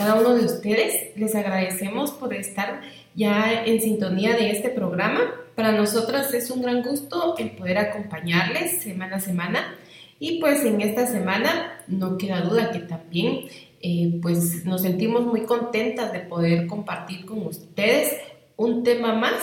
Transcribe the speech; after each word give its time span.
cada 0.00 0.14
uno 0.14 0.34
de 0.34 0.46
ustedes. 0.46 1.14
Les 1.14 1.34
agradecemos 1.34 2.12
por 2.12 2.32
estar 2.32 2.80
ya 3.14 3.64
en 3.66 3.82
sintonía 3.82 4.34
de 4.34 4.50
este 4.50 4.70
programa. 4.70 5.20
Para 5.54 5.72
nosotras 5.72 6.32
es 6.32 6.50
un 6.50 6.62
gran 6.62 6.82
gusto 6.82 7.34
el 7.36 7.50
poder 7.50 7.76
acompañarles 7.76 8.80
semana 8.80 9.16
a 9.16 9.20
semana. 9.20 9.74
Y 10.18 10.40
pues 10.40 10.64
en 10.64 10.80
esta 10.80 11.06
semana 11.06 11.82
no 11.86 12.16
queda 12.16 12.40
duda 12.40 12.70
que 12.70 12.78
también 12.78 13.40
eh, 13.82 14.18
pues 14.22 14.64
nos 14.64 14.80
sentimos 14.80 15.26
muy 15.26 15.42
contentas 15.42 16.14
de 16.14 16.20
poder 16.20 16.66
compartir 16.66 17.26
con 17.26 17.46
ustedes 17.46 18.16
un 18.56 18.82
tema 18.82 19.12
más 19.14 19.34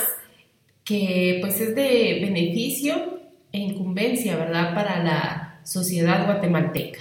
que 0.84 1.38
pues 1.42 1.62
es 1.62 1.76
de 1.76 2.20
beneficio 2.20 3.20
e 3.52 3.60
incumbencia, 3.60 4.36
¿verdad? 4.38 4.74
Para 4.74 5.04
la 5.04 5.60
sociedad 5.64 6.26
guatemalteca. 6.26 7.00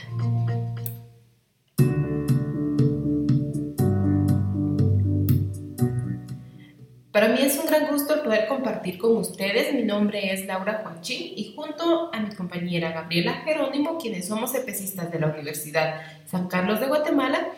Para 7.16 7.28
mí 7.28 7.38
es 7.40 7.56
un 7.56 7.64
gran 7.64 7.86
gusto 7.86 8.22
poder 8.22 8.46
compartir 8.46 8.98
con 8.98 9.16
ustedes. 9.16 9.72
Mi 9.72 9.84
nombre 9.84 10.34
es 10.34 10.44
Laura 10.44 10.82
Juanchín 10.82 11.32
y 11.34 11.54
junto 11.56 12.10
a 12.12 12.20
mi 12.20 12.34
compañera 12.34 12.92
Gabriela 12.92 13.36
Jerónimo, 13.36 13.96
quienes 13.96 14.28
somos 14.28 14.54
especistas 14.54 15.10
de 15.10 15.20
la 15.20 15.28
Universidad 15.28 16.02
San 16.26 16.46
Carlos 16.46 16.78
de 16.78 16.88
Guatemala, 16.88 17.48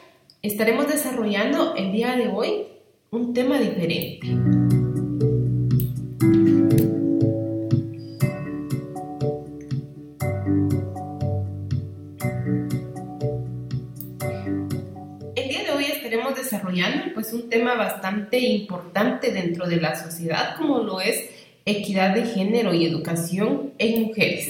estaremos 0.43 0.87
desarrollando 0.87 1.75
el 1.75 1.91
día 1.91 2.15
de 2.15 2.29
hoy 2.29 2.69
un 3.11 3.35
tema 3.35 3.59
diferente. 3.59 4.78
Pues 17.29 17.43
un 17.43 17.51
tema 17.51 17.75
bastante 17.75 18.39
importante 18.39 19.33
dentro 19.33 19.67
de 19.67 19.77
la 19.77 19.95
sociedad 19.95 20.57
como 20.57 20.79
lo 20.79 21.01
es 21.01 21.29
equidad 21.67 22.15
de 22.15 22.25
género 22.25 22.73
y 22.73 22.87
educación 22.87 23.75
en 23.79 24.03
mujeres. 24.05 24.49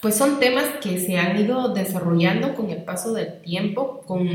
Pues 0.00 0.14
son 0.14 0.38
temas 0.38 0.64
que 0.80 0.98
se 0.98 1.18
han 1.18 1.36
ido 1.38 1.74
desarrollando 1.74 2.54
con 2.54 2.70
el 2.70 2.84
paso 2.84 3.12
del 3.12 3.42
tiempo, 3.42 4.02
con 4.06 4.28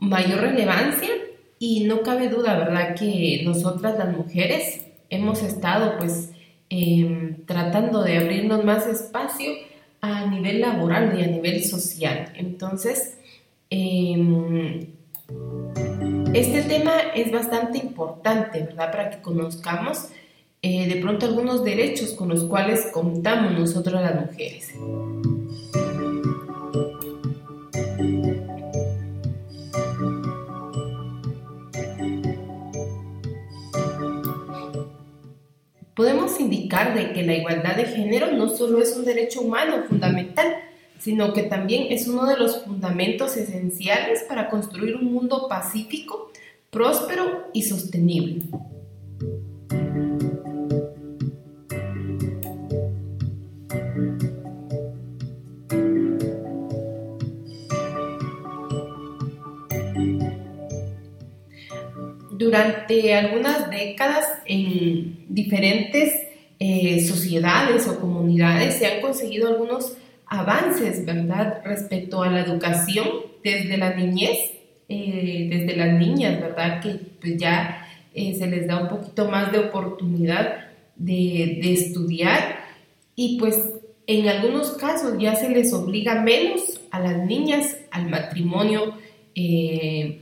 mayor 0.00 0.40
relevancia 0.40 1.10
y 1.58 1.84
no 1.84 2.02
cabe 2.02 2.28
duda, 2.28 2.56
¿verdad?, 2.58 2.94
que 2.94 3.42
nosotras 3.44 3.98
las 3.98 4.16
mujeres 4.16 4.86
hemos 5.10 5.42
estado 5.42 5.96
pues 5.98 6.30
em, 6.70 7.44
tratando 7.46 8.02
de 8.02 8.18
abrirnos 8.18 8.64
más 8.64 8.86
espacio 8.86 9.52
a 10.00 10.26
nivel 10.26 10.60
laboral 10.60 11.18
y 11.18 11.22
a 11.22 11.26
nivel 11.26 11.64
social. 11.64 12.32
Entonces, 12.36 13.18
em, 13.70 14.86
este 16.34 16.62
tema 16.62 16.92
es 17.14 17.32
bastante 17.32 17.78
importante, 17.78 18.62
¿verdad?, 18.62 18.92
para 18.92 19.10
que 19.10 19.20
conozcamos 19.20 20.08
eh, 20.60 20.88
de 20.88 21.00
pronto 21.00 21.26
algunos 21.26 21.62
derechos 21.64 22.14
con 22.14 22.28
los 22.28 22.44
cuales 22.44 22.88
contamos 22.92 23.52
nosotras 23.52 24.02
las 24.02 24.26
mujeres. 24.26 24.74
Podemos 35.98 36.38
indicar 36.38 36.94
de 36.94 37.12
que 37.12 37.24
la 37.24 37.34
igualdad 37.34 37.74
de 37.74 37.84
género 37.84 38.30
no 38.30 38.48
solo 38.48 38.80
es 38.80 38.96
un 38.96 39.04
derecho 39.04 39.40
humano 39.40 39.82
fundamental, 39.88 40.54
sino 41.00 41.32
que 41.32 41.42
también 41.42 41.88
es 41.90 42.06
uno 42.06 42.24
de 42.24 42.36
los 42.36 42.62
fundamentos 42.62 43.36
esenciales 43.36 44.22
para 44.28 44.48
construir 44.48 44.94
un 44.94 45.12
mundo 45.12 45.48
pacífico, 45.48 46.30
próspero 46.70 47.48
y 47.52 47.62
sostenible. 47.62 48.42
Durante 62.38 63.14
algunas 63.14 63.68
décadas 63.68 64.24
en 64.46 65.24
diferentes 65.28 66.14
eh, 66.60 67.04
sociedades 67.04 67.86
o 67.88 68.00
comunidades 68.00 68.76
se 68.76 68.86
han 68.86 69.00
conseguido 69.00 69.48
algunos 69.48 69.96
avances, 70.26 71.04
¿verdad?, 71.04 71.62
respecto 71.64 72.22
a 72.22 72.30
la 72.30 72.40
educación 72.40 73.08
desde 73.42 73.76
la 73.76 73.94
niñez, 73.94 74.38
eh, 74.88 75.48
desde 75.50 75.76
las 75.76 75.98
niñas, 75.98 76.40
¿verdad?, 76.40 76.80
que 76.80 77.00
pues 77.20 77.36
ya 77.38 77.86
eh, 78.14 78.34
se 78.38 78.46
les 78.46 78.68
da 78.68 78.82
un 78.82 78.88
poquito 78.88 79.28
más 79.28 79.50
de 79.50 79.58
oportunidad 79.58 80.68
de, 80.96 81.58
de 81.62 81.72
estudiar 81.72 82.60
y 83.16 83.38
pues 83.38 83.58
en 84.06 84.28
algunos 84.28 84.70
casos 84.72 85.14
ya 85.18 85.34
se 85.34 85.48
les 85.50 85.72
obliga 85.72 86.22
menos 86.22 86.80
a 86.90 87.00
las 87.00 87.18
niñas 87.26 87.76
al 87.90 88.08
matrimonio 88.08 88.94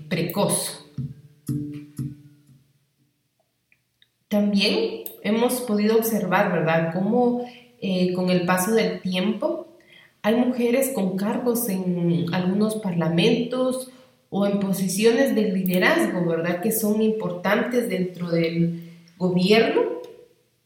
precoz. 0.08 0.85
También 4.28 5.04
hemos 5.22 5.60
podido 5.60 5.96
observar, 5.96 6.52
¿verdad?, 6.52 6.92
cómo 6.92 7.48
eh, 7.80 8.12
con 8.14 8.30
el 8.30 8.44
paso 8.44 8.72
del 8.72 9.00
tiempo 9.00 9.68
hay 10.22 10.34
mujeres 10.34 10.90
con 10.92 11.16
cargos 11.16 11.68
en 11.68 12.26
algunos 12.32 12.76
parlamentos 12.76 13.92
o 14.28 14.44
en 14.44 14.58
posiciones 14.58 15.36
de 15.36 15.52
liderazgo, 15.52 16.26
¿verdad?, 16.26 16.60
que 16.60 16.72
son 16.72 17.00
importantes 17.00 17.88
dentro 17.88 18.28
del 18.28 18.90
gobierno 19.16 19.82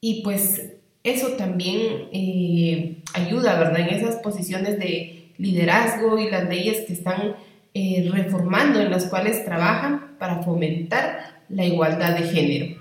y 0.00 0.22
pues 0.22 0.72
eso 1.04 1.32
también 1.32 2.08
eh, 2.12 3.02
ayuda, 3.12 3.58
¿verdad?, 3.58 3.80
en 3.80 3.94
esas 3.94 4.16
posiciones 4.16 4.78
de 4.78 5.32
liderazgo 5.36 6.18
y 6.18 6.30
las 6.30 6.48
leyes 6.48 6.86
que 6.86 6.94
están 6.94 7.34
eh, 7.74 8.08
reformando, 8.10 8.80
en 8.80 8.90
las 8.90 9.04
cuales 9.06 9.44
trabajan 9.44 10.16
para 10.18 10.42
fomentar 10.42 11.42
la 11.50 11.66
igualdad 11.66 12.18
de 12.18 12.28
género. 12.28 12.79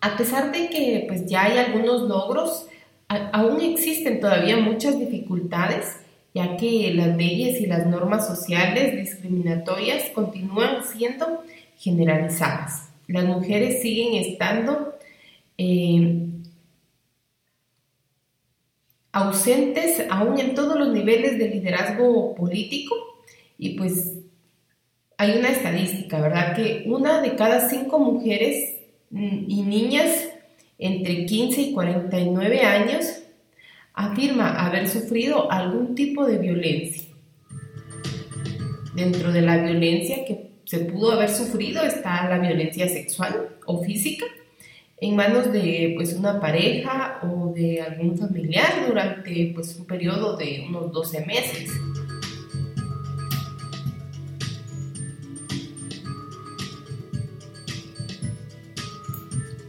A 0.00 0.16
pesar 0.16 0.52
de 0.52 0.68
que 0.68 1.04
pues, 1.08 1.26
ya 1.26 1.44
hay 1.44 1.58
algunos 1.58 2.02
logros, 2.02 2.66
aún 3.08 3.60
existen 3.60 4.20
todavía 4.20 4.56
muchas 4.58 4.98
dificultades, 4.98 5.96
ya 6.34 6.56
que 6.56 6.92
las 6.94 7.16
leyes 7.16 7.60
y 7.60 7.66
las 7.66 7.86
normas 7.86 8.26
sociales 8.26 8.96
discriminatorias 8.96 10.10
continúan 10.14 10.84
siendo 10.84 11.42
generalizadas. 11.78 12.90
Las 13.06 13.24
mujeres 13.24 13.80
siguen 13.80 14.14
estando 14.14 14.94
eh, 15.56 16.26
ausentes 19.12 20.04
aún 20.10 20.38
en 20.38 20.54
todos 20.54 20.78
los 20.78 20.92
niveles 20.92 21.38
de 21.38 21.48
liderazgo 21.48 22.34
político 22.34 22.94
y 23.56 23.70
pues 23.70 24.12
hay 25.16 25.38
una 25.38 25.48
estadística, 25.48 26.20
¿verdad? 26.20 26.54
Que 26.54 26.84
una 26.86 27.20
de 27.20 27.34
cada 27.34 27.68
cinco 27.68 27.98
mujeres 27.98 28.77
y 29.10 29.62
niñas 29.62 30.28
entre 30.78 31.26
15 31.26 31.60
y 31.60 31.72
49 31.72 32.60
años 32.60 33.22
afirma 33.94 34.64
haber 34.64 34.88
sufrido 34.88 35.50
algún 35.50 35.94
tipo 35.94 36.24
de 36.24 36.38
violencia. 36.38 37.08
Dentro 38.94 39.32
de 39.32 39.42
la 39.42 39.58
violencia 39.58 40.24
que 40.24 40.50
se 40.64 40.80
pudo 40.80 41.12
haber 41.12 41.30
sufrido 41.30 41.82
está 41.82 42.28
la 42.28 42.38
violencia 42.38 42.88
sexual 42.88 43.56
o 43.66 43.82
física 43.82 44.26
en 45.00 45.16
manos 45.16 45.52
de 45.52 45.94
pues 45.96 46.12
una 46.14 46.40
pareja 46.40 47.20
o 47.22 47.52
de 47.54 47.80
algún 47.80 48.18
familiar 48.18 48.86
durante 48.86 49.52
pues 49.54 49.76
un 49.76 49.86
periodo 49.86 50.36
de 50.36 50.66
unos 50.68 50.92
12 50.92 51.26
meses. 51.26 51.70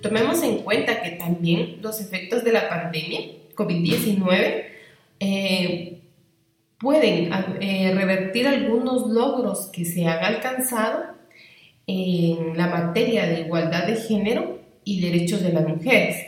Tomemos 0.09 0.41
en 0.41 0.63
cuenta 0.63 1.03
que 1.03 1.11
también 1.11 1.77
los 1.83 2.01
efectos 2.01 2.43
de 2.43 2.51
la 2.51 2.67
pandemia 2.67 3.19
COVID-19 3.53 4.63
eh, 5.19 6.01
pueden 6.79 7.31
eh, 7.61 7.93
revertir 7.93 8.47
algunos 8.47 9.07
logros 9.07 9.67
que 9.67 9.85
se 9.85 10.07
han 10.07 10.23
alcanzado 10.23 11.13
en 11.85 12.57
la 12.57 12.65
materia 12.65 13.27
de 13.27 13.41
igualdad 13.41 13.85
de 13.85 13.97
género 13.97 14.59
y 14.83 14.99
derechos 14.99 15.43
de 15.43 15.53
las 15.53 15.67
mujeres. 15.67 16.25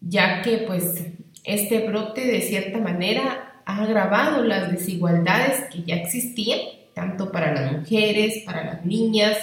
ya 0.00 0.40
que 0.40 0.58
pues 0.66 1.04
este 1.44 1.86
brote 1.86 2.24
de 2.24 2.40
cierta 2.40 2.78
manera 2.78 3.62
ha 3.66 3.82
agravado 3.82 4.44
las 4.44 4.72
desigualdades 4.72 5.64
que 5.70 5.82
ya 5.82 5.96
existían, 5.96 6.60
tanto 6.94 7.30
para 7.30 7.52
las 7.52 7.70
mujeres, 7.70 8.44
para 8.46 8.64
las 8.64 8.86
niñas. 8.86 9.36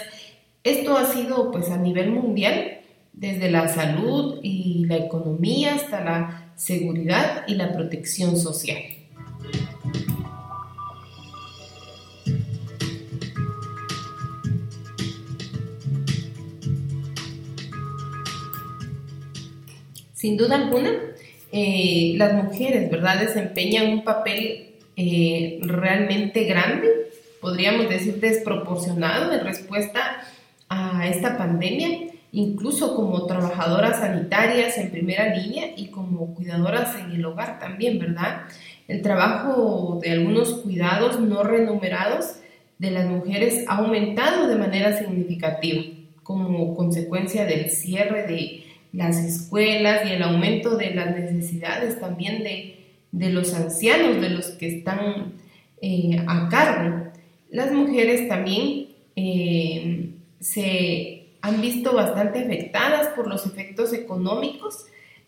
Esto 0.64 0.98
ha 0.98 1.06
sido 1.06 1.52
pues 1.52 1.70
a 1.70 1.78
nivel 1.78 2.10
mundial, 2.10 2.80
desde 3.18 3.50
la 3.50 3.68
salud 3.68 4.40
y 4.44 4.86
la 4.86 4.98
economía 4.98 5.76
hasta 5.76 6.04
la 6.04 6.52
seguridad 6.56 7.44
y 7.48 7.56
la 7.56 7.74
protección 7.74 8.38
social. 8.38 8.82
Sin 20.14 20.38
duda 20.38 20.56
alguna, 20.56 20.92
eh, 21.52 22.16
las 22.18 22.34
mujeres, 22.34 22.90
¿verdad?, 22.90 23.20
desempeñan 23.20 23.92
un 23.92 24.04
papel 24.04 24.72
eh, 24.98 25.60
realmente 25.62 26.46
grande, 26.46 26.90
podríamos 27.40 27.88
decir 27.90 28.20
desproporcionado 28.20 29.32
en 29.32 29.46
respuesta 29.46 30.26
a 30.68 31.08
esta 31.08 31.38
pandemia, 31.38 32.05
incluso 32.36 32.96
como 32.98 33.26
trabajadoras 33.26 34.00
sanitarias 34.00 34.78
en 34.78 34.92
primera 34.92 35.34
línea 35.34 35.72
y 35.78 35.88
como 35.88 36.36
cuidadoras 36.36 36.94
en 37.00 37.12
el 37.14 37.26
hogar 37.26 37.60
también, 37.60 37.98
¿verdad? 37.98 38.42
El 38.90 39.02
trabajo 39.02 40.00
de 40.04 40.12
algunos 40.12 40.56
cuidados 40.56 41.20
no 41.22 41.44
remunerados 41.44 42.36
de 42.78 42.92
las 42.92 43.08
mujeres 43.08 43.64
ha 43.70 43.78
aumentado 43.78 44.48
de 44.48 44.58
manera 44.58 44.98
significativa 44.98 45.82
como 46.24 46.76
consecuencia 46.76 47.46
del 47.46 47.70
cierre 47.70 48.28
de 48.28 48.66
las 48.92 49.18
escuelas 49.18 50.06
y 50.06 50.12
el 50.12 50.22
aumento 50.22 50.76
de 50.76 50.94
las 50.94 51.16
necesidades 51.16 52.02
también 52.02 52.44
de, 52.44 53.30
los 53.30 53.54
ancianos, 53.54 54.20
de 54.20 54.30
los 54.30 54.48
que 54.50 54.78
están 54.78 55.36
eh, 55.82 56.22
a 56.28 56.50
cargo. 56.50 57.12
Las 57.50 57.72
mujeres 57.72 58.28
también 58.28 58.88
eh, 59.16 60.10
se 60.42 61.15
han 61.46 61.62
visto 61.62 61.94
bastante 61.94 62.40
afectadas 62.40 63.10
por 63.10 63.28
los 63.28 63.46
efectos 63.46 63.94
económicos 63.94 64.86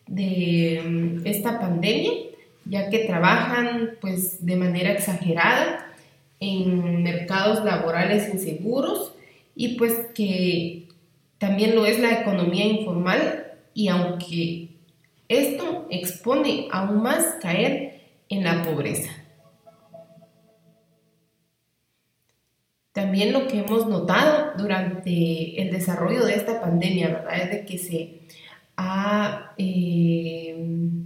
de 0.07 0.81
mm, 0.83 1.27
esta 1.27 1.59
pandemia, 1.59 2.11
ya 2.65 2.89
que 2.89 3.05
trabajan 3.05 3.91
pues 4.01 4.43
de 4.43 4.55
manera 4.55 4.91
exagerada 4.91 5.93
en 6.39 7.03
mercados 7.03 7.63
laborales 7.63 8.33
inseguros 8.33 9.13
y 9.55 9.77
pues 9.77 9.93
que 10.15 10.87
también 11.37 11.75
lo 11.75 11.85
es 11.85 11.99
la 11.99 12.21
economía 12.21 12.65
informal 12.65 13.53
y 13.75 13.89
aunque 13.89 14.69
esto 15.29 15.85
expone 15.91 16.67
aún 16.71 17.03
más 17.03 17.35
caer 17.39 18.01
en 18.27 18.43
la 18.43 18.63
pobreza. 18.63 19.11
También 22.97 23.31
lo 23.31 23.47
que 23.47 23.59
hemos 23.59 23.85
notado 23.85 24.53
durante 24.57 25.61
el 25.61 25.69
desarrollo 25.69 26.25
de 26.25 26.33
esta 26.33 26.59
pandemia, 26.59 27.09
¿verdad? 27.09 27.43
Es 27.43 27.51
de 27.51 27.63
que 27.63 27.77
se 27.77 28.21
ha, 28.75 29.53
eh, 29.59 30.55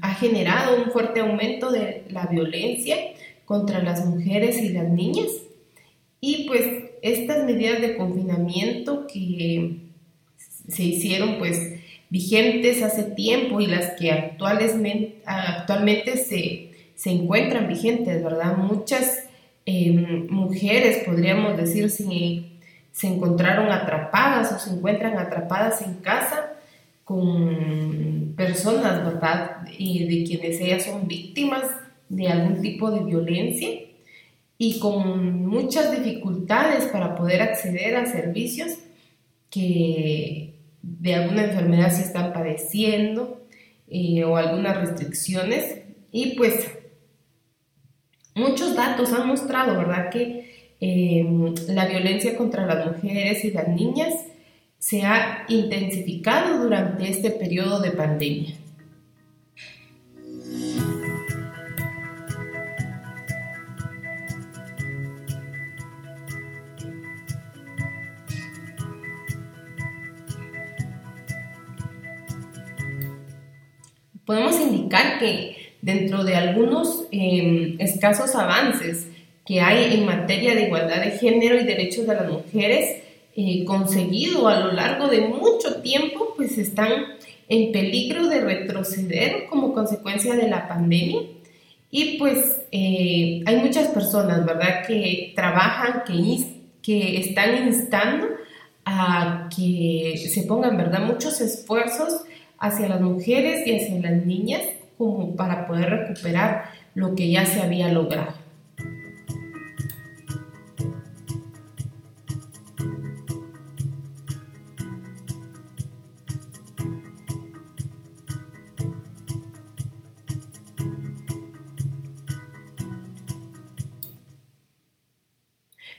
ha 0.01 0.13
generado 0.13 0.81
un 0.81 0.91
fuerte 0.91 1.19
aumento 1.19 1.69
de 1.69 2.05
la 2.07 2.27
violencia 2.27 2.95
contra 3.43 3.83
las 3.83 4.05
mujeres 4.05 4.63
y 4.63 4.69
las 4.69 4.87
niñas. 4.87 5.31
Y 6.21 6.47
pues 6.47 6.63
estas 7.01 7.43
medidas 7.43 7.81
de 7.81 7.97
confinamiento 7.97 9.05
que 9.05 9.79
se 10.69 10.83
hicieron 10.83 11.39
pues 11.39 11.73
vigentes 12.09 12.83
hace 12.83 13.03
tiempo 13.03 13.59
y 13.59 13.67
las 13.67 13.99
que 13.99 14.11
actualmente, 14.11 15.17
actualmente 15.25 16.15
se, 16.15 16.71
se 16.95 17.09
encuentran 17.09 17.67
vigentes, 17.67 18.23
¿verdad? 18.23 18.55
Muchas 18.55 19.20
em, 19.65 20.27
mujeres, 20.29 21.03
podríamos 21.05 21.57
decir, 21.57 21.89
se, 21.89 22.43
se 22.91 23.07
encontraron 23.07 23.71
atrapadas 23.71 24.51
o 24.51 24.59
se 24.59 24.75
encuentran 24.75 25.17
atrapadas 25.17 25.81
en 25.81 25.95
casa 25.95 26.53
con 27.03 28.33
personas, 28.37 29.03
¿verdad? 29.03 29.67
Y 29.77 30.05
de 30.05 30.23
quienes 30.23 30.59
ellas 30.61 30.85
son 30.85 31.07
víctimas 31.07 31.65
de 32.09 32.27
algún 32.27 32.61
tipo 32.61 32.91
de 32.91 33.03
violencia 33.03 33.69
y 34.57 34.79
con 34.79 35.47
muchas 35.47 35.91
dificultades 35.91 36.85
para 36.85 37.15
poder 37.15 37.41
acceder 37.41 37.95
a 37.95 38.05
servicios 38.05 38.77
que 39.49 40.53
de 40.81 41.15
alguna 41.15 41.45
enfermedad 41.45 41.91
si 41.91 42.03
están 42.03 42.33
padeciendo 42.33 43.41
eh, 43.89 44.23
o 44.23 44.37
algunas 44.37 44.77
restricciones. 44.77 45.79
Y 46.11 46.35
pues 46.35 46.67
muchos 48.35 48.75
datos 48.75 49.11
han 49.13 49.27
mostrado, 49.27 49.77
¿verdad?, 49.77 50.09
que 50.09 50.75
eh, 50.79 51.25
la 51.67 51.85
violencia 51.85 52.35
contra 52.35 52.65
las 52.65 52.85
mujeres 52.87 53.45
y 53.45 53.51
las 53.51 53.67
niñas 53.67 54.13
se 54.79 55.03
ha 55.03 55.45
intensificado 55.47 56.63
durante 56.63 57.09
este 57.09 57.29
periodo 57.31 57.79
de 57.81 57.91
pandemia. 57.91 58.55
podemos 74.31 74.61
indicar 74.61 75.19
que 75.19 75.50
dentro 75.81 76.23
de 76.23 76.35
algunos 76.35 77.05
em, 77.11 77.75
escasos 77.79 78.35
avances 78.35 79.07
que 79.45 79.59
hay 79.61 79.95
en 79.95 80.05
materia 80.05 80.53
de 80.55 80.67
igualdad 80.67 81.03
de 81.03 81.11
género 81.11 81.59
y 81.59 81.63
derechos 81.63 82.07
de 82.07 82.15
las 82.15 82.29
mujeres 82.29 83.01
eh, 83.35 83.65
conseguido 83.65 84.47
a 84.47 84.59
lo 84.59 84.71
largo 84.73 85.07
de 85.07 85.21
mucho 85.21 85.81
tiempo, 85.81 86.33
pues 86.35 86.57
están 86.57 86.91
en 87.47 87.71
peligro 87.71 88.27
de 88.27 88.41
retroceder 88.41 89.45
como 89.49 89.73
consecuencia 89.73 90.35
de 90.35 90.47
la 90.47 90.67
pandemia. 90.67 91.21
Y 91.89 92.17
pues 92.17 92.61
eh, 92.71 93.41
hay 93.45 93.57
muchas 93.57 93.87
personas, 93.89 94.45
¿verdad?, 94.45 94.85
que 94.87 95.33
trabajan, 95.35 96.03
que, 96.05 96.45
que 96.81 97.19
están 97.19 97.67
instando 97.67 98.27
a 98.85 99.49
que 99.55 100.15
se 100.17 100.43
pongan, 100.43 100.77
¿verdad?, 100.77 101.01
muchos 101.01 101.41
esfuerzos 101.41 102.21
hacia 102.59 102.87
las 102.87 103.01
mujeres 103.01 103.65
y 103.67 103.75
hacia 103.75 103.99
las 103.99 104.25
niñas 104.25 104.61
como 105.01 105.35
para 105.35 105.65
poder 105.65 105.89
recuperar 105.89 106.65
lo 106.93 107.15
que 107.15 107.31
ya 107.31 107.43
se 107.43 107.59
había 107.59 107.91
logrado. 107.91 108.35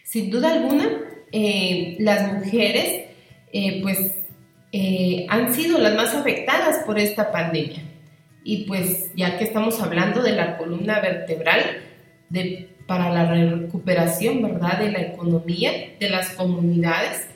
Sin 0.05 0.31
duda 0.31 0.53
alguna, 0.53 0.89
eh, 1.33 1.97
las 1.99 2.33
mujeres 2.35 3.07
eh, 3.53 3.83
pues 3.83 3.99
eh, 4.71 5.27
han 5.29 5.53
sido 5.53 5.79
las 5.79 5.97
más 5.97 6.15
afectadas 6.15 6.85
por 6.85 7.01
esta 7.01 7.33
pandemia. 7.33 7.92
Y 8.45 8.65
pues 8.65 9.11
ya 9.15 9.39
que 9.39 9.45
estamos 9.45 9.81
hablando 9.81 10.23
de 10.23 10.33
la 10.33 10.57
columna 10.59 11.01
vertebral 11.01 11.61
de, 12.29 12.71
para 12.87 13.11
la 13.11 13.31
recuperación, 13.31 14.43
¿verdad?, 14.43 14.79
de 14.79 14.91
la 14.91 15.01
economía 15.01 15.71
de 15.99 16.11
las 16.11 16.31
comunidades, 16.31 17.27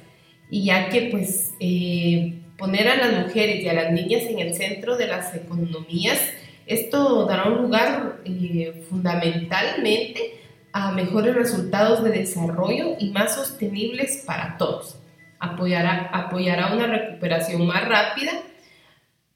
y 0.50 0.64
ya 0.64 0.88
que 0.88 1.08
pues 1.10 1.54
eh, 1.60 2.34
poner 2.56 2.88
a 2.88 2.96
las 2.96 3.26
mujeres 3.26 3.62
y 3.62 3.68
a 3.68 3.72
las 3.72 3.92
niñas 3.92 4.22
en 4.22 4.38
el 4.38 4.54
centro 4.54 4.96
de 4.96 5.08
las 5.08 5.34
economías, 5.34 6.20
esto 6.66 7.26
dará 7.26 7.44
un 7.44 7.62
lugar 7.62 8.20
eh, 8.24 8.84
fundamentalmente 8.88 10.40
a 10.72 10.92
mejores 10.92 11.34
resultados 11.34 12.02
de 12.04 12.10
desarrollo 12.10 12.96
y 12.98 13.10
más 13.10 13.34
sostenibles 13.34 14.24
para 14.26 14.56
todos 14.56 14.98
apoyará, 15.38 16.10
apoyará 16.12 16.72
una 16.72 16.86
recuperación 16.86 17.66
más 17.66 17.86
rápida 17.86 18.32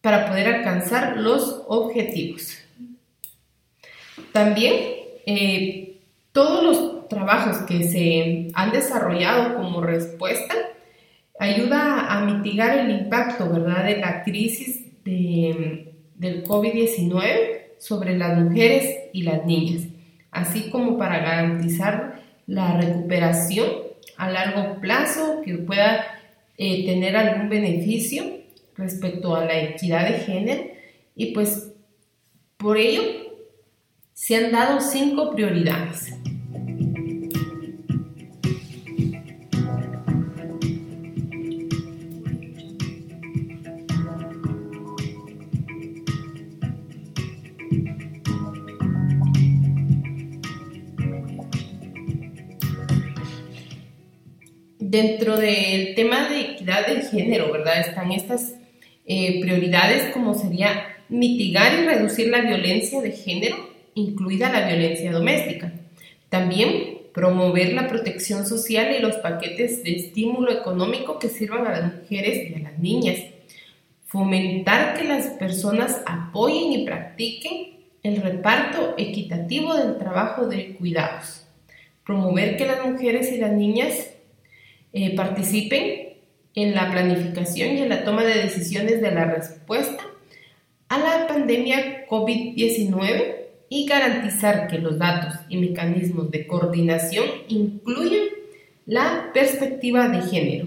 para 0.01 0.29
poder 0.29 0.47
alcanzar 0.55 1.17
los 1.17 1.63
objetivos. 1.69 2.59
También 4.33 4.75
eh, 5.27 6.01
todos 6.33 6.63
los 6.63 7.09
trabajos 7.09 7.59
que 7.67 7.85
se 7.85 8.49
han 8.55 8.71
desarrollado 8.71 9.57
como 9.57 9.81
respuesta 9.81 10.55
ayuda 11.39 12.07
a 12.13 12.25
mitigar 12.25 12.79
el 12.79 12.91
impacto 12.91 13.49
¿verdad? 13.51 13.85
de 13.85 13.97
la 13.97 14.23
crisis 14.23 14.85
del 15.05 16.45
COVID-19 16.45 17.61
sobre 17.79 18.17
las 18.17 18.39
mujeres 18.39 19.09
y 19.13 19.23
las 19.23 19.45
niñas, 19.47 19.85
así 20.31 20.71
como 20.71 20.99
para 20.99 21.19
garantizar 21.19 22.21
la 22.47 22.77
recuperación 22.79 23.69
a 24.17 24.31
largo 24.31 24.81
plazo 24.81 25.41
que 25.43 25.55
pueda 25.55 26.05
eh, 26.59 26.85
tener 26.85 27.17
algún 27.17 27.49
beneficio 27.49 28.40
respecto 28.81 29.37
a 29.37 29.45
la 29.45 29.61
equidad 29.61 30.09
de 30.09 30.19
género 30.19 30.65
Y 31.15 31.33
pues 31.33 31.73
por 32.57 32.77
ello 32.77 33.03
se 34.13 34.37
han 34.37 34.53
dado 34.53 34.81
cinco 34.81 35.33
prioridades. 35.33 36.15
dentro 54.91 55.37
del 55.37 55.95
tema 55.95 56.29
de 56.29 56.41
equidad 56.41 56.87
de 56.89 57.03
género, 57.03 57.53
¿verdad? 57.53 57.81
Están 57.81 58.11
estas 58.11 58.55
eh, 59.13 59.41
prioridades 59.41 60.13
como 60.13 60.35
sería 60.35 60.87
mitigar 61.09 61.73
y 61.75 61.85
reducir 61.85 62.29
la 62.29 62.43
violencia 62.43 63.03
de 63.03 63.11
género, 63.11 63.57
incluida 63.95 64.53
la 64.53 64.69
violencia 64.69 65.11
doméstica. 65.11 65.73
También 66.29 66.99
promover 67.13 67.73
la 67.73 67.89
protección 67.89 68.47
social 68.47 68.95
y 68.97 69.01
los 69.01 69.17
paquetes 69.17 69.83
de 69.83 69.97
estímulo 69.97 70.53
económico 70.53 71.19
que 71.19 71.29
sirvan 71.29 71.67
a 71.67 71.73
las 71.73 71.95
mujeres 71.97 72.53
y 72.53 72.55
a 72.55 72.59
las 72.61 72.79
niñas. 72.79 73.19
Fomentar 74.07 74.97
que 74.97 75.03
las 75.03 75.27
personas 75.31 76.03
apoyen 76.07 76.73
y 76.73 76.85
practiquen 76.85 77.81
el 78.05 78.23
reparto 78.23 78.95
equitativo 78.97 79.75
del 79.75 79.99
trabajo 79.99 80.47
de 80.47 80.77
cuidados. 80.77 81.49
Promover 82.07 82.57
que 82.57 82.65
las 82.65 82.87
mujeres 82.87 83.33
y 83.33 83.39
las 83.39 83.51
niñas 83.51 84.13
eh, 84.93 85.17
participen 85.17 86.10
en 86.55 86.75
la 86.75 86.91
planificación 86.91 87.77
y 87.77 87.83
en 87.83 87.89
la 87.89 88.05
toma 88.05 88.25
de 88.25 88.43
decisiones 88.43 89.01
de 89.01 89.11
la 89.11 89.25
respuesta 89.25 90.05
a 90.89 90.99
la 90.99 91.27
pandemia 91.29 92.07
COVID-19 92.09 93.37
y 93.69 93.87
garantizar 93.87 94.67
que 94.67 94.79
los 94.79 94.99
datos 94.99 95.35
y 95.49 95.57
mecanismos 95.57 96.31
de 96.31 96.47
coordinación 96.47 97.25
incluyan 97.49 98.27
la 98.87 99.31
perspectiva 99.33 100.09
de 100.09 100.23
género. 100.23 100.67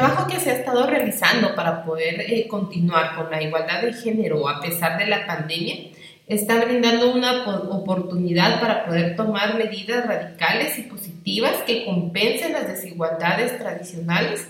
Trabajo 0.00 0.26
que 0.28 0.40
se 0.40 0.50
ha 0.50 0.54
estado 0.54 0.86
realizando 0.86 1.54
para 1.54 1.84
poder 1.84 2.22
eh, 2.22 2.48
continuar 2.48 3.16
con 3.16 3.30
la 3.30 3.42
igualdad 3.42 3.82
de 3.82 3.92
género 3.92 4.48
a 4.48 4.60
pesar 4.60 4.98
de 4.98 5.06
la 5.06 5.26
pandemia 5.26 5.76
está 6.26 6.64
brindando 6.64 7.12
una 7.12 7.44
oportunidad 7.70 8.60
para 8.60 8.86
poder 8.86 9.14
tomar 9.16 9.58
medidas 9.58 10.06
radicales 10.06 10.78
y 10.78 10.82
positivas 10.82 11.54
que 11.66 11.84
compensen 11.84 12.52
las 12.52 12.68
desigualdades 12.68 13.58
tradicionales 13.58 14.48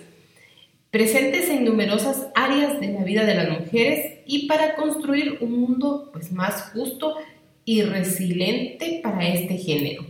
presentes 0.90 1.48
en 1.48 1.64
numerosas 1.64 2.28
áreas 2.34 2.78
de 2.78 2.88
la 2.88 3.02
vida 3.02 3.24
de 3.24 3.34
las 3.34 3.48
mujeres 3.48 4.18
y 4.26 4.46
para 4.46 4.76
construir 4.76 5.38
un 5.40 5.58
mundo 5.58 6.10
pues, 6.12 6.30
más 6.30 6.70
justo 6.72 7.16
y 7.64 7.82
resiliente 7.82 9.00
para 9.02 9.26
este 9.26 9.56
género. 9.56 10.04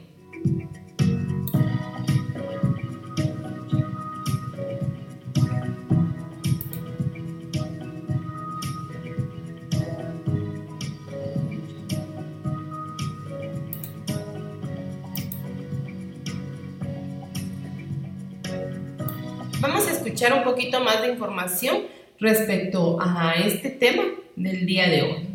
Escuchar 20.21 20.39
un 20.39 20.45
poquito 20.45 20.81
más 20.81 21.00
de 21.00 21.09
información 21.09 21.79
respecto 22.19 22.99
a 23.00 23.33
este 23.37 23.71
tema 23.71 24.03
del 24.37 24.67
día 24.67 24.87
de 24.87 25.03
hoy. 25.03 25.29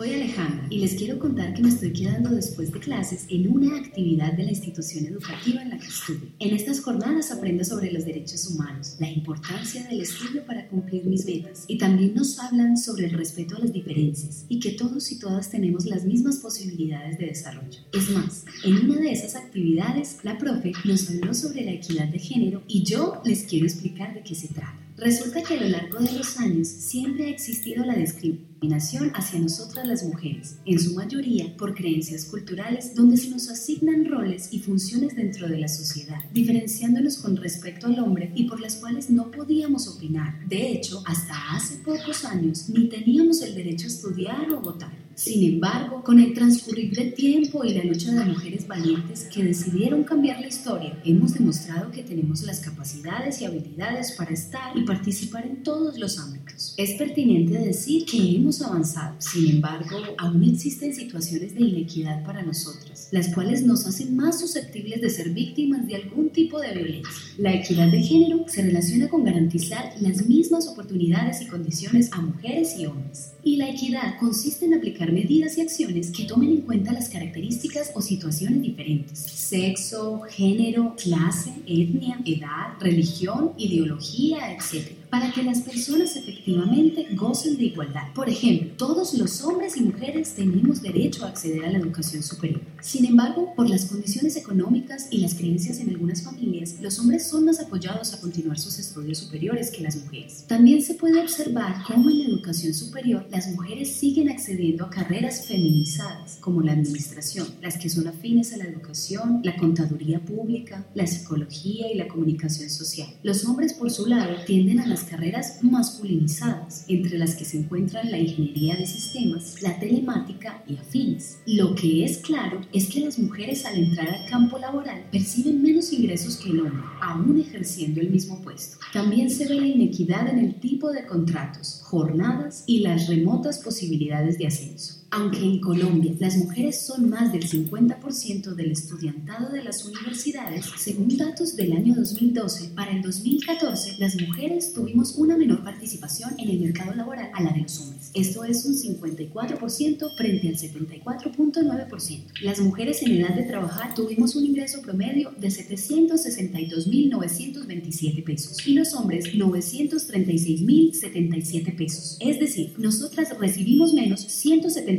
Soy 0.00 0.14
Alejandra 0.14 0.66
y 0.70 0.78
les 0.78 0.94
quiero 0.94 1.18
contar 1.18 1.52
que 1.52 1.60
me 1.60 1.68
estoy 1.68 1.92
quedando 1.92 2.30
después 2.30 2.72
de 2.72 2.80
clases 2.80 3.26
en 3.28 3.52
una 3.52 3.76
actividad 3.76 4.32
de 4.32 4.44
la 4.44 4.48
institución 4.48 5.04
educativa 5.04 5.60
en 5.60 5.68
la 5.68 5.76
que 5.76 5.88
estudio. 5.88 6.26
En 6.38 6.54
estas 6.54 6.80
jornadas 6.80 7.30
aprendo 7.30 7.62
sobre 7.64 7.92
los 7.92 8.06
derechos 8.06 8.46
humanos, 8.46 8.96
la 8.98 9.10
importancia 9.10 9.86
del 9.86 10.00
estudio 10.00 10.46
para 10.46 10.66
cumplir 10.68 11.04
mis 11.04 11.26
metas 11.26 11.66
y 11.68 11.76
también 11.76 12.14
nos 12.14 12.38
hablan 12.38 12.78
sobre 12.78 13.08
el 13.08 13.12
respeto 13.12 13.56
a 13.56 13.58
las 13.58 13.74
diferencias 13.74 14.46
y 14.48 14.58
que 14.58 14.70
todos 14.70 15.12
y 15.12 15.18
todas 15.18 15.50
tenemos 15.50 15.84
las 15.84 16.06
mismas 16.06 16.38
posibilidades 16.38 17.18
de 17.18 17.26
desarrollo. 17.26 17.80
Es 17.92 18.08
más, 18.08 18.46
en 18.64 18.76
una 18.76 19.02
de 19.02 19.12
esas 19.12 19.36
actividades 19.36 20.20
la 20.22 20.38
profe 20.38 20.72
nos 20.86 21.10
habló 21.10 21.34
sobre 21.34 21.62
la 21.62 21.72
equidad 21.72 22.08
de 22.08 22.18
género 22.18 22.62
y 22.66 22.84
yo 22.84 23.20
les 23.26 23.44
quiero 23.44 23.66
explicar 23.66 24.14
de 24.14 24.22
qué 24.22 24.34
se 24.34 24.48
trata. 24.48 24.78
Resulta 25.00 25.42
que 25.42 25.54
a 25.54 25.60
lo 25.62 25.68
largo 25.70 25.98
de 25.98 26.12
los 26.12 26.36
años 26.36 26.68
siempre 26.68 27.24
ha 27.24 27.30
existido 27.30 27.82
la 27.86 27.94
discriminación 27.94 29.10
hacia 29.14 29.40
nosotras 29.40 29.86
las 29.86 30.04
mujeres, 30.04 30.58
en 30.66 30.78
su 30.78 30.94
mayoría 30.94 31.56
por 31.56 31.74
creencias 31.74 32.26
culturales 32.26 32.94
donde 32.94 33.16
se 33.16 33.30
nos 33.30 33.48
asignan 33.48 34.04
roles 34.04 34.52
y 34.52 34.58
funciones 34.58 35.16
dentro 35.16 35.48
de 35.48 35.56
la 35.56 35.68
sociedad, 35.68 36.18
diferenciándonos 36.34 37.16
con 37.16 37.34
respecto 37.38 37.86
al 37.86 37.98
hombre 37.98 38.30
y 38.34 38.44
por 38.44 38.60
las 38.60 38.76
cuales 38.76 39.08
no 39.08 39.30
podíamos 39.30 39.88
opinar. 39.88 40.46
De 40.46 40.70
hecho, 40.70 41.02
hasta 41.06 41.54
hace 41.54 41.76
pocos 41.76 42.26
años 42.26 42.68
ni 42.68 42.90
teníamos 42.90 43.40
el 43.40 43.54
derecho 43.54 43.86
a 43.86 43.88
estudiar 43.88 44.52
o 44.52 44.60
votar. 44.60 44.92
Sin 45.22 45.44
embargo, 45.44 46.02
con 46.02 46.18
el 46.18 46.32
transcurrir 46.32 46.96
del 46.96 47.12
tiempo 47.12 47.62
y 47.62 47.74
la 47.74 47.84
lucha 47.84 48.10
de 48.10 48.24
mujeres 48.24 48.66
valientes 48.66 49.24
que 49.24 49.44
decidieron 49.44 50.02
cambiar 50.02 50.40
la 50.40 50.46
historia, 50.46 50.98
hemos 51.04 51.34
demostrado 51.34 51.90
que 51.90 52.02
tenemos 52.02 52.40
las 52.44 52.60
capacidades 52.60 53.38
y 53.38 53.44
habilidades 53.44 54.12
para 54.12 54.32
estar 54.32 54.74
y 54.74 54.86
participar 54.86 55.44
en 55.44 55.62
todos 55.62 55.98
los 55.98 56.18
ámbitos. 56.18 56.72
Es 56.78 56.94
pertinente 56.94 57.58
decir 57.58 58.06
que 58.06 58.34
hemos 58.34 58.62
avanzado, 58.62 59.16
sin 59.18 59.56
embargo, 59.56 59.98
aún 60.16 60.42
existen 60.42 60.94
situaciones 60.94 61.54
de 61.54 61.64
inequidad 61.64 62.24
para 62.24 62.42
nosotras, 62.42 62.89
las 63.10 63.34
cuales 63.34 63.62
nos 63.62 63.86
hacen 63.86 64.16
más 64.16 64.40
susceptibles 64.40 65.00
de 65.00 65.10
ser 65.10 65.30
víctimas 65.30 65.86
de 65.86 65.96
algún 65.96 66.30
tipo 66.30 66.60
de 66.60 66.72
violencia. 66.72 67.12
La 67.38 67.54
equidad 67.54 67.90
de 67.90 68.02
género 68.02 68.44
se 68.48 68.62
relaciona 68.62 69.08
con 69.08 69.24
garantizar 69.24 69.94
las 70.00 70.26
mismas 70.26 70.66
oportunidades 70.68 71.40
y 71.42 71.46
condiciones 71.46 72.10
a 72.12 72.20
mujeres 72.20 72.76
y 72.78 72.86
hombres. 72.86 73.32
Y 73.42 73.56
la 73.56 73.70
equidad 73.70 74.18
consiste 74.18 74.66
en 74.66 74.74
aplicar 74.74 75.12
medidas 75.12 75.56
y 75.56 75.62
acciones 75.62 76.10
que 76.10 76.24
tomen 76.24 76.50
en 76.50 76.60
cuenta 76.62 76.92
las 76.92 77.08
características 77.08 77.92
o 77.94 78.02
situaciones 78.02 78.62
diferentes, 78.62 79.18
sexo, 79.18 80.20
género, 80.28 80.94
clase, 80.96 81.52
etnia, 81.66 82.20
edad, 82.24 82.78
religión, 82.80 83.52
ideología, 83.56 84.52
etc 84.52 85.00
para 85.10 85.32
que 85.32 85.42
las 85.42 85.60
personas 85.60 86.14
efectivamente 86.16 87.08
gocen 87.14 87.56
de 87.56 87.64
igualdad. 87.64 88.12
Por 88.14 88.28
ejemplo, 88.28 88.70
todos 88.76 89.12
los 89.14 89.42
hombres 89.42 89.76
y 89.76 89.82
mujeres 89.82 90.34
tenemos 90.34 90.80
derecho 90.80 91.24
a 91.24 91.28
acceder 91.28 91.64
a 91.64 91.72
la 91.72 91.78
educación 91.78 92.22
superior. 92.22 92.60
Sin 92.82 93.04
embargo, 93.04 93.52
por 93.54 93.68
las 93.68 93.86
condiciones 93.86 94.36
económicas 94.36 95.08
y 95.10 95.18
las 95.18 95.34
creencias 95.34 95.80
en 95.80 95.90
algunas 95.90 96.22
familias, 96.22 96.76
los 96.80 96.98
hombres 96.98 97.26
son 97.26 97.44
más 97.44 97.60
apoyados 97.60 98.14
a 98.14 98.20
continuar 98.20 98.58
sus 98.58 98.78
estudios 98.78 99.18
superiores 99.18 99.70
que 99.70 99.82
las 99.82 99.96
mujeres. 99.96 100.44
También 100.46 100.82
se 100.82 100.94
puede 100.94 101.20
observar 101.20 101.76
cómo 101.86 102.10
en 102.10 102.20
la 102.20 102.24
educación 102.26 102.72
superior 102.74 103.26
las 103.30 103.48
mujeres 103.48 103.92
siguen 103.92 104.30
accediendo 104.30 104.84
a 104.84 104.90
carreras 104.90 105.46
feminizadas, 105.46 106.38
como 106.40 106.62
la 106.62 106.72
administración, 106.72 107.46
las 107.60 107.76
que 107.76 107.90
son 107.90 108.08
afines 108.08 108.52
a 108.52 108.56
la 108.56 108.64
educación, 108.64 109.40
la 109.44 109.56
contaduría 109.56 110.20
pública, 110.24 110.86
la 110.94 111.06
psicología 111.06 111.92
y 111.92 111.96
la 111.96 112.08
comunicación 112.08 112.70
social. 112.70 113.08
Los 113.22 113.44
hombres, 113.44 113.74
por 113.74 113.90
su 113.90 114.06
lado, 114.06 114.36
tienden 114.46 114.80
a 114.80 114.86
las 114.86 115.04
carreras 115.04 115.58
masculinizadas, 115.62 116.84
entre 116.88 117.18
las 117.18 117.34
que 117.34 117.44
se 117.44 117.58
encuentran 117.58 118.10
la 118.10 118.18
ingeniería 118.18 118.76
de 118.76 118.86
sistemas, 118.86 119.62
la 119.62 119.78
telemática 119.78 120.62
y 120.66 120.76
afines. 120.76 121.38
Lo 121.46 121.74
que 121.74 122.04
es 122.04 122.18
claro 122.18 122.60
es 122.72 122.88
que 122.88 123.00
las 123.00 123.18
mujeres 123.18 123.64
al 123.64 123.76
entrar 123.76 124.08
al 124.08 124.26
campo 124.28 124.58
laboral 124.58 125.04
perciben 125.10 125.62
menos 125.62 125.92
ingresos 125.92 126.36
que 126.36 126.50
el 126.50 126.60
hombre, 126.60 126.82
aún 127.00 127.40
ejerciendo 127.40 128.00
el 128.00 128.10
mismo 128.10 128.40
puesto. 128.40 128.78
También 128.92 129.30
se 129.30 129.48
ve 129.48 129.56
la 129.56 129.66
inequidad 129.66 130.28
en 130.28 130.38
el 130.38 130.60
tipo 130.60 130.90
de 130.90 131.06
contratos, 131.06 131.82
jornadas 131.84 132.64
y 132.66 132.80
las 132.80 133.08
remotas 133.08 133.58
posibilidades 133.58 134.38
de 134.38 134.46
ascenso. 134.46 134.99
Aunque 135.12 135.40
en 135.40 135.60
Colombia 135.60 136.14
las 136.20 136.36
mujeres 136.36 136.86
son 136.86 137.10
más 137.10 137.32
del 137.32 137.44
50% 137.44 138.54
del 138.54 138.70
estudiantado 138.70 139.50
de 139.50 139.64
las 139.64 139.84
universidades, 139.84 140.66
según 140.76 141.16
datos 141.16 141.56
del 141.56 141.72
año 141.72 141.96
2012, 141.96 142.68
para 142.76 142.92
el 142.92 143.02
2014 143.02 143.96
las 143.98 144.14
mujeres 144.20 144.72
tuvimos 144.72 145.16
una 145.16 145.36
menor 145.36 145.64
participación 145.64 146.38
en 146.38 146.50
el 146.50 146.60
mercado 146.60 146.94
laboral 146.94 147.28
a 147.34 147.42
la 147.42 147.52
de 147.52 147.62
los 147.62 147.80
hombres. 147.80 148.12
Esto 148.14 148.44
es 148.44 148.64
un 148.64 148.74
54% 148.74 150.16
frente 150.16 150.48
al 150.48 150.56
74.9%. 150.56 152.20
Las 152.42 152.60
mujeres 152.60 153.02
en 153.02 153.10
edad 153.12 153.34
de 153.34 153.42
trabajar 153.42 153.94
tuvimos 153.94 154.36
un 154.36 154.46
ingreso 154.46 154.80
promedio 154.80 155.32
de 155.38 155.48
762.927 155.48 158.24
pesos 158.24 158.64
y 158.64 158.74
los 158.74 158.94
hombres 158.94 159.34
936.077 159.34 161.76
pesos. 161.76 162.16
Es 162.20 162.38
decir, 162.38 162.74
nosotras 162.78 163.36
recibimos 163.38 163.92
menos 163.92 164.20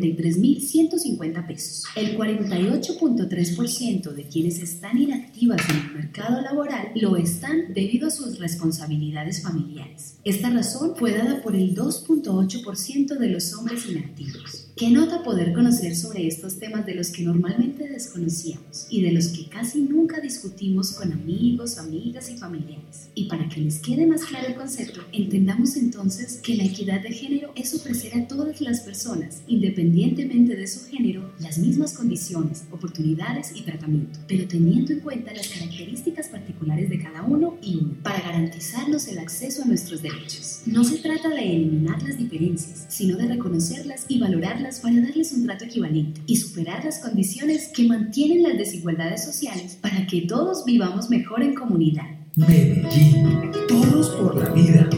173.150 0.01 1.47
pesos. 1.47 1.85
El 1.95 2.17
48.3% 2.17 4.11
de 4.11 4.23
quienes 4.23 4.59
están 4.59 4.97
inactivas 4.97 5.61
en 5.69 5.77
el 5.77 5.93
mercado 5.93 6.41
laboral 6.41 6.91
lo 6.95 7.15
están 7.15 7.73
debido 7.73 8.07
a 8.07 8.11
sus 8.11 8.39
responsabilidades 8.39 9.41
familiares. 9.41 10.17
Esta 10.23 10.49
razón 10.49 10.95
fue 10.95 11.11
dada 11.13 11.41
por 11.41 11.55
el 11.55 11.75
2.8% 11.75 13.17
de 13.17 13.29
los 13.29 13.53
hombres 13.53 13.85
inactivos. 13.87 14.60
Qué 14.81 14.89
nota 14.89 15.21
poder 15.21 15.53
conocer 15.53 15.95
sobre 15.95 16.25
estos 16.25 16.57
temas 16.57 16.87
de 16.87 16.95
los 16.95 17.11
que 17.11 17.21
normalmente 17.21 17.87
desconocíamos 17.87 18.87
y 18.89 19.03
de 19.03 19.11
los 19.11 19.27
que 19.27 19.45
casi 19.45 19.83
nunca 19.83 20.19
discutimos 20.19 20.93
con 20.93 21.13
amigos, 21.13 21.77
amigas 21.77 22.31
y 22.31 22.37
familiares. 22.39 23.09
Y 23.13 23.25
para 23.25 23.47
que 23.47 23.61
les 23.61 23.77
quede 23.77 24.07
más 24.07 24.23
claro 24.23 24.47
el 24.47 24.55
concepto, 24.55 25.01
entendamos 25.11 25.75
entonces 25.75 26.39
que 26.41 26.55
la 26.55 26.63
equidad 26.63 26.99
de 26.99 27.11
género 27.11 27.51
es 27.53 27.75
ofrecer 27.75 28.15
a 28.15 28.27
todas 28.27 28.59
las 28.59 28.79
personas, 28.79 29.43
independientemente 29.45 30.55
de 30.55 30.65
su 30.65 30.89
género, 30.89 31.31
las 31.39 31.59
mismas 31.59 31.93
condiciones, 31.93 32.63
oportunidades 32.71 33.51
y 33.53 33.61
tratamiento, 33.61 34.19
pero 34.27 34.47
teniendo 34.47 34.93
en 34.93 35.01
cuenta 35.01 35.31
las 35.31 35.47
características 35.49 36.29
particulares 36.29 36.89
de 36.89 36.97
cada 36.97 37.21
uno 37.21 37.55
y 37.61 37.75
uno, 37.75 37.97
para 38.01 38.19
garantizarnos 38.19 39.07
el 39.09 39.19
acceso 39.19 39.61
a 39.61 39.65
nuestros 39.65 40.01
derechos. 40.01 40.61
No 40.65 40.83
se 40.83 40.97
trata 40.97 41.29
de 41.29 41.55
eliminar 41.55 42.01
las 42.01 42.17
diferencias, 42.17 42.87
sino 42.89 43.15
de 43.15 43.27
reconocerlas 43.27 44.05
y 44.07 44.17
valorarlas 44.17 44.70
para 44.79 45.01
darles 45.01 45.31
un 45.33 45.45
trato 45.45 45.65
equivalente 45.65 46.21
y 46.25 46.37
superar 46.37 46.83
las 46.85 46.99
condiciones 46.99 47.69
que 47.69 47.87
mantienen 47.87 48.43
las 48.43 48.57
desigualdades 48.57 49.23
sociales 49.23 49.77
para 49.81 50.05
que 50.07 50.21
todos 50.21 50.65
vivamos 50.65 51.09
mejor 51.09 51.43
en 51.43 51.55
comunidad. 51.55 52.05
Medellín, 52.35 53.51
todos 53.67 54.09
por 54.11 54.35
la 54.37 54.49
vida. 54.51 54.89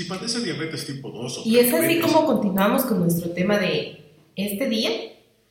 Si 0.00 0.06
padece 0.06 0.40
diabetes 0.40 0.86
tipo 0.86 1.10
2 1.10 1.38
o 1.38 1.42
Y 1.44 1.58
es 1.58 1.74
así 1.74 2.00
como 2.00 2.24
continuamos 2.24 2.84
con 2.84 3.00
nuestro 3.00 3.32
tema 3.32 3.58
de 3.58 4.00
este 4.34 4.66
día. 4.66 4.90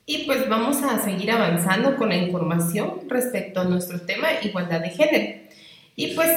Y 0.06 0.24
pues 0.24 0.48
vamos 0.48 0.82
a 0.82 0.98
seguir 1.04 1.30
avanzando 1.30 1.94
con 1.94 2.08
la 2.08 2.16
información 2.16 3.02
respecto 3.06 3.60
a 3.60 3.64
nuestro 3.64 4.00
tema 4.00 4.26
igualdad 4.42 4.80
de 4.80 4.90
género. 4.90 5.42
Y 5.94 6.16
pues 6.16 6.30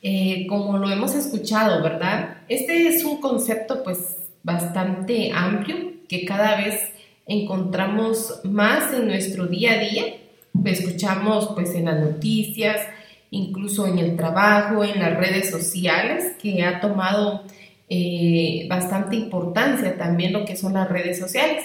eh, 0.00 0.46
como 0.48 0.78
lo 0.78 0.90
hemos 0.90 1.14
escuchado, 1.14 1.82
¿verdad? 1.82 2.38
Este 2.48 2.88
es 2.88 3.04
un 3.04 3.20
concepto 3.20 3.84
pues 3.84 4.16
bastante 4.42 5.30
amplio 5.34 5.76
que 6.08 6.24
cada 6.24 6.56
vez 6.56 6.80
encontramos 7.26 8.40
más 8.42 8.94
en 8.94 9.06
nuestro 9.06 9.48
día 9.48 9.72
a 9.72 9.80
día. 9.80 10.04
Escuchamos 10.64 11.50
pues 11.54 11.74
en 11.74 11.84
las 11.84 12.00
noticias, 12.00 12.80
incluso 13.30 13.86
en 13.86 13.98
el 13.98 14.16
trabajo, 14.16 14.84
en 14.84 15.00
las 15.00 15.16
redes 15.16 15.50
sociales, 15.50 16.34
que 16.40 16.62
ha 16.62 16.80
tomado 16.80 17.44
eh, 17.88 18.66
bastante 18.68 19.16
importancia 19.16 19.96
también 19.96 20.32
lo 20.32 20.44
que 20.44 20.56
son 20.56 20.74
las 20.74 20.88
redes 20.88 21.18
sociales. 21.18 21.64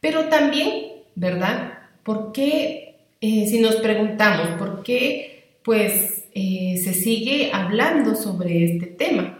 Pero 0.00 0.26
también, 0.26 0.92
¿verdad? 1.14 1.74
¿Por 2.02 2.32
qué, 2.32 2.96
eh, 3.20 3.46
si 3.46 3.60
nos 3.60 3.76
preguntamos, 3.76 4.58
por 4.58 4.82
qué 4.82 5.58
pues 5.62 6.24
eh, 6.34 6.80
se 6.82 6.94
sigue 6.94 7.50
hablando 7.52 8.14
sobre 8.14 8.64
este 8.64 8.86
tema? 8.86 9.38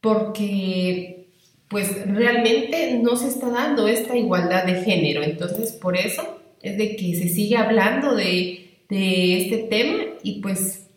Porque 0.00 1.26
pues 1.68 2.06
realmente 2.06 2.98
no 3.02 3.16
se 3.16 3.28
está 3.28 3.50
dando 3.50 3.88
esta 3.88 4.16
igualdad 4.16 4.64
de 4.64 4.82
género. 4.82 5.22
Entonces, 5.22 5.72
por 5.72 5.96
eso 5.96 6.40
es 6.62 6.76
de 6.78 6.96
que 6.96 7.14
se 7.14 7.28
sigue 7.28 7.56
hablando 7.56 8.14
de 8.14 8.68
de 8.88 9.42
este 9.42 9.58
tema 9.58 10.04
y 10.22 10.40
pues 10.40 10.88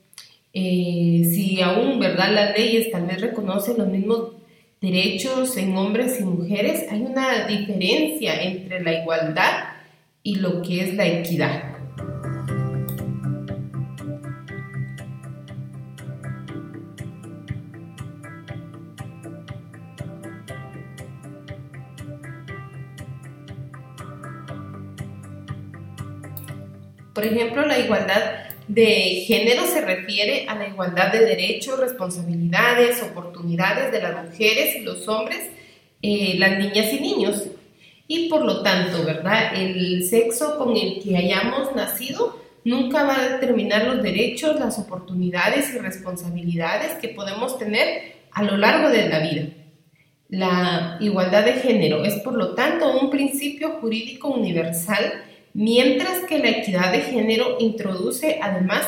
eh, 0.54 1.24
si 1.34 1.62
aún, 1.62 2.00
¿verdad? 2.00 2.32
Las 2.34 2.58
leyes 2.58 2.92
tal 2.92 3.06
vez 3.06 3.22
reconocen 3.22 3.78
los 3.78 3.88
mismos 3.88 4.34
derechos 4.82 5.56
en 5.58 5.78
hombres 5.78 6.20
y 6.20 6.24
mujeres, 6.24 6.86
hay 6.90 7.02
una 7.02 7.46
diferencia 7.48 8.42
entre 8.42 8.84
la 8.84 9.02
igualdad 9.02 9.64
y 10.24 10.36
lo 10.36 10.62
que 10.62 10.82
es 10.82 10.94
la 10.96 11.08
equidad. 11.08 11.72
Por 27.14 27.26
ejemplo, 27.26 27.66
la 27.68 27.78
igualdad 27.78 28.51
de 28.68 29.24
género 29.28 29.66
se 29.66 29.82
refiere 29.82 30.46
a 30.48 30.56
la 30.56 30.68
igualdad 30.68 31.12
de 31.12 31.26
derechos, 31.26 31.80
responsabilidades, 31.80 33.02
oportunidades 33.04 33.92
de 33.92 34.02
las 34.02 34.30
mujeres 34.30 34.76
y 34.76 34.82
los 34.82 35.08
hombres, 35.08 35.40
eh, 36.02 36.36
las 36.38 36.58
niñas 36.58 36.94
y 36.94 37.00
niños. 37.00 37.44
Y 38.08 38.30
por 38.30 38.44
lo 38.44 38.62
tanto, 38.62 39.04
¿verdad? 39.04 39.56
El 39.56 40.04
sexo 40.08 40.58
con 40.58 40.76
el 40.76 41.02
que 41.02 41.18
hayamos 41.18 41.76
nacido 41.76 42.40
nunca 42.64 43.04
va 43.04 43.20
a 43.20 43.30
determinar 43.30 43.86
los 43.86 44.04
derechos, 44.04 44.60
las 44.60 44.78
oportunidades 44.80 45.74
y 45.74 45.80
responsabilidades 45.80 46.94
que 46.96 47.10
podemos 47.10 47.58
tener 47.58 48.16
a 48.32 48.44
lo 48.44 48.58
largo 48.58 48.90
de 48.90 49.10
la 49.10 49.20
vida. 49.20 49.48
La 50.30 50.98
igualdad 51.02 51.44
de 51.44 51.54
género 51.54 52.06
es, 52.06 52.16
por 52.22 52.36
lo 52.36 52.56
tanto, 52.56 52.98
un 53.00 53.10
principio 53.10 53.72
jurídico 53.82 54.30
universal 54.30 55.26
mientras 55.54 56.20
que 56.28 56.40
la 56.40 56.50
equidad 56.50 56.92
de 56.92 57.02
género 57.02 57.58
introduce 57.60 58.40
además 58.42 58.88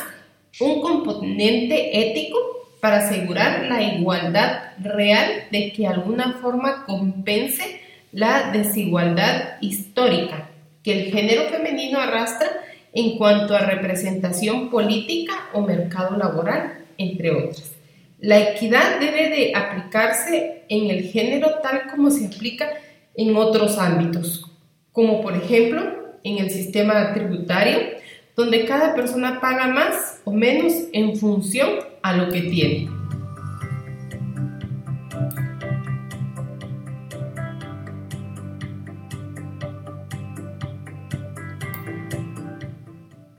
un 0.60 0.80
componente 0.80 2.10
ético 2.10 2.38
para 2.80 2.98
asegurar 2.98 3.66
la 3.66 3.82
igualdad 3.82 4.72
real 4.78 5.44
de 5.50 5.72
que 5.72 5.86
alguna 5.86 6.34
forma 6.40 6.84
compense 6.84 7.80
la 8.12 8.50
desigualdad 8.52 9.56
histórica 9.60 10.50
que 10.82 10.92
el 10.92 11.12
género 11.12 11.48
femenino 11.48 11.98
arrastra 11.98 12.48
en 12.92 13.16
cuanto 13.16 13.56
a 13.56 13.60
representación 13.60 14.70
política 14.70 15.48
o 15.52 15.62
mercado 15.62 16.16
laboral, 16.16 16.84
entre 16.98 17.30
otras. 17.32 17.72
La 18.20 18.38
equidad 18.38 19.00
debe 19.00 19.30
de 19.30 19.52
aplicarse 19.54 20.62
en 20.68 20.90
el 20.90 21.04
género 21.04 21.56
tal 21.62 21.90
como 21.90 22.10
se 22.10 22.26
aplica 22.26 22.70
en 23.16 23.36
otros 23.36 23.78
ámbitos, 23.78 24.44
como 24.92 25.20
por 25.22 25.34
ejemplo 25.34 26.03
en 26.24 26.38
el 26.38 26.50
sistema 26.50 27.12
tributario, 27.12 27.78
donde 28.34 28.64
cada 28.64 28.94
persona 28.94 29.40
paga 29.40 29.68
más 29.68 30.20
o 30.24 30.32
menos 30.32 30.72
en 30.92 31.16
función 31.16 31.68
a 32.02 32.16
lo 32.16 32.30
que 32.30 32.40
tiene. 32.42 32.88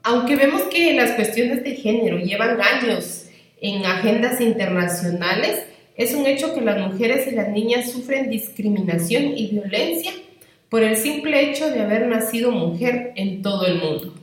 Aunque 0.03 0.35
vemos 0.35 0.61
que 0.63 0.93
las 0.93 1.13
cuestiones 1.13 1.63
de 1.63 1.75
género 1.75 2.19
llevan 2.19 2.59
años 2.61 3.25
en 3.59 3.83
agendas 3.83 4.39
internacionales, 4.39 5.63
es 5.97 6.13
un 6.13 6.27
hecho 6.27 6.53
que 6.53 6.61
las 6.61 6.79
mujeres 6.91 7.27
y 7.27 7.31
las 7.31 7.49
niñas 7.49 7.91
sufren 7.91 8.29
discriminación 8.29 9.35
y 9.35 9.47
violencia 9.47 10.11
por 10.69 10.83
el 10.83 10.95
simple 10.97 11.49
hecho 11.49 11.69
de 11.69 11.81
haber 11.81 12.07
nacido 12.07 12.51
mujer 12.51 13.13
en 13.15 13.41
todo 13.41 13.65
el 13.65 13.79
mundo. 13.79 14.13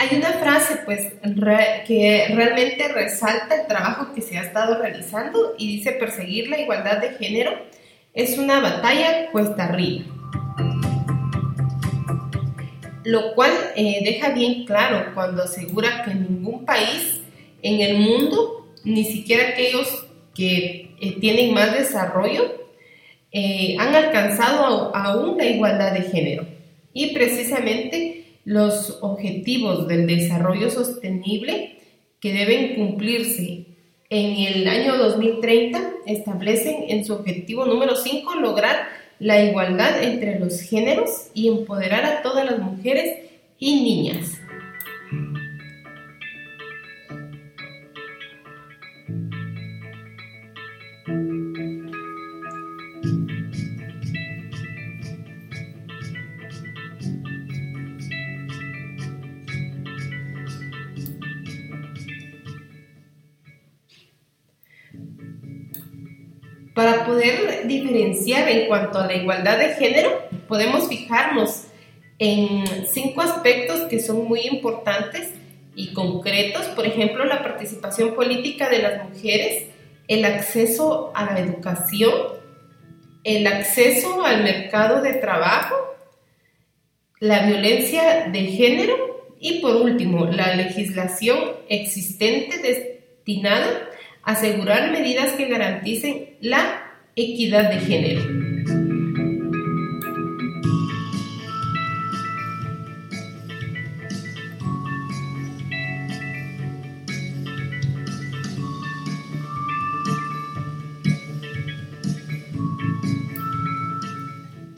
Hay 0.00 0.16
una 0.16 0.32
frase 0.34 0.78
pues 0.84 1.14
que 1.86 2.26
realmente 2.34 2.88
resalta 2.88 3.60
el 3.60 3.66
trabajo 3.66 4.14
que 4.14 4.22
se 4.22 4.38
ha 4.38 4.42
estado 4.42 4.80
realizando 4.80 5.54
y 5.58 5.76
dice 5.76 5.92
perseguir 5.92 6.48
la 6.48 6.60
igualdad 6.60 6.98
de 6.98 7.10
género 7.14 7.52
es 8.14 8.38
una 8.38 8.60
batalla 8.60 9.30
cuesta 9.32 9.64
arriba 9.64 10.04
lo 13.08 13.34
cual 13.34 13.50
eh, 13.74 14.02
deja 14.04 14.34
bien 14.34 14.66
claro 14.66 15.14
cuando 15.14 15.42
asegura 15.42 16.02
que 16.04 16.14
ningún 16.14 16.66
país 16.66 17.22
en 17.62 17.80
el 17.80 17.96
mundo, 17.96 18.68
ni 18.84 19.02
siquiera 19.02 19.48
aquellos 19.48 20.04
que 20.34 20.94
eh, 21.00 21.18
tienen 21.18 21.54
más 21.54 21.72
desarrollo, 21.72 22.66
eh, 23.32 23.76
han 23.78 23.94
alcanzado 23.94 24.94
aún 24.94 25.38
la 25.38 25.46
igualdad 25.46 25.94
de 25.94 26.02
género. 26.02 26.46
Y 26.92 27.14
precisamente 27.14 28.24
los 28.44 28.98
objetivos 29.00 29.88
del 29.88 30.06
desarrollo 30.06 30.68
sostenible 30.68 31.78
que 32.20 32.34
deben 32.34 32.74
cumplirse 32.74 33.68
en 34.10 34.54
el 34.54 34.68
año 34.68 34.98
2030 34.98 35.92
establecen 36.04 36.84
en 36.88 37.06
su 37.06 37.14
objetivo 37.14 37.64
número 37.64 37.96
5 37.96 38.34
lograr 38.34 38.97
la 39.18 39.42
igualdad 39.42 40.02
entre 40.02 40.38
los 40.38 40.60
géneros 40.60 41.28
y 41.34 41.48
empoderar 41.48 42.04
a 42.04 42.22
todas 42.22 42.44
las 42.44 42.58
mujeres 42.58 43.18
y 43.58 43.82
niñas. 43.82 44.38
Poder 67.08 67.66
diferenciar 67.66 68.48
en 68.48 68.68
cuanto 68.68 68.98
a 68.98 69.06
la 69.06 69.14
igualdad 69.14 69.58
de 69.58 69.74
género, 69.74 70.28
podemos 70.46 70.88
fijarnos 70.88 71.64
en 72.18 72.86
cinco 72.86 73.22
aspectos 73.22 73.82
que 73.88 74.00
son 74.00 74.26
muy 74.26 74.40
importantes 74.40 75.32
y 75.74 75.92
concretos, 75.92 76.66
por 76.66 76.86
ejemplo, 76.86 77.24
la 77.24 77.42
participación 77.42 78.14
política 78.14 78.68
de 78.68 78.80
las 78.80 79.08
mujeres, 79.08 79.68
el 80.08 80.24
acceso 80.24 81.12
a 81.14 81.32
la 81.32 81.40
educación, 81.40 82.12
el 83.24 83.46
acceso 83.46 84.24
al 84.24 84.42
mercado 84.42 85.00
de 85.02 85.14
trabajo, 85.14 85.76
la 87.20 87.46
violencia 87.46 88.28
de 88.30 88.42
género 88.46 88.96
y 89.40 89.60
por 89.60 89.76
último, 89.76 90.26
la 90.26 90.54
legislación 90.56 91.38
existente 91.68 92.58
destinada 92.58 93.88
asegurar 94.24 94.90
medidas 94.90 95.32
que 95.32 95.46
garanticen 95.46 96.36
la 96.40 96.87
equidad 97.18 97.70
de 97.70 97.80
género. 97.80 98.22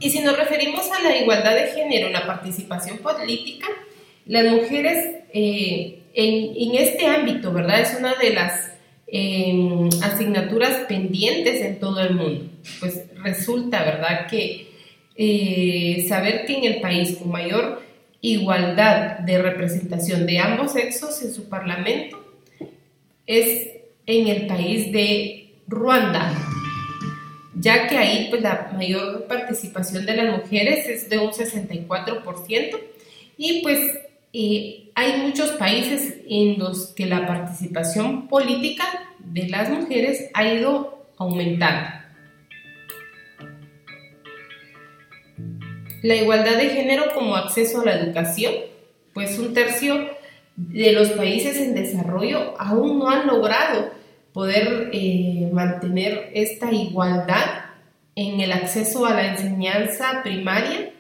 Y 0.03 0.09
si 0.09 0.20
nos 0.20 0.37
referimos 0.38 0.90
a 0.90 1.03
la 1.03 1.16
igualdad 1.18 1.55
de 1.55 1.66
género 1.68 2.07
en 2.07 2.14
la 2.14 2.26
participación 2.26 2.98
política, 2.98 3.66
las 4.26 4.44
mujeres 4.46 5.24
eh, 5.35 6.03
en, 6.14 6.57
en, 6.57 6.83
este 6.83 7.07
ámbito, 7.07 7.53
¿verdad? 7.53 7.81
Es 7.81 7.96
una 7.98 8.14
de 8.14 8.33
las 8.33 8.80
asignaturas 10.03 10.87
pendientes 10.88 11.61
en 11.62 11.81
todo 11.81 12.01
el 12.01 12.14
mundo. 12.14 12.44
Pues 12.79 13.05
resulta, 13.23 13.83
¿verdad?, 13.85 14.27
que 14.29 14.68
eh, 15.16 16.07
saber 16.09 16.46
que 16.46 16.59
en 16.59 16.64
el 16.64 16.81
país 16.81 17.16
con 17.18 17.31
mayor 17.31 17.83
igualdad 18.20 19.18
de 19.20 19.40
representación 19.40 20.27
de 20.27 20.38
ambos 20.38 20.73
sexos 20.73 21.23
en 21.23 21.33
su 21.33 21.49
parlamento 21.49 22.25
es 23.27 23.68
en 24.07 24.29
el 24.29 24.46
país 24.46 24.92
de 24.92 25.53
Ruanda, 25.66 26.33
ya 27.55 27.87
que 27.87 27.96
ahí 27.96 28.27
pues, 28.29 28.42
la 28.42 28.73
mayor 28.75 29.27
participación 29.27 30.05
de 30.05 30.16
las 30.16 30.38
mujeres 30.38 30.87
es 30.88 31.09
de 31.09 31.18
un 31.18 31.31
64% 31.31 32.79
y 33.37 33.62
pues 33.62 33.79
eh, 34.33 34.90
hay 34.95 35.23
muchos 35.23 35.51
países 35.53 36.19
en 36.29 36.59
los 36.59 36.88
que 36.88 37.07
la 37.07 37.27
participación 37.27 38.29
política 38.29 38.85
de 39.19 39.49
las 39.49 39.71
mujeres 39.71 40.31
ha 40.35 40.47
ido 40.47 41.07
aumentando. 41.16 42.01
La 46.03 46.14
igualdad 46.14 46.57
de 46.57 46.71
género 46.71 47.12
como 47.14 47.37
acceso 47.37 47.81
a 47.81 47.85
la 47.85 47.97
educación, 47.97 48.55
pues 49.12 49.38
un 49.38 49.53
tercio 49.53 50.11
de 50.57 50.93
los 50.93 51.11
países 51.11 51.57
en 51.57 51.75
desarrollo 51.75 52.55
aún 52.59 52.99
no 52.99 53.11
han 53.11 53.27
logrado 53.27 53.90
poder 54.33 54.90
eh, 54.93 55.49
mantener 55.53 56.31
esta 56.35 56.73
igualdad 56.73 57.64
en 58.14 58.40
el 58.40 58.53
acceso 58.53 59.07
a 59.07 59.14
la 59.14 59.33
enseñanza 59.33 60.23
primaria 60.23 60.93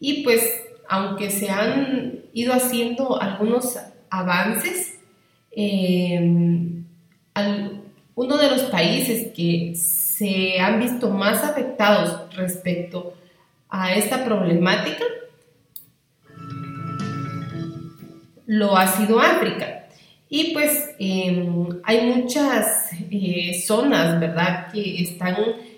y 0.00 0.24
pues 0.24 0.42
aunque 0.88 1.30
se 1.30 1.50
han 1.50 2.23
ido 2.34 2.52
haciendo 2.52 3.20
algunos 3.20 3.78
avances, 4.10 4.98
eh, 5.52 6.20
uno 8.16 8.36
de 8.36 8.50
los 8.50 8.62
países 8.64 9.32
que 9.34 9.74
se 9.74 10.60
han 10.60 10.80
visto 10.80 11.10
más 11.10 11.42
afectados 11.42 12.34
respecto 12.34 13.14
a 13.68 13.94
esta 13.94 14.24
problemática 14.24 15.04
lo 18.46 18.76
ha 18.76 18.86
sido 18.88 19.20
África. 19.20 19.86
Y 20.28 20.52
pues 20.52 20.90
em, 20.98 21.68
hay 21.84 22.12
muchas 22.12 22.90
eh, 23.10 23.62
zonas, 23.64 24.18
¿verdad?, 24.20 24.72
que 24.72 25.02
están 25.02 25.36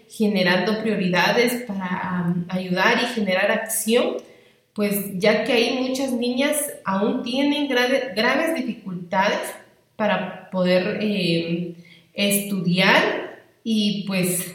generando 0.08 0.80
prioridades 0.80 1.64
para 1.64 2.34
ayudar 2.48 2.98
y 3.02 3.06
generar 3.14 3.50
acción 3.50 4.16
pues 4.76 5.18
ya 5.18 5.44
que 5.44 5.54
hay 5.54 5.78
muchas 5.88 6.12
niñas 6.12 6.58
aún 6.84 7.22
tienen 7.22 7.66
graves 7.66 8.54
dificultades 8.54 9.40
para 9.96 10.50
poder 10.50 10.98
eh, 11.00 11.74
estudiar 12.12 13.40
y 13.64 14.04
pues 14.06 14.54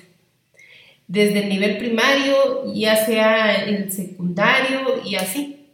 desde 1.08 1.40
el 1.40 1.50
nivel 1.50 1.78
primario, 1.78 2.74
ya 2.74 3.04
sea 3.06 3.66
el 3.66 3.92
secundario 3.92 5.02
y 5.04 5.16
así, 5.16 5.66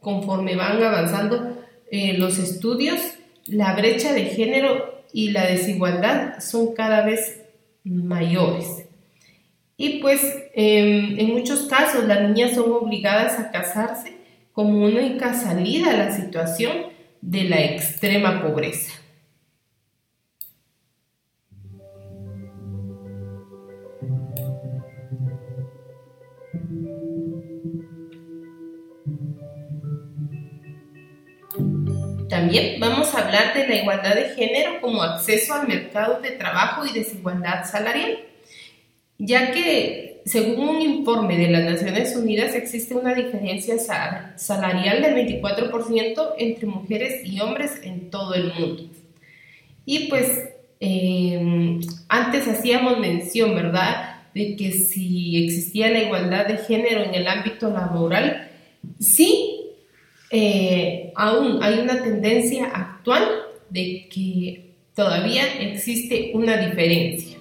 conforme 0.00 0.56
van 0.56 0.82
avanzando 0.82 1.58
eh, 1.90 2.16
los 2.16 2.38
estudios, 2.38 3.00
la 3.46 3.74
brecha 3.74 4.14
de 4.14 4.26
género 4.26 5.02
y 5.12 5.32
la 5.32 5.46
desigualdad 5.46 6.40
son 6.40 6.74
cada 6.74 7.04
vez 7.04 7.42
mayores. 7.84 8.85
Y 9.76 10.00
pues 10.00 10.22
em, 10.54 11.18
en 11.18 11.34
muchos 11.34 11.66
casos 11.66 12.04
las 12.04 12.22
niñas 12.22 12.54
son 12.54 12.72
obligadas 12.72 13.38
a 13.38 13.50
casarse 13.50 14.16
como 14.52 14.86
única 14.86 15.34
salida 15.34 15.90
a 15.90 15.96
la 15.96 16.12
situación 16.12 16.72
de 17.20 17.44
la 17.44 17.60
extrema 17.60 18.42
pobreza. 18.42 18.92
También 32.30 32.80
vamos 32.80 33.14
a 33.14 33.26
hablar 33.26 33.54
de 33.54 33.68
la 33.68 33.76
igualdad 33.76 34.14
de 34.14 34.34
género 34.34 34.80
como 34.80 35.02
acceso 35.02 35.54
al 35.54 35.68
mercado 35.68 36.20
de 36.20 36.32
trabajo 36.32 36.84
y 36.86 36.92
desigualdad 36.92 37.64
salarial 37.64 38.18
ya 39.18 39.52
que 39.52 40.22
según 40.24 40.68
un 40.68 40.82
informe 40.82 41.38
de 41.38 41.48
las 41.48 41.64
Naciones 41.64 42.16
Unidas 42.16 42.54
existe 42.54 42.94
una 42.94 43.14
diferencia 43.14 43.76
salarial 44.36 45.02
del 45.02 45.14
24% 45.14 46.34
entre 46.38 46.66
mujeres 46.66 47.24
y 47.24 47.40
hombres 47.40 47.80
en 47.82 48.10
todo 48.10 48.34
el 48.34 48.52
mundo. 48.52 48.82
Y 49.84 50.08
pues 50.08 50.28
eh, 50.80 51.78
antes 52.08 52.48
hacíamos 52.48 52.98
mención, 52.98 53.54
¿verdad?, 53.54 54.16
de 54.34 54.54
que 54.56 54.72
si 54.72 55.44
existía 55.44 55.90
la 55.90 56.02
igualdad 56.02 56.46
de 56.46 56.58
género 56.58 57.04
en 57.04 57.14
el 57.14 57.26
ámbito 57.26 57.70
laboral, 57.70 58.50
sí, 58.98 59.70
eh, 60.30 61.12
aún 61.14 61.62
hay 61.62 61.78
una 61.78 62.02
tendencia 62.02 62.66
actual 62.66 63.22
de 63.70 64.08
que 64.10 64.74
todavía 64.94 65.44
existe 65.60 66.32
una 66.34 66.56
diferencia. 66.58 67.35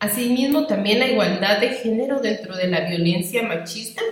Asimismo, 0.00 0.66
también 0.66 1.00
la 1.00 1.08
igualdad 1.08 1.60
de 1.60 1.70
género 1.70 2.20
dentro 2.20 2.56
de 2.56 2.68
la 2.68 2.88
violencia 2.88 3.42
machista 3.42 4.02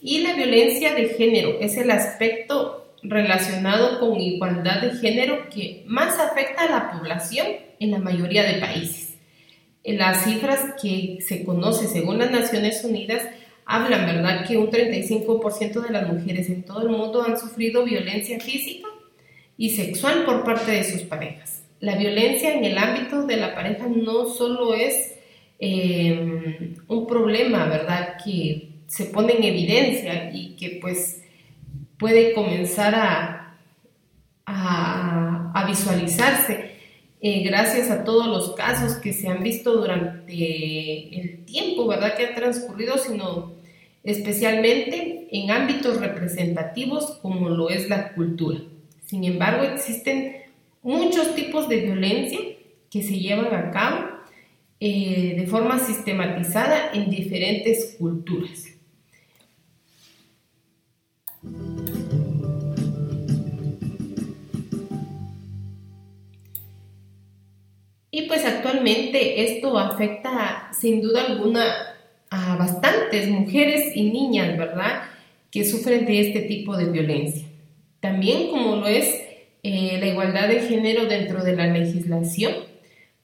y 0.00 0.18
la 0.18 0.34
violencia 0.34 0.94
de 0.94 1.08
género 1.08 1.58
es 1.60 1.76
el 1.76 1.90
aspecto 1.90 2.94
relacionado 3.02 4.00
con 4.00 4.20
igualdad 4.20 4.82
de 4.82 4.92
género 4.98 5.48
que 5.50 5.82
más 5.86 6.18
afecta 6.18 6.64
a 6.64 6.70
la 6.70 6.92
población 6.92 7.46
en 7.80 7.90
la 7.90 7.98
mayoría 7.98 8.44
de 8.44 8.60
países. 8.60 9.14
las 9.84 10.24
cifras 10.24 10.60
que 10.80 11.18
se 11.20 11.44
conoce 11.44 11.88
según 11.88 12.18
las 12.18 12.30
Naciones 12.30 12.84
Unidas 12.84 13.22
hablan, 13.66 14.06
¿verdad?, 14.06 14.46
que 14.46 14.56
un 14.56 14.70
35% 14.70 15.80
de 15.80 15.90
las 15.90 16.06
mujeres 16.10 16.48
en 16.48 16.62
todo 16.62 16.82
el 16.82 16.90
mundo 16.90 17.22
han 17.22 17.38
sufrido 17.38 17.84
violencia 17.84 18.38
física 18.40 18.88
y 19.58 19.70
sexual 19.70 20.24
por 20.24 20.44
parte 20.44 20.72
de 20.72 20.84
sus 20.84 21.02
parejas. 21.02 21.62
La 21.80 21.96
violencia 21.96 22.54
en 22.54 22.64
el 22.64 22.78
ámbito 22.78 23.26
de 23.26 23.36
la 23.36 23.54
pareja 23.54 23.86
no 23.86 24.26
solo 24.26 24.74
es 24.74 25.13
eh, 25.58 26.74
un 26.88 27.06
problema, 27.06 27.66
¿verdad?, 27.66 28.16
que 28.22 28.70
se 28.86 29.06
pone 29.06 29.34
en 29.34 29.44
evidencia 29.44 30.30
y 30.32 30.56
que 30.56 30.78
pues 30.80 31.22
puede 31.98 32.34
comenzar 32.34 32.94
a, 32.94 33.56
a, 34.46 35.64
visualizarse 35.66 36.72
eh, 37.20 37.42
gracias 37.42 37.90
a 37.90 38.04
todos 38.04 38.26
los 38.26 38.54
casos 38.54 38.96
que 38.96 39.12
se 39.12 39.28
han 39.28 39.42
visto 39.42 39.72
durante 39.72 41.20
el 41.20 41.44
tiempo, 41.44 41.86
¿verdad?, 41.86 42.16
que 42.16 42.26
ha 42.26 42.34
transcurrido, 42.34 42.98
sino 42.98 43.52
especialmente 44.02 45.28
en 45.32 45.50
ámbitos 45.50 45.98
representativos 45.98 47.18
como 47.22 47.48
lo 47.48 47.70
es 47.70 47.88
la 47.88 48.12
cultura. 48.12 48.60
Sin 49.06 49.24
embargo, 49.24 49.64
existen 49.64 50.36
muchos 50.82 51.34
tipos 51.34 51.68
de 51.68 51.80
violencia 51.80 52.38
que 52.90 53.02
se 53.02 53.18
llevan 53.18 53.54
a 53.54 53.70
cabo 53.70 54.13
eh, 54.86 55.34
de 55.38 55.46
forma 55.46 55.78
sistematizada 55.78 56.90
en 56.92 57.08
diferentes 57.08 57.96
culturas. 57.98 58.66
Y 68.10 68.28
pues 68.28 68.44
actualmente 68.44 69.42
esto 69.56 69.78
afecta 69.78 70.68
sin 70.78 71.00
duda 71.00 71.28
alguna 71.28 71.64
a 72.28 72.56
bastantes 72.56 73.30
mujeres 73.30 73.96
y 73.96 74.10
niñas, 74.10 74.58
¿verdad? 74.58 75.04
Que 75.50 75.64
sufren 75.64 76.04
de 76.04 76.28
este 76.28 76.40
tipo 76.42 76.76
de 76.76 76.90
violencia. 76.90 77.46
También 78.00 78.50
como 78.50 78.76
lo 78.76 78.86
es 78.86 79.06
eh, 79.62 79.96
la 79.98 80.08
igualdad 80.08 80.48
de 80.48 80.60
género 80.60 81.06
dentro 81.06 81.42
de 81.42 81.56
la 81.56 81.68
legislación. 81.68 82.73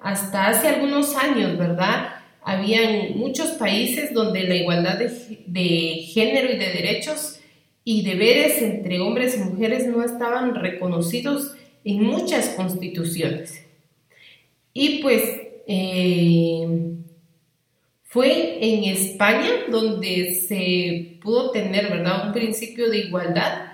Hasta 0.01 0.49
hace 0.49 0.69
algunos 0.69 1.15
años, 1.17 1.59
¿verdad? 1.59 2.15
Habían 2.43 3.19
muchos 3.19 3.51
países 3.51 4.15
donde 4.15 4.45
la 4.45 4.57
igualdad 4.57 4.99
de, 4.99 6.07
género 6.13 6.53
y 6.53 6.57
de 6.57 6.73
derechos 6.73 7.41
y 7.85 8.03
deberes 8.03 8.63
entre 8.63 9.01
hombres 9.01 9.37
y 9.37 9.41
mujeres 9.41 9.87
no 9.87 10.03
estaban 10.03 10.55
reconocidos 10.55 11.55
en 11.85 12.03
muchas 12.03 12.51
constituciones. 12.51 13.65
Y 14.73 15.03
pues 15.03 15.23
eh, 15.67 16.97
fue 18.05 18.59
en 18.61 18.85
España 18.85 19.51
donde 19.71 20.35
se 20.35 21.19
pudo 21.23 21.51
tener, 21.51 21.91
¿verdad?, 21.91 22.27
un 22.27 22.33
principio 22.33 22.91
de 22.91 22.99
igualdad 22.99 23.71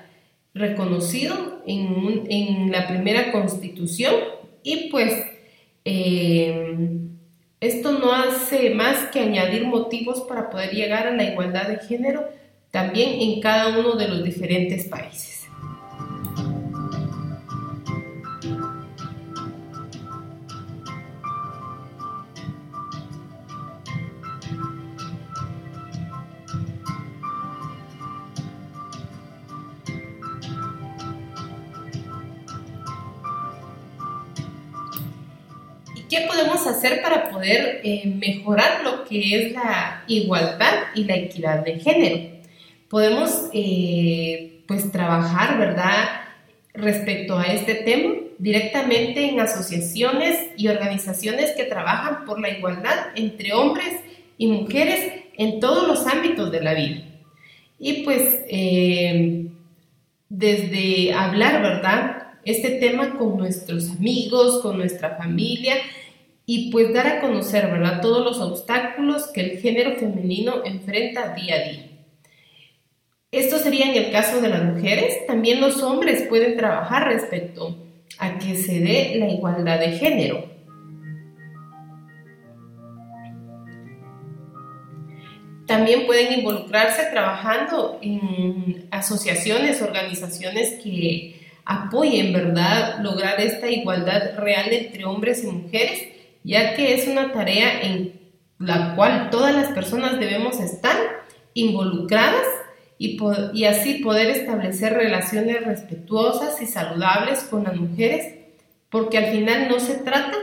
reconocido 0.56 1.62
en, 1.66 2.70
la 2.70 2.88
primera 2.88 3.32
constitución 3.32 4.14
y 4.62 4.88
pues 4.90 5.12
eh, 5.88 6.76
esto 7.60 7.92
no 7.92 8.12
hace 8.12 8.70
más 8.70 9.06
que 9.12 9.20
añadir 9.20 9.66
motivos 9.66 10.22
para 10.28 10.50
poder 10.50 10.72
llegar 10.72 11.06
a 11.06 11.12
la 11.12 11.22
igualdad 11.22 11.68
de 11.68 11.78
género 11.78 12.28
también 12.72 13.20
en 13.20 13.40
cada 13.40 13.78
uno 13.78 13.94
de 13.94 14.08
los 14.08 14.24
diferentes 14.24 14.86
países. 14.86 15.35
¿Qué 36.16 36.26
podemos 36.26 36.66
hacer 36.66 37.02
para 37.02 37.28
poder 37.28 37.82
eh, 37.84 38.06
mejorar 38.06 38.82
lo 38.82 39.04
que 39.04 39.18
es 39.36 39.52
la 39.52 40.02
igualdad 40.06 40.84
y 40.94 41.04
la 41.04 41.14
equidad 41.14 41.62
de 41.62 41.78
género? 41.78 42.38
Podemos 42.88 43.50
eh, 43.52 44.62
pues 44.66 44.90
trabajar, 44.90 45.58
¿verdad? 45.58 46.22
Respecto 46.72 47.38
a 47.38 47.44
este 47.44 47.74
tema 47.74 48.14
directamente 48.38 49.28
en 49.28 49.40
asociaciones 49.40 50.38
y 50.56 50.68
organizaciones 50.68 51.52
que 51.52 51.64
trabajan 51.64 52.24
por 52.24 52.40
la 52.40 52.48
igualdad 52.48 53.08
entre 53.14 53.52
hombres 53.52 54.00
y 54.38 54.46
mujeres 54.46 55.12
en 55.36 55.60
todos 55.60 55.86
los 55.86 56.06
ámbitos 56.06 56.50
de 56.50 56.62
la 56.62 56.72
vida. 56.72 57.02
Y 57.78 58.04
pues 58.04 58.22
eh, 58.48 59.48
desde 60.30 61.12
hablar, 61.12 61.60
¿verdad? 61.60 62.22
este 62.46 62.70
tema 62.78 63.18
con 63.18 63.36
nuestros 63.36 63.90
amigos, 63.90 64.62
con 64.62 64.78
nuestra 64.78 65.16
familia 65.16 65.74
y 66.46 66.70
pues 66.70 66.94
dar 66.94 67.08
a 67.08 67.20
conocer, 67.20 67.68
¿verdad? 67.70 68.00
Todos 68.00 68.24
los 68.24 68.40
obstáculos 68.40 69.26
que 69.34 69.40
el 69.40 69.58
género 69.58 69.96
femenino 69.96 70.64
enfrenta 70.64 71.34
día 71.34 71.56
a 71.56 71.68
día. 71.68 71.86
Esto 73.32 73.58
sería 73.58 73.90
en 73.90 73.96
el 73.96 74.12
caso 74.12 74.40
de 74.40 74.48
las 74.48 74.62
mujeres. 74.62 75.26
También 75.26 75.60
los 75.60 75.82
hombres 75.82 76.22
pueden 76.28 76.56
trabajar 76.56 77.08
respecto 77.08 77.76
a 78.18 78.38
que 78.38 78.54
se 78.54 78.80
dé 78.80 79.16
la 79.18 79.28
igualdad 79.28 79.80
de 79.80 79.98
género. 79.98 80.56
También 85.66 86.06
pueden 86.06 86.38
involucrarse 86.38 87.06
trabajando 87.10 87.98
en 88.00 88.86
asociaciones, 88.92 89.82
organizaciones 89.82 90.80
que 90.80 91.40
apoyen, 91.64 92.32
¿verdad?, 92.32 93.00
lograr 93.00 93.40
esta 93.40 93.68
igualdad 93.68 94.38
real 94.38 94.72
entre 94.72 95.04
hombres 95.04 95.42
y 95.42 95.48
mujeres, 95.48 96.15
ya 96.46 96.76
que 96.76 96.94
es 96.94 97.08
una 97.08 97.32
tarea 97.32 97.80
en 97.82 98.20
la 98.58 98.94
cual 98.94 99.30
todas 99.30 99.52
las 99.52 99.72
personas 99.72 100.20
debemos 100.20 100.60
estar 100.60 100.96
involucradas 101.54 102.46
y, 102.98 103.18
y 103.52 103.64
así 103.64 103.94
poder 103.94 104.30
establecer 104.30 104.94
relaciones 104.94 105.64
respetuosas 105.64 106.62
y 106.62 106.66
saludables 106.66 107.40
con 107.44 107.64
las 107.64 107.74
mujeres, 107.74 108.34
porque 108.90 109.18
al 109.18 109.32
final 109.32 109.68
no 109.68 109.80
se 109.80 109.96
trata 109.96 110.38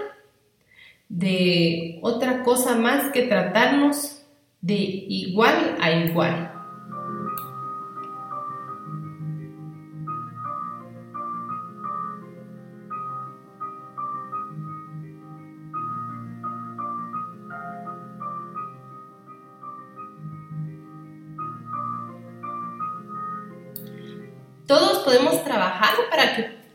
de 1.08 2.00
otra 2.02 2.44
cosa 2.44 2.76
más 2.76 3.12
que 3.12 3.24
tratarnos 3.24 4.24
de 4.60 4.76
igual 4.76 5.78
a 5.80 5.92
igual. 5.92 6.53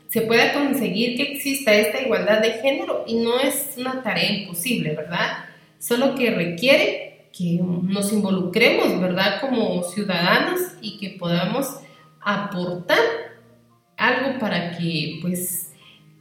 Se 0.09 0.21
pueda 0.21 0.53
conseguir 0.53 1.15
que 1.15 1.33
exista 1.33 1.71
esta 1.71 2.01
igualdad 2.01 2.41
de 2.41 2.53
género 2.53 3.03
y 3.07 3.15
no 3.15 3.39
es 3.39 3.75
una 3.77 4.01
tarea 4.01 4.31
imposible, 4.31 4.95
¿verdad? 4.95 5.45
Solo 5.77 6.15
que 6.15 6.31
requiere 6.31 7.29
que 7.31 7.59
nos 7.61 8.11
involucremos, 8.11 8.99
¿verdad? 8.99 9.39
Como 9.39 9.83
ciudadanos 9.83 10.59
y 10.81 10.97
que 10.97 11.11
podamos 11.11 11.79
aportar 12.21 12.99
algo 13.97 14.39
para 14.39 14.77
que 14.77 15.19
pues 15.21 15.71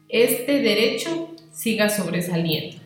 este 0.08 0.60
derecho 0.60 1.34
siga 1.50 1.88
sobresaliendo. 1.88 2.76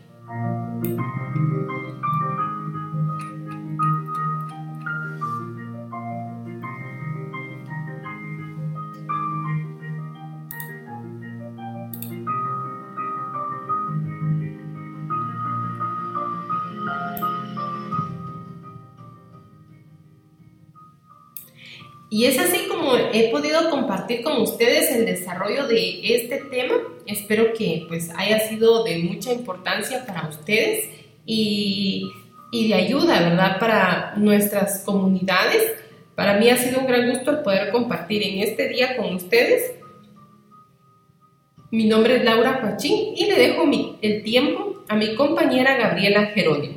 Y 22.13 22.27
es 22.27 22.39
así 22.39 22.69
como 22.69 22.95
he 22.95 23.31
podido 23.31 23.71
compartir 23.71 24.23
con 24.23 24.43
ustedes 24.43 24.95
el 24.95 25.07
desarrollo 25.07 25.67
de 25.67 26.15
este 26.15 26.43
tema. 26.51 26.75
Espero 27.07 27.55
que 27.55 27.87
pues 27.89 28.11
haya 28.15 28.39
sido 28.39 28.85
de 28.85 28.99
mucha 28.99 29.33
importancia 29.33 30.05
para 30.05 30.29
ustedes 30.29 30.91
y, 31.25 32.07
y 32.51 32.69
de 32.69 32.75
ayuda, 32.75 33.19
¿verdad? 33.19 33.59
Para 33.59 34.13
nuestras 34.17 34.81
comunidades. 34.85 35.73
Para 36.15 36.37
mí 36.37 36.51
ha 36.51 36.59
sido 36.59 36.81
un 36.81 36.87
gran 36.87 37.09
gusto 37.13 37.31
el 37.31 37.39
poder 37.39 37.73
compartir 37.73 38.23
en 38.25 38.41
este 38.41 38.69
día 38.69 38.95
con 38.95 39.15
ustedes. 39.15 39.73
Mi 41.71 41.87
nombre 41.87 42.17
es 42.17 42.25
Laura 42.25 42.61
Pachín 42.61 43.15
y 43.17 43.25
le 43.25 43.37
dejo 43.37 43.65
mi, 43.65 43.97
el 44.03 44.23
tiempo 44.23 44.85
a 44.87 44.97
mi 44.97 45.15
compañera 45.15 45.79
Gabriela 45.79 46.27
Jerónimo. 46.27 46.75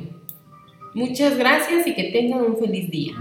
Muchas 0.94 1.36
gracias 1.36 1.86
y 1.86 1.94
que 1.94 2.04
tengan 2.04 2.40
un 2.40 2.56
feliz 2.56 2.90
día. 2.90 3.12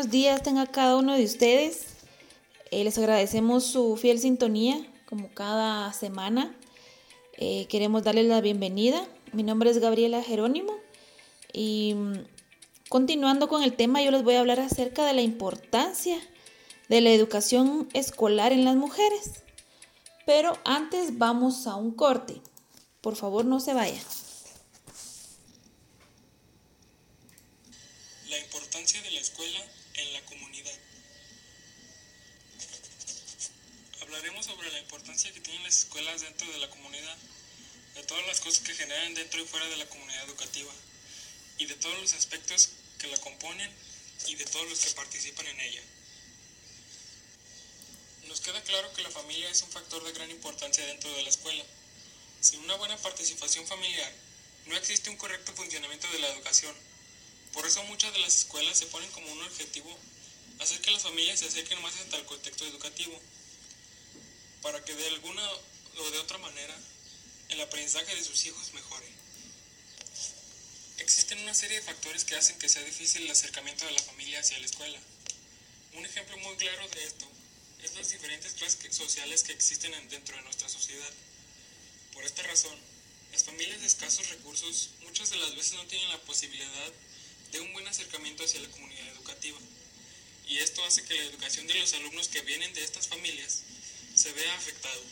Buenos 0.00 0.12
días 0.12 0.42
tenga 0.42 0.66
cada 0.66 0.96
uno 0.96 1.14
de 1.14 1.24
ustedes. 1.24 1.88
Eh, 2.70 2.84
les 2.84 2.96
agradecemos 2.96 3.64
su 3.64 3.98
fiel 3.98 4.18
sintonía 4.18 4.80
como 5.04 5.28
cada 5.34 5.92
semana. 5.92 6.56
Eh, 7.36 7.66
queremos 7.68 8.02
darles 8.02 8.24
la 8.24 8.40
bienvenida. 8.40 9.06
Mi 9.34 9.42
nombre 9.42 9.68
es 9.68 9.76
Gabriela 9.76 10.22
Jerónimo 10.22 10.72
y 11.52 11.92
mm, 11.96 12.14
continuando 12.88 13.46
con 13.46 13.62
el 13.62 13.74
tema 13.74 14.00
yo 14.00 14.10
les 14.10 14.22
voy 14.22 14.36
a 14.36 14.40
hablar 14.40 14.60
acerca 14.60 15.04
de 15.04 15.12
la 15.12 15.20
importancia 15.20 16.18
de 16.88 17.02
la 17.02 17.10
educación 17.10 17.86
escolar 17.92 18.54
en 18.54 18.64
las 18.64 18.76
mujeres. 18.76 19.42
Pero 20.24 20.56
antes 20.64 21.18
vamos 21.18 21.66
a 21.66 21.74
un 21.74 21.90
corte. 21.90 22.40
Por 23.02 23.16
favor 23.16 23.44
no 23.44 23.60
se 23.60 23.74
vayan. 23.74 24.00
de 28.80 29.10
la 29.12 29.20
escuela 29.20 29.60
en 29.94 30.12
la 30.14 30.20
comunidad. 30.22 30.72
Hablaremos 34.10 34.46
sobre 34.46 34.72
la 34.72 34.80
importancia 34.80 35.32
que 35.32 35.38
tienen 35.38 35.62
las 35.62 35.78
escuelas 35.78 36.20
dentro 36.20 36.50
de 36.50 36.58
la 36.58 36.68
comunidad, 36.68 37.16
de 37.94 38.02
todas 38.02 38.26
las 38.26 38.40
cosas 38.40 38.58
que 38.66 38.74
generan 38.74 39.14
dentro 39.14 39.40
y 39.40 39.46
fuera 39.46 39.68
de 39.68 39.76
la 39.76 39.86
comunidad 39.86 40.24
educativa, 40.24 40.72
y 41.58 41.66
de 41.66 41.76
todos 41.76 41.96
los 42.00 42.12
aspectos 42.14 42.70
que 42.98 43.06
la 43.06 43.16
componen 43.18 43.70
y 44.26 44.34
de 44.34 44.44
todos 44.46 44.68
los 44.68 44.80
que 44.80 44.90
participan 44.90 45.46
en 45.46 45.60
ella. 45.60 45.82
Nos 48.26 48.40
queda 48.40 48.60
claro 48.64 48.92
que 48.94 49.02
la 49.02 49.10
familia 49.10 49.48
es 49.48 49.62
un 49.62 49.70
factor 49.70 50.02
de 50.02 50.10
gran 50.10 50.28
importancia 50.28 50.84
dentro 50.86 51.08
de 51.14 51.22
la 51.22 51.28
escuela. 51.28 51.64
Sin 52.40 52.58
una 52.64 52.74
buena 52.74 52.96
participación 52.96 53.64
familiar, 53.64 54.12
no 54.66 54.76
existe 54.76 55.08
un 55.08 55.18
correcto 55.18 55.52
funcionamiento 55.52 56.10
de 56.10 56.18
la 56.18 56.32
educación 56.32 56.74
por 57.52 57.64
eso 57.64 57.82
muchas 57.84 58.12
de 58.12 58.20
las 58.20 58.36
escuelas 58.36 58.76
se 58.76 58.86
ponen 58.86 59.10
como 59.10 59.30
un 59.32 59.42
objetivo 59.42 59.96
hacer 60.60 60.80
que 60.80 60.90
las 60.90 61.02
familias 61.02 61.40
se 61.40 61.46
acerquen 61.46 61.80
más 61.82 61.94
al 62.12 62.24
contexto 62.26 62.66
educativo, 62.66 63.18
para 64.62 64.84
que 64.84 64.94
de 64.94 65.08
alguna 65.08 65.42
o 65.98 66.10
de 66.10 66.18
otra 66.18 66.38
manera 66.38 66.76
el 67.48 67.60
aprendizaje 67.60 68.14
de 68.14 68.24
sus 68.24 68.44
hijos 68.46 68.72
mejore. 68.74 69.06
Existen 70.98 71.40
una 71.40 71.54
serie 71.54 71.80
de 71.80 71.86
factores 71.86 72.24
que 72.24 72.36
hacen 72.36 72.58
que 72.58 72.68
sea 72.68 72.84
difícil 72.84 73.22
el 73.22 73.30
acercamiento 73.30 73.84
de 73.86 73.92
la 73.92 74.02
familia 74.02 74.40
hacia 74.40 74.58
la 74.58 74.66
escuela. 74.66 74.98
Un 75.94 76.06
ejemplo 76.06 76.36
muy 76.38 76.56
claro 76.56 76.88
de 76.88 77.04
esto 77.04 77.26
es 77.82 77.94
las 77.96 78.10
diferentes 78.10 78.52
clases 78.54 78.94
sociales 78.94 79.42
que 79.42 79.52
existen 79.52 79.92
dentro 80.08 80.36
de 80.36 80.42
nuestra 80.42 80.68
sociedad. 80.68 81.12
Por 82.12 82.24
esta 82.24 82.42
razón, 82.42 82.78
las 83.32 83.44
familias 83.44 83.80
de 83.80 83.86
escasos 83.86 84.28
recursos 84.28 84.90
muchas 85.02 85.30
de 85.30 85.38
las 85.38 85.54
veces 85.56 85.74
no 85.74 85.86
tienen 85.86 86.08
la 86.10 86.20
posibilidad 86.22 86.92
de 87.50 87.60
un 87.60 87.72
buen 87.72 87.88
acercamiento 87.88 88.44
hacia 88.44 88.60
la 88.60 88.70
comunidad 88.70 89.08
educativa. 89.08 89.58
Y 90.46 90.58
esto 90.58 90.84
hace 90.84 91.04
que 91.04 91.14
la 91.14 91.24
educación 91.24 91.66
de 91.66 91.74
los 91.74 91.92
alumnos 91.94 92.28
que 92.28 92.42
vienen 92.42 92.72
de 92.74 92.84
estas 92.84 93.08
familias 93.08 93.62
se 94.20 94.32
vea 94.32 94.54
afectado. 94.54 95.02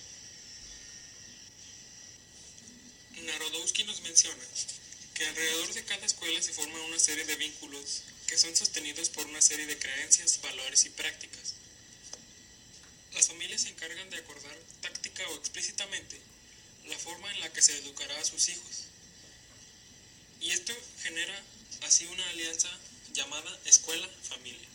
Narodowski 3.25 3.85
nos 3.85 4.03
menciona 4.03 4.45
que 5.15 5.27
alrededor 5.27 5.73
de 5.73 5.85
cada 5.85 6.05
escuela 6.05 6.43
se 6.43 6.53
forma 6.53 6.79
una 6.83 6.99
serie 6.99 7.25
de 7.25 7.37
vínculos 7.37 8.03
que 8.27 8.37
son 8.37 8.55
sostenidos 8.55 9.09
por 9.09 9.25
una 9.27 9.41
serie 9.41 9.65
de 9.65 9.79
creencias, 9.79 10.41
valores 10.43 10.85
y 10.85 10.91
prácticas. 10.91 11.55
Las 13.15 13.29
familias 13.29 13.63
se 13.63 13.71
encargan 13.71 14.11
de 14.11 14.19
acordar 14.19 14.57
táctica 14.83 15.27
o 15.31 15.37
explícitamente 15.37 16.21
la 16.87 16.99
forma 16.99 17.33
en 17.33 17.41
la 17.41 17.51
que 17.51 17.63
se 17.63 17.79
educará 17.79 18.19
a 18.21 18.25
sus 18.25 18.51
hijos. 18.51 18.85
Y 20.43 20.51
esto 20.51 20.75
genera 21.03 21.43
así 21.83 22.05
una 22.07 22.29
alianza 22.29 22.69
llamada 23.15 23.59
escuela-familia. 23.65 24.69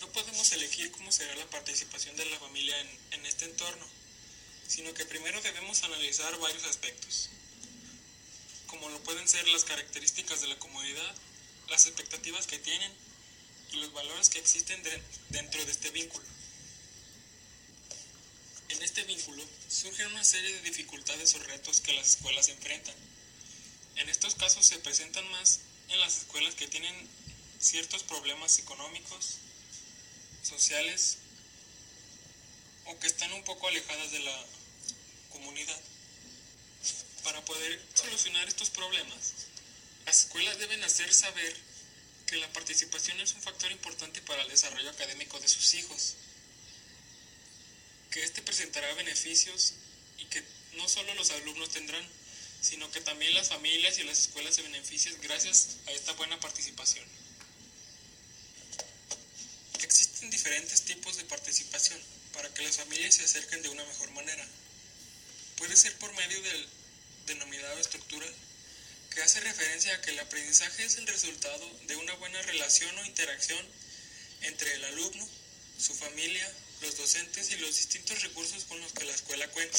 No 0.00 0.03
podemos 0.14 0.50
elegir 0.52 0.90
cómo 0.92 1.12
será 1.12 1.34
la 1.34 1.50
participación 1.50 2.16
de 2.16 2.24
la 2.26 2.38
familia 2.38 2.80
en, 2.80 2.88
en 3.12 3.26
este 3.26 3.44
entorno, 3.44 3.86
sino 4.66 4.94
que 4.94 5.04
primero 5.04 5.40
debemos 5.42 5.82
analizar 5.82 6.38
varios 6.38 6.64
aspectos, 6.64 7.28
como 8.66 8.88
lo 8.88 8.98
pueden 9.02 9.28
ser 9.28 9.46
las 9.48 9.64
características 9.64 10.40
de 10.40 10.48
la 10.48 10.58
comunidad, 10.58 11.14
las 11.68 11.86
expectativas 11.86 12.46
que 12.46 12.58
tienen 12.58 12.92
y 13.72 13.76
los 13.76 13.92
valores 13.92 14.30
que 14.30 14.38
existen 14.38 14.82
dentro 15.28 15.64
de 15.64 15.70
este 15.70 15.90
vínculo. 15.90 16.24
En 18.70 18.82
este 18.82 19.02
vínculo 19.02 19.44
surgen 19.68 20.06
una 20.06 20.24
serie 20.24 20.52
de 20.54 20.62
dificultades 20.62 21.34
o 21.34 21.38
retos 21.40 21.80
que 21.80 21.92
las 21.92 22.10
escuelas 22.10 22.48
enfrentan 22.48 22.94
en 23.96 24.08
estos 24.08 24.34
casos 24.34 24.66
se 24.66 24.78
presentan 24.80 25.28
más 25.30 25.60
en 25.88 26.00
las 26.00 26.18
escuelas 26.18 26.54
que 26.54 26.66
tienen 26.66 26.94
ciertos 27.60 28.02
problemas 28.02 28.58
económicos, 28.58 29.36
sociales 30.44 31.18
o 32.86 32.98
que 32.98 33.06
están 33.06 33.32
un 33.32 33.44
poco 33.44 33.68
alejadas 33.68 34.12
de 34.12 34.20
la 34.20 34.46
comunidad. 35.30 35.80
Para 37.22 37.42
poder 37.44 37.80
solucionar 37.94 38.46
estos 38.46 38.70
problemas, 38.70 39.32
las 40.04 40.24
escuelas 40.24 40.58
deben 40.58 40.82
hacer 40.84 41.12
saber 41.12 41.56
que 42.26 42.36
la 42.36 42.52
participación 42.52 43.20
es 43.20 43.32
un 43.32 43.42
factor 43.42 43.70
importante 43.72 44.20
para 44.22 44.42
el 44.42 44.48
desarrollo 44.48 44.90
académico 44.90 45.40
de 45.40 45.48
sus 45.48 45.74
hijos, 45.74 46.14
que 48.10 48.22
éste 48.22 48.42
presentará 48.42 48.92
beneficios 48.94 49.74
y 50.18 50.26
que 50.26 50.42
no 50.74 50.88
solo 50.88 51.14
los 51.14 51.30
alumnos 51.30 51.70
tendrán, 51.70 52.06
sino 52.60 52.90
que 52.90 53.00
también 53.00 53.34
las 53.34 53.48
familias 53.48 53.98
y 53.98 54.04
las 54.04 54.20
escuelas 54.20 54.54
se 54.54 54.62
benefician 54.62 55.16
gracias 55.22 55.76
a 55.86 55.92
esta 55.92 56.12
buena 56.12 56.38
participación. 56.40 57.23
Existen 59.84 60.30
diferentes 60.30 60.80
tipos 60.82 61.18
de 61.18 61.24
participación 61.24 62.00
para 62.32 62.48
que 62.54 62.62
las 62.62 62.76
familias 62.76 63.16
se 63.16 63.24
acerquen 63.24 63.60
de 63.60 63.68
una 63.68 63.84
mejor 63.84 64.10
manera. 64.12 64.48
Puede 65.58 65.76
ser 65.76 65.94
por 65.98 66.10
medio 66.14 66.40
del 66.40 66.68
denominado 67.26 67.78
estructura, 67.78 68.26
que 69.10 69.22
hace 69.22 69.40
referencia 69.40 69.94
a 69.94 70.00
que 70.00 70.12
el 70.12 70.18
aprendizaje 70.20 70.86
es 70.86 70.96
el 70.96 71.06
resultado 71.06 71.70
de 71.86 71.96
una 71.96 72.14
buena 72.14 72.40
relación 72.42 72.98
o 72.98 73.04
interacción 73.04 73.60
entre 74.40 74.72
el 74.72 74.84
alumno, 74.86 75.28
su 75.78 75.94
familia, 75.94 76.50
los 76.80 76.96
docentes 76.96 77.50
y 77.50 77.56
los 77.56 77.76
distintos 77.76 78.22
recursos 78.22 78.64
con 78.64 78.80
los 78.80 78.92
que 78.94 79.04
la 79.04 79.14
escuela 79.14 79.46
cuenta. 79.48 79.78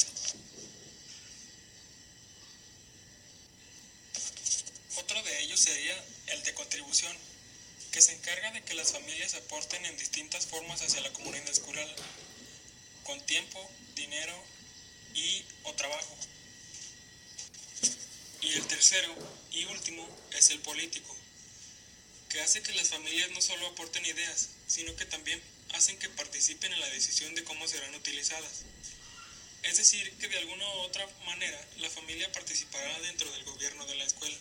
Otro 4.94 5.20
de 5.24 5.40
ellos 5.40 5.58
sería 5.58 6.04
el 6.28 6.44
de 6.44 6.54
contribución, 6.54 7.16
que 7.96 8.02
se 8.02 8.12
encarga 8.12 8.50
de 8.50 8.62
que 8.62 8.74
las 8.74 8.92
familias 8.92 9.32
aporten 9.32 9.86
en 9.86 9.96
distintas 9.96 10.44
formas 10.44 10.82
hacia 10.82 11.00
la 11.00 11.10
comunidad 11.14 11.48
escolar, 11.48 11.88
con 13.04 13.18
tiempo, 13.24 13.70
dinero 13.94 14.34
y 15.14 15.42
o 15.62 15.72
trabajo. 15.72 16.14
Y 18.42 18.52
el 18.52 18.66
tercero 18.66 19.14
y 19.50 19.64
último 19.64 20.06
es 20.32 20.50
el 20.50 20.58
político, 20.58 21.16
que 22.28 22.42
hace 22.42 22.60
que 22.60 22.74
las 22.74 22.90
familias 22.90 23.30
no 23.30 23.40
solo 23.40 23.66
aporten 23.66 24.04
ideas, 24.04 24.50
sino 24.66 24.94
que 24.96 25.06
también 25.06 25.42
hacen 25.72 25.98
que 25.98 26.10
participen 26.10 26.74
en 26.74 26.80
la 26.80 26.90
decisión 26.90 27.34
de 27.34 27.44
cómo 27.44 27.66
serán 27.66 27.94
utilizadas. 27.94 28.66
Es 29.62 29.78
decir, 29.78 30.12
que 30.18 30.28
de 30.28 30.36
alguna 30.36 30.68
u 30.68 30.78
otra 30.80 31.08
manera 31.24 31.66
la 31.78 31.88
familia 31.88 32.30
participará 32.32 33.00
dentro 33.00 33.32
del 33.32 33.44
gobierno 33.44 33.86
de 33.86 33.94
la 33.94 34.04
escuela. 34.04 34.36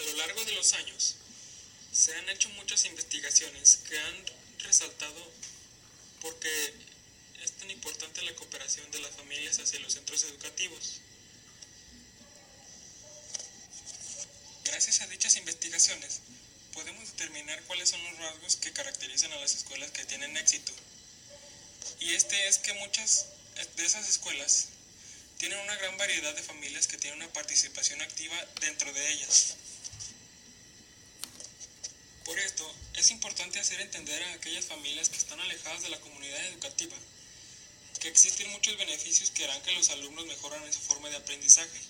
A 0.00 0.02
lo 0.02 0.16
largo 0.16 0.42
de 0.46 0.52
los 0.52 0.72
años, 0.72 1.16
se 1.92 2.14
han 2.14 2.26
hecho 2.30 2.48
muchas 2.50 2.86
investigaciones 2.86 3.80
que 3.86 3.98
han 3.98 4.24
resaltado 4.60 5.30
por 6.22 6.38
qué 6.40 6.74
es 7.42 7.52
tan 7.52 7.70
importante 7.70 8.22
la 8.22 8.34
cooperación 8.34 8.90
de 8.92 9.00
las 9.00 9.14
familias 9.14 9.58
hacia 9.58 9.78
los 9.80 9.92
centros 9.92 10.24
educativos. 10.24 11.02
Gracias 14.64 15.02
a 15.02 15.06
dichas 15.08 15.36
investigaciones, 15.36 16.20
podemos 16.72 17.06
determinar 17.10 17.62
cuáles 17.64 17.90
son 17.90 18.02
los 18.02 18.16
rasgos 18.16 18.56
que 18.56 18.72
caracterizan 18.72 19.32
a 19.34 19.36
las 19.36 19.54
escuelas 19.54 19.90
que 19.90 20.06
tienen 20.06 20.34
éxito. 20.38 20.72
Y 21.98 22.14
este 22.14 22.48
es 22.48 22.56
que 22.56 22.72
muchas 22.72 23.26
de 23.76 23.84
esas 23.84 24.08
escuelas 24.08 24.68
tienen 25.36 25.58
una 25.58 25.76
gran 25.76 25.98
variedad 25.98 26.34
de 26.34 26.42
familias 26.42 26.86
que 26.86 26.96
tienen 26.96 27.20
una 27.20 27.32
participación 27.34 28.00
activa 28.00 28.36
dentro 28.62 28.90
de 28.94 29.12
ellas. 29.12 29.56
Por 32.30 32.38
esto, 32.38 32.72
es 32.94 33.10
importante 33.10 33.58
hacer 33.58 33.80
entender 33.80 34.22
a 34.22 34.34
aquellas 34.34 34.64
familias 34.64 35.08
que 35.08 35.16
están 35.16 35.40
alejadas 35.40 35.82
de 35.82 35.88
la 35.88 35.98
comunidad 35.98 36.46
educativa 36.46 36.96
que 37.98 38.06
existen 38.06 38.48
muchos 38.52 38.78
beneficios 38.78 39.32
que 39.32 39.42
harán 39.42 39.60
que 39.62 39.72
los 39.72 39.90
alumnos 39.90 40.26
mejoran 40.26 40.62
en 40.62 40.72
su 40.72 40.78
forma 40.78 41.10
de 41.10 41.16
aprendizaje 41.16 41.80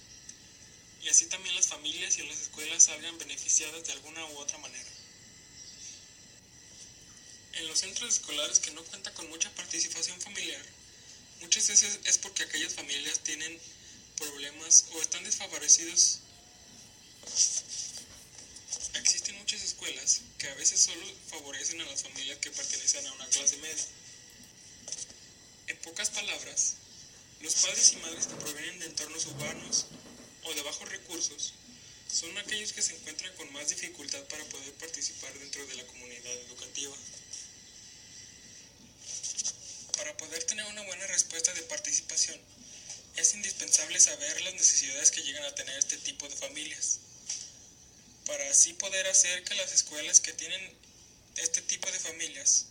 y 1.03 1.11
así 1.11 1.27
también 1.27 1.55
las 1.55 1.67
familias 1.67 2.17
y 2.17 2.23
las 2.23 2.41
escuelas 2.41 2.85
salgan 2.85 3.19
beneficiadas 3.19 3.85
de 3.85 3.93
alguna 3.93 4.25
u 4.25 4.39
otra 4.39 4.57
manera. 4.57 4.91
En 7.53 7.69
los 7.69 7.79
centros 7.79 8.11
escolares 8.11 8.61
que 8.61 8.71
no 8.71 8.83
cuentan 8.85 9.13
con 9.13 9.29
mucha 9.29 9.51
participación 9.51 10.19
familiar, 10.23 10.65
muchas 11.43 11.69
veces 11.69 12.01
es 12.05 12.17
porque 12.17 12.45
aquellas 12.45 12.73
familias 12.73 13.21
tienen 13.21 13.61
problemas 14.17 14.87
o 14.95 15.03
están 15.03 15.23
desfavorecidos. 15.23 16.21
Existen 18.95 19.20
que 20.39 20.49
a 20.49 20.55
veces 20.57 20.79
solo 20.79 21.07
favorecen 21.29 21.81
a 21.81 21.87
las 21.87 22.03
familias 22.03 22.39
que 22.39 22.51
pertenecen 22.51 23.07
a 23.07 23.13
una 23.15 23.27
clase 23.29 23.57
media. 23.59 23.87
En 25.69 25.77
pocas 25.79 26.11
palabras, 26.11 26.75
los 27.41 27.55
padres 27.55 27.93
y 27.93 27.97
madres 27.97 28.27
que 28.27 28.35
provienen 28.35 28.79
de 28.79 28.87
entornos 28.87 29.25
urbanos 29.27 29.87
o 30.45 30.53
de 30.53 30.63
bajos 30.63 30.89
recursos 30.91 31.55
son 32.13 32.37
aquellos 32.37 32.75
que 32.75 32.83
se 32.83 32.95
encuentran 32.95 33.35
con 33.37 33.51
más 33.55 33.71
dificultad 33.71 34.23
para 34.25 34.45
poder 34.45 34.75
participar 34.75 35.33
dentro 35.39 35.67
de 35.67 35.75
la 35.75 35.87
comunidad 35.87 36.33
educativa. 36.47 36.95
Para 39.97 40.15
poder 40.19 40.45
tener 40.45 40.67
una 40.67 40.83
buena 40.83 41.07
respuesta 41.07 41.55
de 41.55 41.63
participación, 41.63 42.39
es 43.17 43.35
indispensable 43.35 43.99
saber 43.99 44.43
las 44.43 44.55
necesidades 44.55 45.11
que 45.11 45.23
llegan 45.23 45.45
a 45.45 45.55
tener 45.55 45.79
este 45.79 45.97
tipo 45.99 46.29
de 46.29 46.37
familias, 46.37 46.99
para 48.27 48.49
así 48.51 48.73
poder 48.75 49.07
hacer 49.09 49.45
que 49.45 49.55
las 49.55 49.73
escuelas 49.73 50.21
que 50.21 50.33
tienen 50.33 50.61
este 51.37 51.63
tipo 51.63 51.91
de 51.91 51.99
familias 51.99 52.67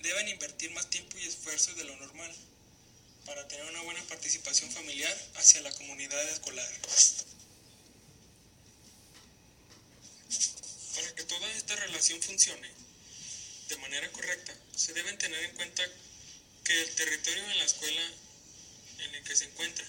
deben 0.00 0.28
invertir 0.28 0.70
más 0.70 0.88
tiempo 0.88 1.18
y 1.18 1.26
esfuerzo 1.26 1.74
de 1.74 1.84
lo 1.84 1.96
normal 1.96 2.34
para 3.26 3.46
tener 3.48 3.64
una 3.66 3.82
buena 3.82 4.02
participación 4.04 4.70
familiar 4.70 5.16
hacia 5.34 5.60
la 5.60 5.72
comunidad 5.72 6.28
escolar. 6.30 6.68
Para 10.94 11.14
que 11.14 11.24
toda 11.24 11.52
esta 11.52 11.76
relación 11.76 12.20
funcione 12.22 12.68
de 13.68 13.76
manera 13.78 14.10
correcta, 14.12 14.54
se 14.74 14.92
deben 14.94 15.16
tener 15.18 15.42
en 15.44 15.54
cuenta 15.54 15.82
que 16.64 16.80
el 16.80 16.94
territorio 16.94 17.50
en 17.50 17.58
la 17.58 17.64
escuela 17.64 18.02
en 18.98 19.14
el 19.14 19.24
que 19.24 19.36
se 19.36 19.44
encuentra, 19.44 19.86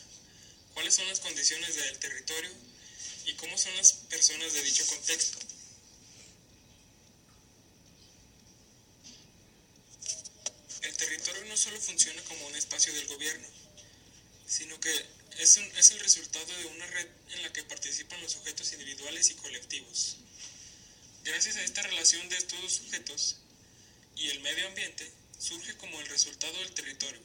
cuáles 0.74 0.95
son 0.95 1.08
las 1.08 1.20
condiciones 1.20 1.76
del 1.76 1.99
territorio 1.99 2.49
y 3.32 3.36
cómo 3.36 3.57
son 3.57 3.75
las 3.77 3.93
personas 3.93 4.51
de 4.53 4.63
dicho 4.63 4.86
contexto. 4.88 5.39
El 10.82 10.97
territorio 10.97 11.45
no 11.45 11.55
solo 11.55 11.79
funciona 11.79 12.21
como 12.23 12.47
un 12.47 12.55
espacio 12.55 12.93
del 12.93 13.07
gobierno, 13.07 13.47
sino 14.47 14.77
que 14.79 14.93
es, 15.39 15.57
es 15.57 15.91
el 15.91 15.99
resultado 15.99 16.45
de 16.57 16.65
una 16.65 16.88
red 16.88 17.07
en 17.34 17.43
la 17.43 17.53
que 17.53 17.63
participan 17.63 18.19
los 18.21 18.34
sujetos 18.34 18.73
individuales 18.73 19.29
y 19.29 19.36
colectivos. 19.36 20.17
Gracias 21.23 21.55
a 21.55 21.63
esta 21.63 21.82
relación 21.84 22.27
de 22.29 22.38
estos 22.38 22.61
dos 22.61 22.73
sujetos 22.73 23.38
y 24.15 24.29
el 24.29 24.41
medio 24.41 24.67
ambiente, 24.67 25.09
surge 25.39 25.77
como 25.77 25.99
el 26.01 26.07
resultado 26.07 26.57
del 26.59 26.73
territorio, 26.73 27.21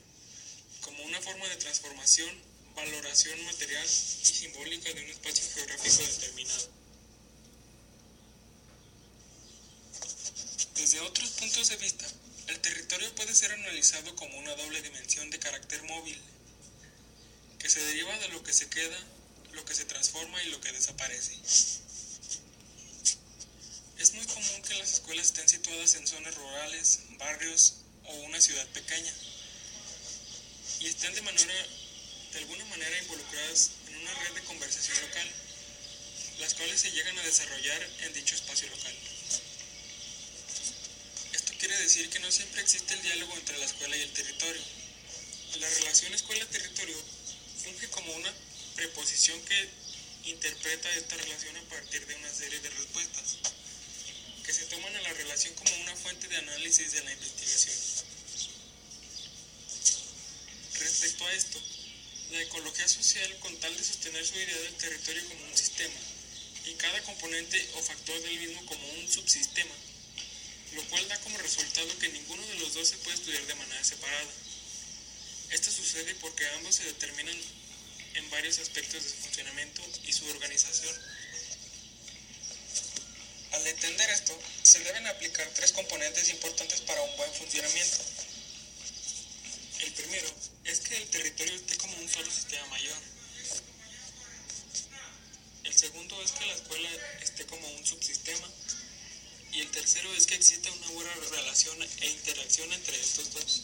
como 0.83 1.03
una 1.05 1.21
forma 1.21 1.49
de 1.49 1.57
transformación, 1.57 2.31
valoración 2.77 3.45
material 3.47 3.85
y 3.85 4.25
simbólica 4.25 4.93
de 4.93 5.03
un 5.03 5.11
espacio 5.11 5.45
geográfico 5.55 5.97
determinado. 5.97 6.69
Desde 10.77 11.01
otros 11.01 11.31
puntos 11.31 11.69
de 11.71 11.77
vista, 11.79 12.07
el 12.49 12.61
territorio 12.61 13.13
puede 13.15 13.35
ser 13.35 13.51
analizado 13.51 14.15
como 14.15 14.39
una 14.39 14.55
doble 14.55 14.83
dimensión 14.83 15.31
de 15.31 15.39
carácter 15.39 15.83
móvil, 15.85 16.21
que 17.59 17.71
se 17.71 17.83
deriva 17.83 18.17
de 18.19 18.29
lo 18.29 18.43
que 18.43 18.53
se 18.53 18.69
queda, 18.69 18.99
lo 19.53 19.65
que 19.65 19.75
se 19.75 19.87
transforma 19.87 20.41
y 20.45 20.51
lo 20.51 20.61
que 20.61 20.71
desaparece. 20.73 21.35
Es 23.99 24.13
muy 24.13 24.27
común 24.27 24.63
que 24.63 24.75
las 24.75 24.93
escuelas 24.93 25.27
estén 25.27 25.49
situadas 25.49 25.95
en 25.95 26.07
zonas 26.07 26.35
rurales, 26.35 27.01
barrios 27.19 27.77
o 28.05 28.15
una 28.27 28.41
ciudad 28.41 28.67
pequeña, 28.69 29.13
y 30.81 30.87
estén 30.87 31.15
de 31.15 31.23
manera, 31.23 31.67
de 32.37 32.43
alguna 32.43 32.67
manera 32.67 32.99
involucradas 32.99 33.71
en 33.89 33.97
una 33.97 34.13
red 34.13 34.35
de 34.35 34.43
conversación 34.43 35.01
local, 35.01 35.27
las 36.39 36.53
cuales 36.53 36.79
se 36.79 36.91
llegan 36.91 37.19
a 37.19 37.23
desarrollar 37.23 37.91
en 38.01 38.13
dicho 38.13 38.35
espacio 38.35 38.69
local. 38.69 38.95
Esto 41.33 41.55
quiere 41.59 41.79
decir 41.79 42.11
que 42.11 42.19
no 42.19 42.31
siempre 42.31 42.61
existe 42.61 42.93
el 42.93 43.01
diálogo 43.01 43.33
entre 43.37 43.57
la 43.57 43.65
escuela 43.65 43.97
y 43.97 44.03
el 44.03 44.13
territorio. 44.13 44.61
La 45.61 45.71
relación 45.71 46.13
escuela-territorio 46.13 47.03
funge 47.65 47.89
como 47.89 48.13
una 48.13 48.35
preposición 48.75 49.41
que 49.47 49.71
interpreta 50.25 50.91
esta 50.91 51.17
relación 51.17 51.57
a 51.57 51.63
partir 51.71 52.05
de 52.05 52.17
una 52.17 52.35
serie 52.35 52.61
de 52.61 52.69
respuestas, 52.69 53.37
que 54.45 54.53
se 54.53 54.67
toman 54.67 54.95
a 54.95 55.01
la 55.01 55.15
relación 55.15 55.55
como 55.55 55.75
una 55.77 55.97
fuente 55.97 56.29
de 56.29 56.37
análisis 56.37 56.93
de 56.93 57.03
la 57.03 57.13
investigación. 57.13 57.77
Respecto 60.75 61.27
a 61.27 61.33
esto, 61.33 61.76
la 62.31 62.43
ecología 62.43 62.89
social, 62.89 63.37
con 63.41 63.57
tal 63.59 63.77
de 63.77 63.85
sostener 63.85 64.27
su 64.27 64.35
idea 64.35 64.59
del 64.59 64.75
territorio 64.75 65.29
como 65.29 65.45
un 65.45 65.57
sistema, 65.57 65.95
y 66.65 66.75
cada 66.75 67.01
componente 67.03 67.71
o 67.75 67.83
factor 67.83 68.21
del 68.23 68.39
mismo 68.39 68.65
como 68.67 68.89
un 68.95 69.11
subsistema, 69.11 69.75
lo 70.73 70.85
cual 70.89 71.07
da 71.09 71.19
como 71.21 71.39
resultado 71.39 71.99
que 71.99 72.09
ninguno 72.09 72.45
de 72.47 72.55
los 72.57 72.75
dos 72.75 72.89
se 72.89 72.97
puede 72.99 73.17
estudiar 73.17 73.47
de 73.47 73.55
manera 73.55 73.85
separada. 73.85 74.31
Esto 75.51 75.71
sucede 75.71 76.15
porque 76.17 76.47
ambos 76.57 76.75
se 76.75 76.85
determinan 76.85 77.37
en 78.15 78.31
varios 78.31 78.59
aspectos 78.59 79.05
de 79.05 79.11
su 79.11 79.17
funcionamiento 79.17 79.83
y 80.05 80.13
su 80.13 80.27
organización. 80.29 80.95
Al 83.53 83.67
entender 83.67 84.11
esto, 84.11 84.39
se 84.63 84.81
deben 84.81 85.07
aplicar 85.07 85.49
tres 85.55 85.73
componentes 85.73 86.29
importantes 86.31 86.81
para 86.81 87.01
un 87.03 87.17
buen 87.17 87.33
funcionamiento. 87.35 87.99
Primero 89.97 90.29
es 90.65 90.81
que 90.81 90.97
el 90.97 91.09
territorio 91.09 91.55
esté 91.55 91.77
como 91.79 91.97
un 91.97 92.09
solo 92.09 92.31
sistema 92.31 92.67
mayor. 92.67 92.99
El 95.65 95.75
segundo 95.75 96.21
es 96.23 96.33
que 96.33 96.47
la 96.47 96.55
escuela 96.55 96.91
esté 97.23 97.47
como 97.47 97.67
un 97.69 97.87
subsistema. 97.87 98.49
Y 99.53 99.61
el 99.61 99.71
tercero 99.71 100.13
es 100.15 100.27
que 100.27 100.35
exista 100.35 100.71
una 100.71 100.89
buena 100.89 101.15
relación 101.15 101.83
e 101.83 102.11
interacción 102.11 102.71
entre 102.75 103.01
estos 103.01 103.33
dos. 103.33 103.63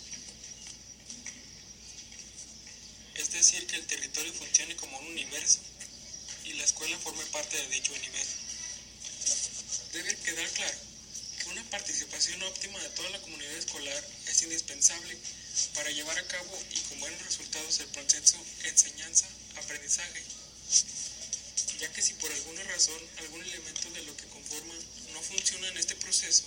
Es 3.15 3.31
decir, 3.31 3.67
que 3.67 3.77
el 3.77 3.87
territorio 3.87 4.33
funcione 4.33 4.75
como 4.77 4.99
un 4.99 5.07
universo 5.09 5.59
y 6.47 6.55
la 6.55 6.65
escuela 6.65 6.99
forme 6.99 7.25
parte 7.27 7.59
de 7.59 7.69
dicho 7.69 7.93
universo. 7.93 8.37
Debe 9.93 10.17
quedar 10.17 10.49
claro 10.51 10.79
que 11.39 11.49
una 11.51 11.65
participación 11.65 12.43
óptima 12.43 12.79
de 12.79 12.89
toda 12.91 13.11
la 13.11 13.21
comunidad 13.21 13.53
escolar 13.53 14.05
es 14.27 14.43
indispensable 14.43 15.19
para 15.75 15.91
llevar 15.91 16.19
a 16.19 16.27
cabo 16.27 16.59
y 16.71 16.81
con 16.81 17.01
buenos 17.01 17.23
resultados 17.23 17.81
el 17.81 17.87
proceso 17.89 18.37
enseñanza-aprendizaje, 18.65 20.23
ya 21.79 21.93
que 21.93 22.03
si 22.03 22.15
por 22.15 22.33
alguna 22.33 22.63
razón 22.65 23.01
algún 23.19 23.43
elemento 23.43 23.91
de 23.91 24.03
lo 24.05 24.17
que 24.17 24.27
conforma 24.27 24.75
no 25.13 25.23
funciona 25.23 25.69
en 25.69 25.79
este 25.79 25.97
proceso, 25.97 26.45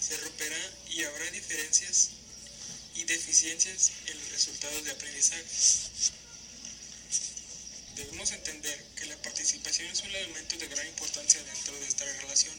se 0.00 0.16
romperá 0.18 0.58
y 0.90 1.04
habrá 1.04 1.30
diferencias 1.30 2.10
y 2.94 3.04
deficiencias 3.04 3.92
en 4.06 4.18
los 4.18 4.30
resultados 4.30 4.84
de 4.84 4.90
aprendizaje. 4.92 5.44
Debemos 7.96 8.30
entender 8.32 8.84
que 8.96 9.06
la 9.06 9.16
participación 9.22 9.88
es 9.88 10.00
un 10.00 10.10
elemento 10.14 10.56
de 10.56 10.68
gran 10.68 10.86
importancia 10.86 11.42
dentro 11.42 11.78
de 11.78 11.86
esta 11.86 12.04
relación, 12.04 12.54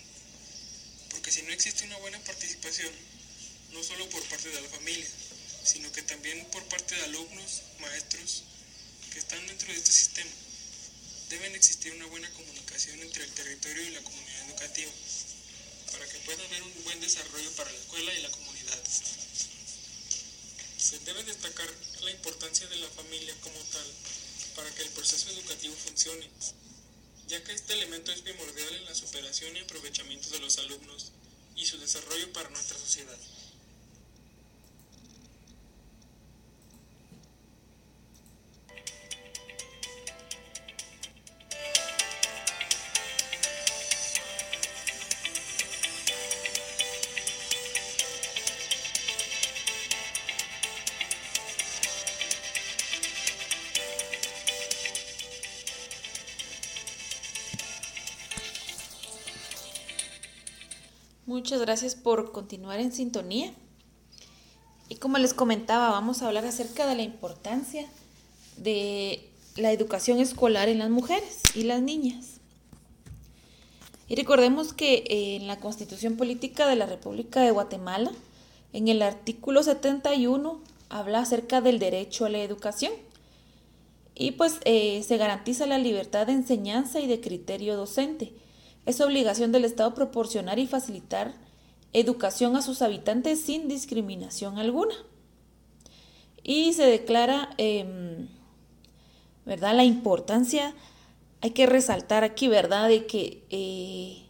porque 1.10 1.32
si 1.32 1.42
no 1.42 1.52
existe 1.52 1.86
una 1.86 1.98
buena 1.98 2.20
participación, 2.20 2.92
no 3.72 3.84
solo 3.84 4.08
por 4.10 4.24
parte 4.30 4.50
de 4.50 4.62
la 4.62 4.70
familia, 4.70 5.08
sino 5.66 5.92
que 5.92 6.04
también 6.04 6.46
por 6.52 6.64
parte 6.66 6.96
de 6.96 7.04
alumnos, 7.06 7.64
maestros 7.80 8.44
que 9.12 9.20
están 9.20 9.46
dentro 9.48 9.68
de 9.68 9.78
este 9.78 9.92
sistema. 9.92 10.32
Deben 11.30 11.56
existir 11.56 11.92
una 11.94 12.06
buena 12.06 12.30
comunicación 12.32 13.00
entre 13.02 13.24
el 13.24 13.32
territorio 13.32 13.84
y 13.84 13.90
la 13.90 14.04
comunidad 14.04 14.50
educativa 14.50 14.92
para 15.92 16.08
que 16.08 16.20
pueda 16.20 16.44
haber 16.46 16.62
un 16.62 16.84
buen 16.84 17.00
desarrollo 17.02 17.52
para 17.54 17.72
la 17.72 17.78
escuela 17.78 18.14
y 18.14 18.22
la 18.22 18.30
comunidad. 18.30 18.84
Se 20.78 21.00
debe 21.00 21.24
destacar 21.24 21.68
la 22.02 22.12
importancia 22.12 22.68
de 22.68 22.76
la 22.76 22.90
familia 22.90 23.36
como 23.42 23.60
tal 23.60 23.92
para 24.56 24.70
que 24.76 24.84
el 24.84 24.90
proceso 24.90 25.30
educativo 25.32 25.76
funcione, 25.84 26.30
ya 27.28 27.44
que 27.44 27.54
este 27.54 27.74
elemento 27.74 28.12
es 28.12 28.22
primordial 28.22 28.76
en 28.76 28.86
la 28.86 28.94
superación 28.94 29.58
y 29.58 29.62
aprovechamiento 29.62 30.30
de 30.30 30.40
los 30.40 30.60
alumnos 30.60 31.12
y 31.56 31.66
su 31.66 31.80
desarrollo 31.80 32.32
para 32.34 32.50
nuestra 32.50 32.78
sociedad. 32.78 33.18
Muchas 61.36 61.60
gracias 61.60 61.96
por 61.96 62.32
continuar 62.32 62.80
en 62.80 62.94
sintonía. 62.94 63.52
Y 64.88 64.96
como 64.96 65.18
les 65.18 65.34
comentaba, 65.34 65.90
vamos 65.90 66.22
a 66.22 66.28
hablar 66.28 66.46
acerca 66.46 66.88
de 66.88 66.96
la 66.96 67.02
importancia 67.02 67.86
de 68.56 69.30
la 69.58 69.74
educación 69.74 70.20
escolar 70.20 70.70
en 70.70 70.80
las 70.80 70.90
mujeres 70.90 71.42
y 71.54 71.64
las 71.64 71.82
niñas. 71.82 72.40
Y 74.08 74.16
recordemos 74.16 74.72
que 74.72 75.04
en 75.10 75.48
la 75.48 75.60
Constitución 75.60 76.16
Política 76.16 76.68
de 76.68 76.78
la 76.78 76.86
República 76.86 77.42
de 77.42 77.52
Guatemala, 77.52 78.14
en 78.72 78.88
el 78.88 79.02
artículo 79.02 79.62
71, 79.62 80.62
habla 80.88 81.20
acerca 81.20 81.60
del 81.60 81.80
derecho 81.80 82.26
a 82.26 82.30
la 82.30 82.42
educación. 82.44 82.94
Y 84.16 84.32
pues 84.32 84.60
eh, 84.64 85.04
se 85.04 85.18
garantiza 85.18 85.68
la 85.68 85.80
libertad 85.80 86.28
de 86.28 86.32
enseñanza 86.32 87.02
y 87.02 87.08
de 87.08 87.20
criterio 87.20 87.76
docente 87.76 88.32
es 88.86 89.02
obligación 89.02 89.52
del 89.52 89.66
Estado 89.66 89.94
proporcionar 89.94 90.60
y 90.60 90.68
facilitar 90.68 91.34
educación 91.94 92.56
a 92.56 92.62
sus 92.62 92.82
habitantes 92.82 93.42
sin 93.42 93.68
discriminación 93.68 94.58
alguna. 94.58 94.96
Y 96.44 96.74
se 96.74 96.86
declara, 96.86 97.50
em, 97.58 98.28
¿verdad?, 99.46 99.76
la 99.76 99.84
importancia, 99.84 100.76
hay 101.42 101.52
que 101.52 101.66
resaltar 101.66 102.24
aquí, 102.24 102.48
¿verdad?, 102.48 102.88
de 102.90 103.06
que 103.08 103.44
eh, 103.50 104.26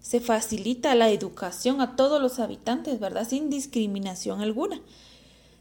se 0.00 0.20
facilita 0.20 0.94
la 0.94 1.10
educación 1.10 1.80
a 1.80 1.96
todos 1.96 2.20
los 2.20 2.38
habitantes, 2.38 3.00
¿verdad?, 3.00 3.26
sin 3.26 3.50
discriminación 3.50 4.40
alguna. 4.42 4.80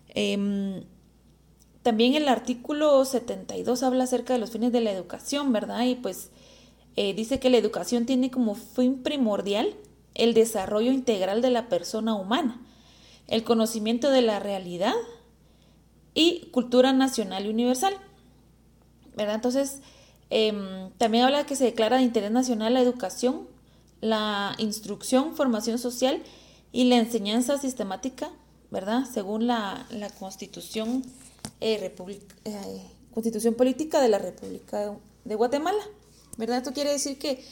Em, 0.10 0.84
también 1.82 2.16
el 2.16 2.28
artículo 2.28 3.04
72 3.04 3.84
habla 3.84 4.04
acerca 4.04 4.34
de 4.34 4.40
los 4.40 4.52
fines 4.52 4.72
de 4.72 4.82
la 4.82 4.92
educación, 4.92 5.52
¿verdad? 5.52 5.86
Y 5.86 5.96
pues 5.96 6.30
eh, 6.96 7.14
dice 7.14 7.40
que 7.40 7.50
la 7.50 7.58
educación 7.58 8.06
tiene 8.06 8.32
como 8.32 8.56
fin 8.56 9.02
primordial 9.04 9.76
el 10.16 10.34
desarrollo 10.34 10.92
integral 10.92 11.42
de 11.42 11.50
la 11.50 11.70
persona 11.70 12.16
humana, 12.16 12.62
el 13.28 13.44
conocimiento 13.44 14.12
de 14.12 14.22
la 14.22 14.40
realidad 14.40 14.94
y 16.14 16.48
cultura 16.52 16.94
nacional 16.94 17.46
y 17.46 17.50
universal. 17.50 17.96
¿verdad? 19.16 19.36
Entonces, 19.36 19.80
em, 20.30 20.92
también 20.98 21.24
habla 21.24 21.46
que 21.46 21.56
se 21.56 21.66
declara 21.66 21.98
de 21.98 22.04
interés 22.04 22.32
nacional 22.32 22.74
la 22.74 22.82
educación, 22.82 23.48
la 24.02 24.56
instrucción, 24.58 25.36
formación 25.36 25.78
social 25.80 26.22
y 26.72 26.86
la 26.86 26.98
enseñanza 26.98 27.58
sistemática, 27.58 28.32
¿verdad? 28.72 29.06
Según 29.12 29.48
la, 29.48 29.88
eh, 31.62 31.94
eh, 32.46 32.82
Constitución 33.14 33.54
Política 33.54 34.02
de 34.02 34.10
la 34.10 34.18
República 34.18 34.96
de 35.24 35.36
Guatemala. 35.36 35.84
¿Verdad? 36.38 36.58
Esto 36.58 36.74
quiere 36.74 36.92
decir 36.92 37.18
que 37.18 37.44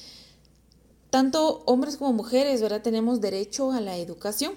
tanto 1.10 1.64
hombres 1.66 1.98
como 1.98 2.14
mujeres, 2.14 2.62
¿verdad? 2.62 2.82
Tenemos 2.82 3.22
derecho 3.22 3.72
a 3.72 3.82
la 3.82 3.98
educación. 3.98 4.54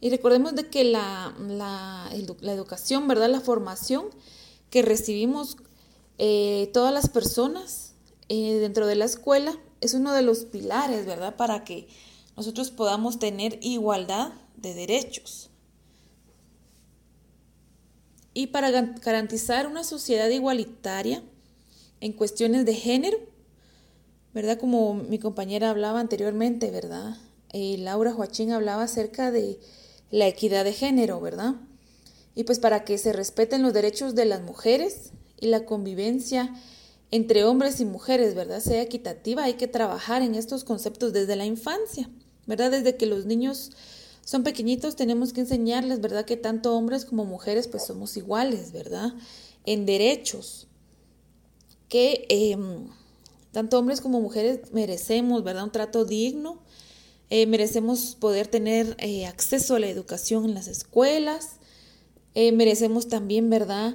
Y 0.00 0.10
recordemos 0.10 0.54
de 0.54 0.68
que 0.68 0.84
la, 0.84 1.34
la, 1.38 2.10
educación, 2.12 3.08
¿verdad? 3.08 3.30
La 3.30 3.40
formación 3.40 4.06
que 4.68 4.82
recibimos 4.82 5.56
eh, 6.18 6.70
todas 6.74 6.92
las 6.92 7.08
personas 7.08 7.94
eh, 8.28 8.54
dentro 8.54 8.86
de 8.86 8.96
la 8.96 9.06
escuela 9.06 9.58
es 9.80 9.94
uno 9.94 10.12
de 10.12 10.22
los 10.22 10.44
pilares, 10.44 11.06
¿verdad? 11.06 11.36
Para 11.36 11.64
que 11.64 11.88
nosotros 12.36 12.70
podamos 12.70 13.18
tener 13.18 13.58
igualdad 13.62 14.32
de 14.56 14.74
derechos. 14.74 15.50
Y 18.34 18.48
para 18.48 18.70
garantizar 18.70 19.66
una 19.66 19.84
sociedad 19.84 20.28
igualitaria, 20.28 21.22
en 22.04 22.12
cuestiones 22.12 22.66
de 22.66 22.74
género, 22.74 23.16
¿verdad? 24.34 24.58
Como 24.58 24.92
mi 24.92 25.18
compañera 25.18 25.70
hablaba 25.70 26.00
anteriormente, 26.00 26.70
¿verdad? 26.70 27.16
Eh, 27.50 27.78
Laura 27.78 28.12
Joachín 28.12 28.52
hablaba 28.52 28.82
acerca 28.82 29.30
de 29.30 29.58
la 30.10 30.28
equidad 30.28 30.64
de 30.64 30.74
género, 30.74 31.18
¿verdad? 31.22 31.54
Y 32.34 32.44
pues 32.44 32.58
para 32.58 32.84
que 32.84 32.98
se 32.98 33.14
respeten 33.14 33.62
los 33.62 33.72
derechos 33.72 34.14
de 34.14 34.26
las 34.26 34.42
mujeres 34.42 35.12
y 35.40 35.46
la 35.46 35.64
convivencia 35.64 36.54
entre 37.10 37.44
hombres 37.44 37.80
y 37.80 37.86
mujeres, 37.86 38.34
¿verdad? 38.34 38.60
Sea 38.60 38.82
equitativa, 38.82 39.44
hay 39.44 39.54
que 39.54 39.66
trabajar 39.66 40.20
en 40.20 40.34
estos 40.34 40.62
conceptos 40.62 41.14
desde 41.14 41.36
la 41.36 41.46
infancia, 41.46 42.10
¿verdad? 42.46 42.70
Desde 42.70 42.98
que 42.98 43.06
los 43.06 43.24
niños 43.24 43.70
son 44.26 44.42
pequeñitos 44.42 44.94
tenemos 44.94 45.32
que 45.32 45.40
enseñarles, 45.40 46.02
¿verdad? 46.02 46.26
Que 46.26 46.36
tanto 46.36 46.76
hombres 46.76 47.06
como 47.06 47.24
mujeres 47.24 47.66
pues 47.66 47.86
somos 47.86 48.18
iguales, 48.18 48.72
¿verdad? 48.72 49.14
En 49.64 49.86
derechos, 49.86 50.68
que 51.94 52.26
em, 52.28 52.88
tanto 53.52 53.78
hombres 53.78 54.00
como 54.00 54.20
mujeres 54.20 54.72
merecemos, 54.72 55.44
¿verdad? 55.44 55.62
Un 55.62 55.70
trato 55.70 56.04
digno, 56.04 56.58
eh, 57.30 57.46
merecemos 57.46 58.16
poder 58.16 58.48
tener 58.48 58.96
eh, 58.98 59.26
acceso 59.26 59.76
a 59.76 59.78
la 59.78 59.86
educación 59.86 60.44
en 60.44 60.54
las 60.54 60.66
escuelas, 60.66 61.50
eh, 62.34 62.50
merecemos 62.50 63.06
también, 63.06 63.48
¿verdad? 63.48 63.94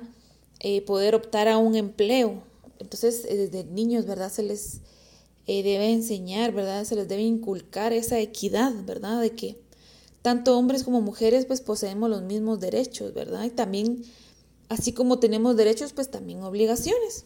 poder 0.86 1.14
optar 1.14 1.50
a 1.50 1.58
un 1.58 1.76
empleo. 1.76 2.42
Entonces, 2.80 3.24
desde 3.24 3.66
niños, 3.66 4.06
¿verdad? 4.06 4.32
Se 4.32 4.44
les 4.44 4.80
debe 5.46 5.92
enseñar, 5.92 6.54
¿verdad? 6.54 6.86
Se 6.86 6.96
les 6.96 7.10
debe 7.10 7.24
inculcar 7.24 7.92
esa 7.92 8.18
equidad, 8.20 8.72
¿verdad? 8.86 9.20
De 9.20 9.32
que 9.32 9.60
tanto 10.22 10.58
hombres 10.58 10.86
como 10.86 11.02
mujeres 11.02 11.46
pues 11.46 11.60
poseemos 11.60 12.10
los 12.10 12.22
mismos 12.22 12.62
derechos, 12.62 13.14
¿verdad? 13.14 13.44
Y 13.44 13.50
también, 13.50 14.06
así 14.70 14.94
como 14.94 15.20
tenemos 15.20 15.58
derechos, 15.58 15.92
pues 15.92 16.10
también 16.10 16.44
obligaciones. 16.44 17.26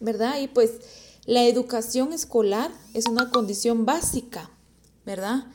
¿Verdad? 0.00 0.40
Y 0.40 0.48
pues 0.48 0.72
la 1.24 1.44
educación 1.44 2.12
escolar 2.12 2.70
es 2.94 3.06
una 3.06 3.30
condición 3.30 3.84
básica, 3.84 4.50
¿verdad? 5.04 5.46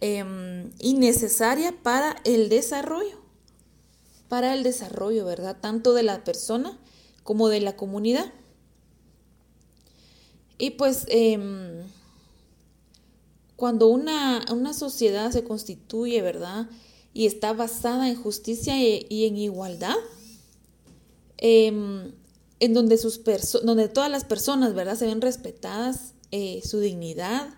Em, 0.00 0.70
y 0.78 0.94
necesaria 0.94 1.74
para 1.82 2.20
el 2.24 2.48
desarrollo, 2.48 3.18
para 4.28 4.54
el 4.54 4.62
desarrollo, 4.62 5.24
¿verdad? 5.24 5.56
Tanto 5.60 5.94
de 5.94 6.02
la 6.02 6.24
persona 6.24 6.78
como 7.22 7.48
de 7.48 7.60
la 7.60 7.74
comunidad. 7.74 8.32
Y 10.58 10.70
pues 10.70 11.06
em, 11.08 11.84
cuando 13.56 13.88
una, 13.88 14.44
sociedad 14.74 15.32
se 15.32 15.42
constituye, 15.42 16.20
¿verdad? 16.20 16.68
Y 17.14 17.26
está 17.26 17.52
basada 17.52 18.08
en 18.08 18.22
justicia 18.22 18.74
y, 18.78 19.24
en 19.24 19.36
igualdad, 19.36 19.96
eh, 21.38 22.12
en 22.60 22.74
donde, 22.74 22.98
sus 22.98 23.20
donde 23.62 23.88
todas 23.88 24.10
las 24.10 24.24
personas, 24.24 24.74
¿verdad? 24.74 24.96
Se 24.96 25.06
ven 25.06 25.20
respetadas, 25.20 26.14
eh, 26.30 26.60
su 26.64 26.80
dignidad, 26.80 27.50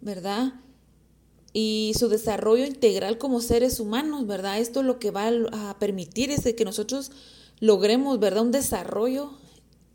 ¿verdad? 0.00 0.54
Y 1.52 1.92
su 1.98 2.08
desarrollo 2.08 2.64
integral 2.64 3.18
como 3.18 3.40
seres 3.40 3.80
humanos, 3.80 4.26
¿verdad? 4.26 4.58
Esto 4.58 4.82
lo 4.82 4.98
que 4.98 5.10
va 5.10 5.28
a 5.52 5.78
permitir 5.78 6.30
es 6.30 6.42
que 6.54 6.64
nosotros 6.64 7.10
logremos, 7.58 8.18
¿verdad? 8.18 8.44
Un 8.44 8.52
desarrollo 8.52 9.32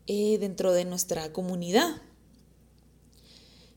eh, 0.06 0.38
dentro 0.38 0.72
de 0.72 0.84
nuestra 0.84 1.32
comunidad. 1.32 2.02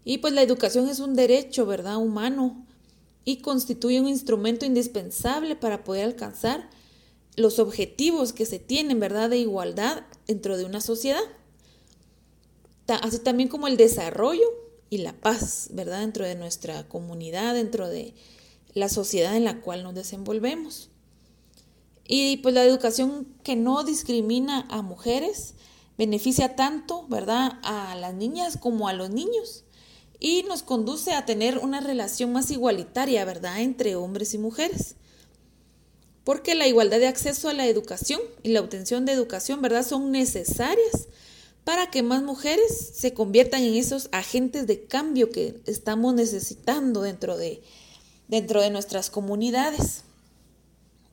Y 0.05 0.19
pues 0.19 0.33
la 0.33 0.41
educación 0.41 0.87
es 0.89 0.99
un 0.99 1.15
derecho, 1.15 1.65
¿verdad? 1.65 1.97
Humano 1.97 2.65
y 3.25 3.37
constituye 3.37 3.99
un 3.99 4.07
instrumento 4.07 4.65
indispensable 4.65 5.55
para 5.55 5.83
poder 5.83 6.05
alcanzar 6.05 6.69
los 7.35 7.59
objetivos 7.59 8.33
que 8.33 8.45
se 8.45 8.59
tienen, 8.59 8.99
¿verdad? 8.99 9.29
De 9.29 9.37
igualdad 9.37 10.03
dentro 10.29 10.57
de 10.57 10.63
una 10.63 10.79
sociedad. 10.79 11.23
Así 12.87 13.19
también 13.19 13.49
como 13.49 13.67
el 13.67 13.77
desarrollo 13.77 14.45
y 14.89 14.99
la 14.99 15.13
paz, 15.13 15.69
¿verdad? 15.71 16.01
Dentro 16.01 16.25
de 16.25 16.35
nuestra 16.35 16.87
comunidad, 16.87 17.55
dentro 17.55 17.89
de 17.89 18.13
la 18.73 18.89
sociedad 18.89 19.35
en 19.35 19.43
la 19.43 19.61
cual 19.61 19.83
nos 19.83 19.95
desenvolvemos. 19.95 20.91
Y 22.07 22.37
pues 22.37 22.53
la 22.53 22.63
educación 22.63 23.27
que 23.43 23.55
no 23.55 23.83
discrimina 23.83 24.65
a 24.69 24.81
mujeres 24.81 25.55
beneficia 25.97 26.55
tanto, 26.55 27.07
¿verdad?, 27.07 27.59
a 27.63 27.95
las 27.95 28.13
niñas 28.13 28.57
como 28.57 28.87
a 28.87 28.93
los 28.93 29.09
niños 29.09 29.65
y 30.19 30.43
nos 30.43 30.63
conduce 30.63 31.13
a 31.13 31.25
tener 31.25 31.57
una 31.57 31.81
relación 31.81 32.31
más 32.31 32.51
igualitaria, 32.51 33.25
¿verdad?, 33.25 33.61
entre 33.61 33.95
hombres 33.95 34.33
y 34.33 34.37
mujeres. 34.37 34.95
Porque 36.23 36.55
la 36.55 36.67
igualdad 36.67 36.99
de 36.99 37.07
acceso 37.07 37.49
a 37.49 37.53
la 37.53 37.67
educación 37.67 38.21
y 38.43 38.49
la 38.49 38.61
obtención 38.61 39.05
de 39.05 39.13
educación, 39.13 39.61
¿verdad?, 39.61 39.85
son 39.85 40.11
necesarias 40.11 41.07
para 41.63 41.89
que 41.91 42.03
más 42.03 42.23
mujeres 42.23 42.91
se 42.93 43.13
conviertan 43.13 43.63
en 43.63 43.75
esos 43.75 44.09
agentes 44.11 44.67
de 44.67 44.85
cambio 44.85 45.29
que 45.29 45.61
estamos 45.65 46.13
necesitando 46.13 47.01
dentro 47.01 47.37
de, 47.37 47.61
dentro 48.27 48.61
de 48.61 48.69
nuestras 48.69 49.09
comunidades. 49.09 50.03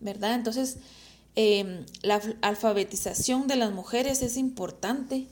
¿verdad? 0.01 0.35
Entonces, 0.35 0.79
em, 1.35 1.85
la 2.03 2.21
alfabetización 2.43 3.47
de 3.47 3.57
las 3.57 3.73
mujeres 3.73 4.23
es 4.23 4.37
importante 4.37 5.27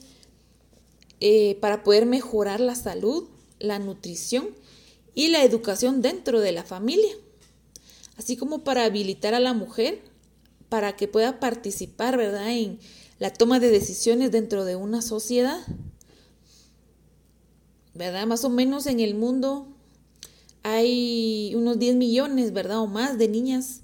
eh, 1.21 1.57
para 1.61 1.83
poder 1.85 2.07
mejorar 2.07 2.61
la 2.61 2.75
salud, 2.75 3.29
la 3.59 3.79
nutrición 3.79 4.49
y 5.15 5.29
la 5.29 5.45
educación 5.45 6.03
dentro 6.03 6.41
de 6.41 6.53
la 6.53 6.65
familia, 6.65 7.15
así 8.17 8.37
como 8.37 8.65
para 8.65 8.85
habilitar 8.85 9.35
a 9.35 9.41
la 9.41 9.53
mujer 9.53 10.03
para 10.69 10.97
que 10.97 11.09
pueda 11.09 11.41
participar, 11.41 12.17
¿verdad?, 12.17 12.51
en 12.51 12.79
la 13.19 13.33
toma 13.33 13.61
de 13.61 13.71
decisiones 13.71 14.33
dentro 14.33 14.65
de 14.65 14.77
una 14.77 15.03
sociedad. 15.03 15.61
¿Verdad? 17.95 18.27
Más 18.27 18.45
o 18.45 18.51
menos 18.51 18.87
en 18.87 18.99
el 18.99 19.15
mundo 19.15 19.69
hay 20.65 21.53
unos 21.55 21.79
10 21.79 21.95
millones, 21.97 22.53
¿verdad? 22.53 22.81
O 22.81 22.87
más 22.87 23.19
de 23.19 23.29
niñas 23.29 23.83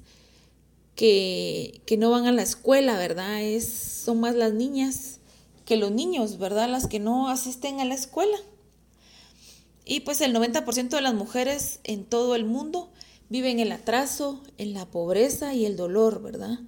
que, 0.97 1.83
no 1.99 2.11
van 2.11 2.27
a 2.27 2.33
la 2.33 2.43
escuela, 2.43 2.99
¿verdad? 2.99 3.43
Es, 3.43 3.69
son 3.69 4.21
más 4.21 4.35
las 4.35 4.53
niñas 4.53 5.21
que 5.65 5.77
los 5.77 5.93
niños, 5.93 6.39
¿verdad? 6.39 6.69
Las 6.69 6.89
que 6.89 6.99
no 6.99 7.29
asisten 7.29 7.81
a 7.81 7.85
la 7.85 7.95
escuela. 7.95 8.37
Y 9.85 10.01
pues 10.01 10.21
el 10.21 10.35
90% 10.35 10.89
de 10.89 11.01
las 11.01 11.15
mujeres 11.15 11.81
en 11.85 12.05
todo 12.05 12.35
el 12.35 12.45
mundo 12.45 12.91
viven 13.31 13.61
el 13.61 13.73
atraso, 13.73 14.43
en 14.59 14.75
la 14.75 14.85
pobreza 14.85 15.55
y 15.55 15.65
el 15.65 15.77
dolor, 15.77 16.21
¿verdad? 16.21 16.59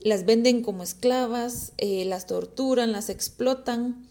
Las 0.00 0.24
venden 0.24 0.62
como 0.62 0.84
esclavas, 0.84 1.72
eh, 1.76 2.04
las 2.06 2.26
torturan, 2.26 2.92
las 2.92 3.10
explotan, 3.10 4.06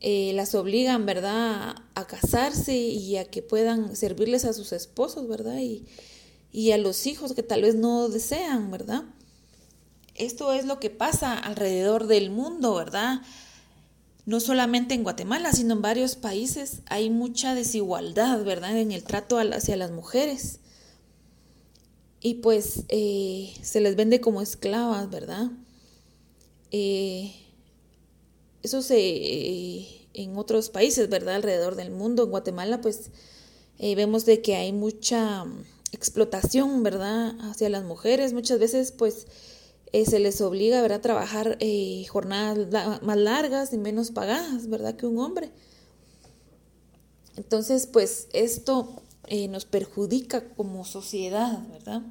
eh, 0.00 0.32
las 0.34 0.54
obligan, 0.54 1.06
¿verdad?, 1.06 1.76
a 1.94 2.06
casarse 2.06 2.76
y 2.76 3.18
a 3.18 3.26
que 3.26 3.42
puedan 3.42 3.94
servirles 3.94 4.46
a 4.46 4.54
sus 4.54 4.72
esposos, 4.72 5.28
¿verdad? 5.28 5.58
Y, 5.58 5.84
y 6.50 6.72
a 6.72 6.78
los 6.78 7.06
hijos 7.06 7.34
que 7.34 7.42
tal 7.42 7.62
vez 7.62 7.74
no 7.74 8.08
desean, 8.08 8.70
¿verdad? 8.70 9.04
Esto 10.14 10.54
es 10.54 10.64
lo 10.64 10.80
que 10.80 10.88
pasa 10.88 11.38
alrededor 11.38 12.06
del 12.06 12.30
mundo, 12.30 12.74
¿verdad? 12.74 13.20
No 14.24 14.40
solamente 14.40 14.94
en 14.94 15.02
Guatemala, 15.02 15.52
sino 15.52 15.74
en 15.74 15.82
varios 15.82 16.16
países 16.16 16.80
hay 16.86 17.10
mucha 17.10 17.54
desigualdad, 17.54 18.42
¿verdad? 18.44 18.78
En 18.78 18.92
el 18.92 19.04
trato 19.04 19.38
hacia 19.38 19.76
las 19.76 19.90
mujeres. 19.90 20.60
Y 22.26 22.34
pues 22.34 22.82
eh, 22.88 23.54
se 23.62 23.78
les 23.78 23.94
vende 23.94 24.20
como 24.20 24.42
esclavas, 24.42 25.08
¿verdad? 25.08 25.48
Eh, 26.72 27.32
eso 28.64 28.82
se 28.82 28.98
eh, 28.98 30.08
en 30.12 30.36
otros 30.36 30.68
países, 30.70 31.08
¿verdad? 31.08 31.36
Alrededor 31.36 31.76
del 31.76 31.92
mundo. 31.92 32.24
En 32.24 32.30
Guatemala, 32.30 32.80
pues 32.80 33.12
vemos 33.78 34.26
de 34.26 34.42
que 34.42 34.56
hay 34.56 34.72
mucha 34.72 35.44
explotación, 35.92 36.82
¿verdad?, 36.82 37.36
hacia 37.48 37.68
las 37.68 37.84
mujeres. 37.84 38.32
Muchas 38.32 38.58
veces, 38.58 38.90
pues, 38.90 39.28
se 39.92 40.18
les 40.18 40.40
obliga, 40.40 40.82
¿verdad?, 40.82 40.98
a 40.98 41.02
trabajar 41.02 41.58
jornadas 42.08 43.02
más 43.02 43.18
largas 43.18 43.72
y 43.72 43.78
menos 43.78 44.10
pagadas, 44.10 44.68
¿verdad?, 44.68 44.96
que 44.96 45.06
un 45.06 45.20
hombre. 45.20 45.52
Entonces, 47.36 47.86
pues, 47.86 48.26
esto 48.32 49.00
eh, 49.28 49.48
nos 49.48 49.64
perjudica 49.64 50.48
como 50.50 50.84
sociedad, 50.84 51.66
¿verdad? 51.68 52.02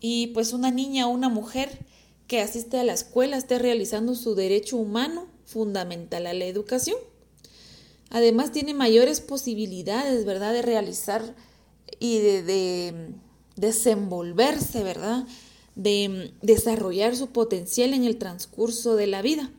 Y 0.00 0.28
pues 0.28 0.52
una 0.52 0.70
niña 0.70 1.06
o 1.06 1.10
una 1.10 1.28
mujer 1.28 1.86
que 2.26 2.40
asiste 2.40 2.78
a 2.78 2.84
la 2.84 2.92
escuela 2.92 3.36
esté 3.36 3.58
realizando 3.58 4.14
su 4.14 4.34
derecho 4.34 4.76
humano 4.76 5.26
fundamental 5.46 6.26
a 6.26 6.34
la 6.34 6.44
educación. 6.44 6.98
Además, 8.10 8.52
tiene 8.52 8.74
mayores 8.74 9.20
posibilidades, 9.20 10.24
¿verdad?, 10.24 10.52
de 10.52 10.62
realizar 10.62 11.34
y 11.98 12.18
de, 12.18 13.12
desenvolverse, 13.56 14.82
¿verdad? 14.82 15.26
De 15.74 16.32
desarrollar 16.42 17.16
su 17.16 17.28
potencial 17.28 17.92
en 17.92 18.04
el 18.04 18.18
transcurso 18.18 18.94
de 18.94 19.06
la 19.06 19.22
vida, 19.22 19.50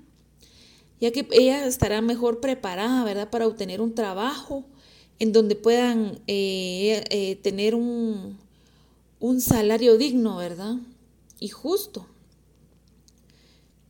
ya 1.01 1.11
que 1.11 1.27
ella 1.31 1.65
estará 1.65 2.01
mejor 2.01 2.39
preparada, 2.39 3.03
¿verdad? 3.03 3.29
Para 3.29 3.47
obtener 3.47 3.81
un 3.81 3.93
trabajo 3.93 4.65
en 5.19 5.33
donde 5.33 5.55
puedan 5.55 6.19
eh, 6.27 7.03
eh, 7.09 7.35
tener 7.37 7.75
un, 7.75 8.37
un 9.19 9.41
salario 9.41 9.97
digno, 9.97 10.37
¿verdad? 10.37 10.75
Y 11.39 11.49
justo, 11.49 12.07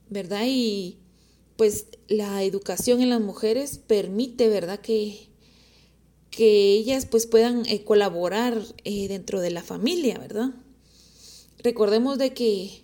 ¿verdad? 0.08 0.42
Y 0.46 0.98
pues 1.56 1.86
la 2.08 2.42
educación 2.42 3.00
en 3.00 3.10
las 3.10 3.20
mujeres 3.20 3.78
permite, 3.78 4.48
¿verdad? 4.48 4.80
Que 4.80 5.30
que 6.30 6.74
ellas 6.74 7.06
pues 7.06 7.26
puedan 7.26 7.66
eh, 7.66 7.84
colaborar 7.84 8.62
dentro 8.84 9.40
de 9.40 9.50
la 9.50 9.62
familia, 9.62 10.18
¿verdad? 10.18 10.50
Recordemos 11.58 12.18
de 12.18 12.32
que 12.32 12.82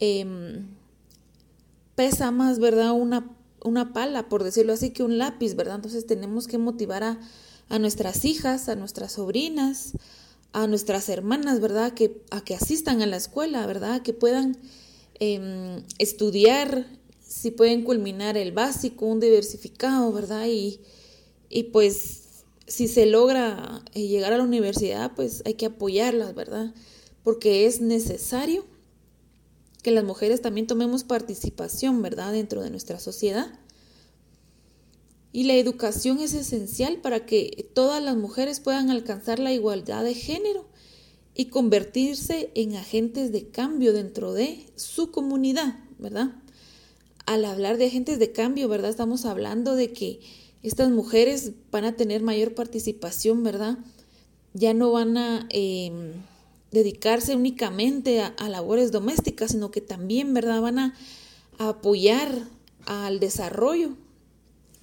em, 0.00 0.66
pesa 1.94 2.30
más, 2.30 2.58
¿verdad? 2.58 2.92
Una, 2.92 3.33
una 3.64 3.92
pala, 3.92 4.28
por 4.28 4.44
decirlo 4.44 4.72
así, 4.72 4.90
que 4.90 5.02
un 5.02 5.18
lápiz, 5.18 5.54
¿verdad? 5.54 5.76
Entonces 5.76 6.06
tenemos 6.06 6.46
que 6.46 6.58
motivar 6.58 7.02
a, 7.02 7.18
a 7.68 7.78
nuestras 7.78 8.24
hijas, 8.24 8.68
a 8.68 8.76
nuestras 8.76 9.12
sobrinas, 9.12 9.92
a 10.52 10.68
nuestras 10.68 11.08
hermanas, 11.08 11.60
¿verdad? 11.60 11.94
Que, 11.94 12.22
a 12.30 12.42
que 12.42 12.54
asistan 12.54 13.02
a 13.02 13.06
la 13.06 13.16
escuela, 13.16 13.66
¿verdad? 13.66 14.02
Que 14.02 14.12
puedan 14.12 14.56
em, 15.18 15.82
estudiar, 15.98 16.86
si 17.26 17.50
pueden 17.50 17.82
culminar 17.82 18.36
el 18.36 18.52
básico, 18.52 19.06
un 19.06 19.18
diversificado, 19.18 20.12
¿verdad? 20.12 20.46
Y, 20.46 20.78
y 21.48 21.64
pues 21.64 22.22
si 22.66 22.86
se 22.86 23.06
logra 23.06 23.82
eh, 23.94 24.06
llegar 24.06 24.32
a 24.32 24.38
la 24.38 24.44
universidad, 24.44 25.12
pues 25.14 25.42
hay 25.44 25.54
que 25.54 25.66
apoyarlas, 25.66 26.34
¿verdad? 26.34 26.74
Porque 27.22 27.66
es 27.66 27.80
necesario 27.80 28.64
que 29.84 29.90
las 29.90 30.02
mujeres 30.02 30.40
también 30.40 30.66
tomemos 30.66 31.04
participación, 31.04 32.00
¿verdad? 32.00 32.32
Dentro 32.32 32.62
de 32.62 32.70
nuestra 32.70 32.98
sociedad. 32.98 33.52
Y 35.30 35.44
la 35.44 35.56
educación 35.56 36.20
es 36.20 36.32
esencial 36.32 37.02
para 37.02 37.26
que 37.26 37.68
todas 37.74 38.02
las 38.02 38.16
mujeres 38.16 38.60
puedan 38.60 38.88
alcanzar 38.88 39.38
la 39.38 39.52
igualdad 39.52 40.02
de 40.02 40.14
género 40.14 40.64
y 41.34 41.46
convertirse 41.46 42.50
en 42.54 42.76
agentes 42.76 43.30
de 43.30 43.48
cambio 43.48 43.92
dentro 43.92 44.32
de 44.32 44.64
su 44.74 45.10
comunidad, 45.10 45.76
¿verdad? 45.98 46.32
Al 47.26 47.44
hablar 47.44 47.76
de 47.76 47.86
agentes 47.86 48.18
de 48.18 48.32
cambio, 48.32 48.68
¿verdad? 48.68 48.88
Estamos 48.88 49.26
hablando 49.26 49.76
de 49.76 49.92
que 49.92 50.20
estas 50.62 50.90
mujeres 50.90 51.52
van 51.70 51.84
a 51.84 51.94
tener 51.94 52.22
mayor 52.22 52.54
participación, 52.54 53.42
¿verdad? 53.42 53.76
Ya 54.54 54.72
no 54.72 54.92
van 54.92 55.18
a 55.18 55.46
em, 55.50 56.12
dedicarse 56.74 57.34
únicamente 57.34 58.20
a, 58.20 58.48
labores 58.50 58.92
domésticas, 58.92 59.52
sino 59.52 59.70
que 59.70 59.80
también, 59.80 60.34
¿verdad? 60.34 60.60
Van 60.60 60.78
a, 60.78 60.94
apoyar 61.58 62.48
al 62.84 63.20
desarrollo 63.20 63.96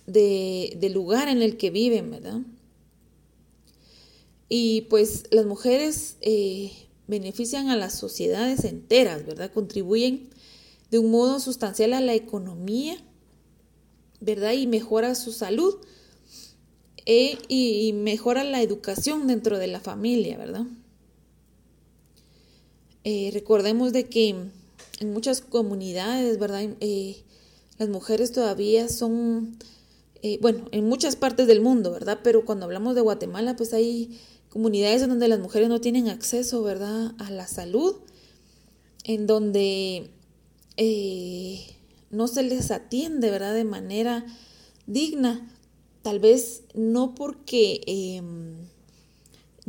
del 0.07 0.93
lugar 0.93 1.27
en 1.27 1.41
el 1.41 1.57
que 1.57 1.69
viven, 1.69 2.09
¿verdad? 2.09 2.39
Y 4.49 4.81
pues 4.89 5.25
las 5.29 5.45
mujeres 5.45 6.17
eh, 6.21 6.71
benefician 7.07 7.69
a 7.69 7.75
las 7.75 7.93
sociedades 7.99 8.63
enteras, 8.63 9.25
¿verdad? 9.25 9.51
Contribuyen 9.53 10.29
de 10.89 10.97
un 10.99 11.11
modo 11.11 11.39
sustancial 11.39 11.93
a 11.93 12.01
la 12.01 12.15
economía 12.15 12.97
¿verdad? 14.21 14.53
Y 14.53 14.67
mejora 14.67 15.15
su 15.15 15.33
salud 15.33 15.75
e, 17.05 17.39
y, 17.49 17.91
mejora 17.93 18.43
la 18.43 18.61
educación 18.61 19.27
dentro 19.27 19.57
de 19.57 19.67
la 19.67 19.81
familia, 19.81 20.37
¿verdad? 20.37 20.65
Eh, 23.03 23.31
recordemos 23.33 23.93
de 23.93 24.07
que 24.09 24.29
en 24.99 25.13
muchas 25.13 25.41
comunidades, 25.41 26.37
¿verdad? 26.37 26.69
Eh, 26.79 27.23
las 27.79 27.89
mujeres 27.89 28.31
todavía 28.31 28.89
son, 28.89 29.57
eh, 30.21 30.37
bueno, 30.41 30.65
en 30.71 30.87
muchas 30.87 31.15
partes 31.15 31.47
del 31.47 31.61
mundo, 31.61 31.91
¿verdad? 31.91 32.19
Pero 32.23 32.45
cuando 32.45 32.65
hablamos 32.65 32.93
de 32.93 33.01
Guatemala, 33.01 33.55
pues 33.55 33.73
hay 33.73 34.19
comunidades 34.49 35.01
en 35.01 35.09
donde 35.09 35.27
las 35.27 35.39
mujeres 35.39 35.69
no 35.69 35.81
tienen 35.81 36.09
acceso, 36.09 36.61
¿verdad? 36.61 37.13
A 37.17 37.31
la 37.31 37.47
salud, 37.47 37.95
en 39.03 39.25
donde 39.25 40.11
no 42.11 42.27
se 42.27 42.43
les 42.43 42.69
atiende, 42.69 43.31
¿verdad? 43.31 43.55
De 43.55 43.63
manera 43.63 44.25
digna. 44.85 45.49
Tal 46.03 46.19
vez 46.19 46.63
no 46.73 47.15
porque 47.15 47.81
em, 47.85 48.55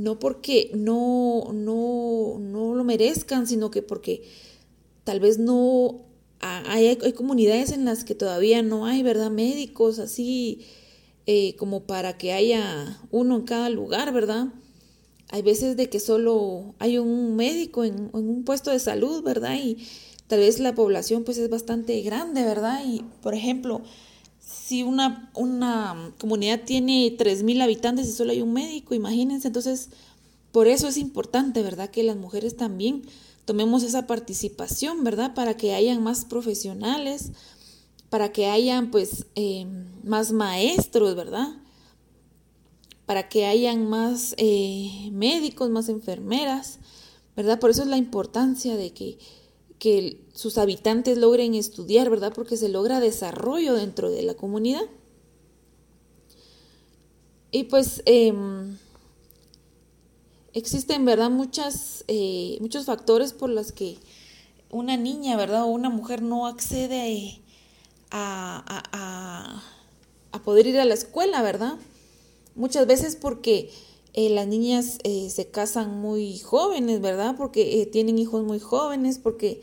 no 0.02 0.18
porque 0.18 0.72
no, 0.74 1.52
no, 1.52 2.36
no 2.40 2.74
lo 2.74 2.82
merezcan, 2.82 3.46
sino 3.46 3.70
que 3.70 3.82
porque 3.82 4.24
tal 5.04 5.20
vez 5.20 5.38
no 5.38 6.00
hay, 6.40 6.88
hay, 6.88 7.12
comunidades 7.12 7.70
en 7.70 7.84
las 7.84 8.02
que 8.02 8.16
todavía 8.16 8.62
no 8.62 8.84
hay, 8.84 9.04
¿verdad? 9.04 9.30
Médicos 9.30 10.00
así 10.00 10.66
eh, 11.26 11.54
como 11.54 11.84
para 11.84 12.18
que 12.18 12.32
haya 12.32 13.00
uno 13.12 13.36
en 13.36 13.42
cada 13.42 13.68
lugar, 13.68 14.12
¿verdad? 14.12 14.48
Hay 15.28 15.42
veces 15.42 15.76
de 15.76 15.88
que 15.88 16.00
solo 16.00 16.74
hay 16.80 16.98
un 16.98 17.36
médico 17.36 17.84
en, 17.84 18.10
en 18.12 18.28
un 18.28 18.42
puesto 18.44 18.72
de 18.72 18.80
salud, 18.80 19.22
¿verdad? 19.22 19.56
Y 19.62 19.86
tal 20.26 20.40
vez 20.40 20.58
la 20.58 20.74
población 20.74 21.22
pues 21.22 21.38
es 21.38 21.48
bastante 21.48 22.00
grande, 22.02 22.42
¿verdad? 22.42 22.82
Y 22.84 23.04
por 23.22 23.34
ejemplo, 23.34 23.82
si 24.52 24.82
una, 24.82 25.30
una 25.34 26.12
comunidad 26.18 26.62
tiene 26.64 27.16
3.000 27.16 27.62
habitantes 27.62 28.08
y 28.08 28.12
solo 28.12 28.32
hay 28.32 28.42
un 28.42 28.52
médico, 28.52 28.94
imagínense, 28.94 29.48
entonces 29.48 29.90
por 30.52 30.68
eso 30.68 30.88
es 30.88 30.98
importante, 30.98 31.62
¿verdad? 31.62 31.90
Que 31.90 32.02
las 32.02 32.16
mujeres 32.16 32.56
también 32.56 33.02
tomemos 33.44 33.82
esa 33.82 34.06
participación, 34.06 35.02
¿verdad? 35.02 35.34
Para 35.34 35.56
que 35.56 35.74
hayan 35.74 36.02
más 36.02 36.24
profesionales, 36.24 37.32
para 38.10 38.32
que 38.32 38.46
hayan 38.46 38.90
pues 38.90 39.26
eh, 39.34 39.66
más 40.04 40.32
maestros, 40.32 41.16
¿verdad? 41.16 41.48
Para 43.06 43.28
que 43.28 43.46
hayan 43.46 43.88
más 43.88 44.34
eh, 44.36 45.08
médicos, 45.12 45.70
más 45.70 45.88
enfermeras, 45.88 46.78
¿verdad? 47.34 47.58
Por 47.58 47.70
eso 47.70 47.82
es 47.82 47.88
la 47.88 47.96
importancia 47.96 48.76
de 48.76 48.92
que 48.92 49.18
que 49.82 50.20
sus 50.32 50.58
habitantes 50.58 51.18
logren 51.18 51.56
estudiar, 51.56 52.08
¿verdad? 52.08 52.32
Porque 52.32 52.56
se 52.56 52.68
logra 52.68 53.00
desarrollo 53.00 53.74
dentro 53.74 54.12
de 54.12 54.22
la 54.22 54.34
comunidad. 54.34 54.84
Y 57.50 57.64
pues 57.64 58.00
em, 58.06 58.78
existen, 60.52 61.04
¿verdad? 61.04 61.30
Muchas, 61.30 62.04
eh, 62.06 62.58
muchos 62.60 62.84
factores 62.84 63.32
por 63.32 63.50
los 63.50 63.72
que 63.72 63.98
una 64.70 64.96
niña, 64.96 65.36
¿verdad? 65.36 65.64
O 65.64 65.66
una 65.66 65.90
mujer 65.90 66.22
no 66.22 66.46
accede 66.46 67.40
a, 68.12 69.60
poder 70.44 70.68
ir 70.68 70.78
a 70.78 70.84
la 70.84 70.94
escuela, 70.94 71.42
¿verdad? 71.42 71.74
Muchas 72.54 72.86
veces 72.86 73.16
porque 73.16 73.72
eh, 74.14 74.28
las 74.28 74.46
niñas 74.46 74.98
eh, 75.04 75.30
se 75.30 75.48
casan 75.48 76.00
muy 76.00 76.38
jóvenes, 76.38 77.00
¿verdad? 77.00 77.34
Porque 77.36 77.80
eh, 77.80 77.86
tienen 77.86 78.18
hijos 78.18 78.44
muy 78.44 78.60
jóvenes, 78.60 79.18
porque 79.18 79.60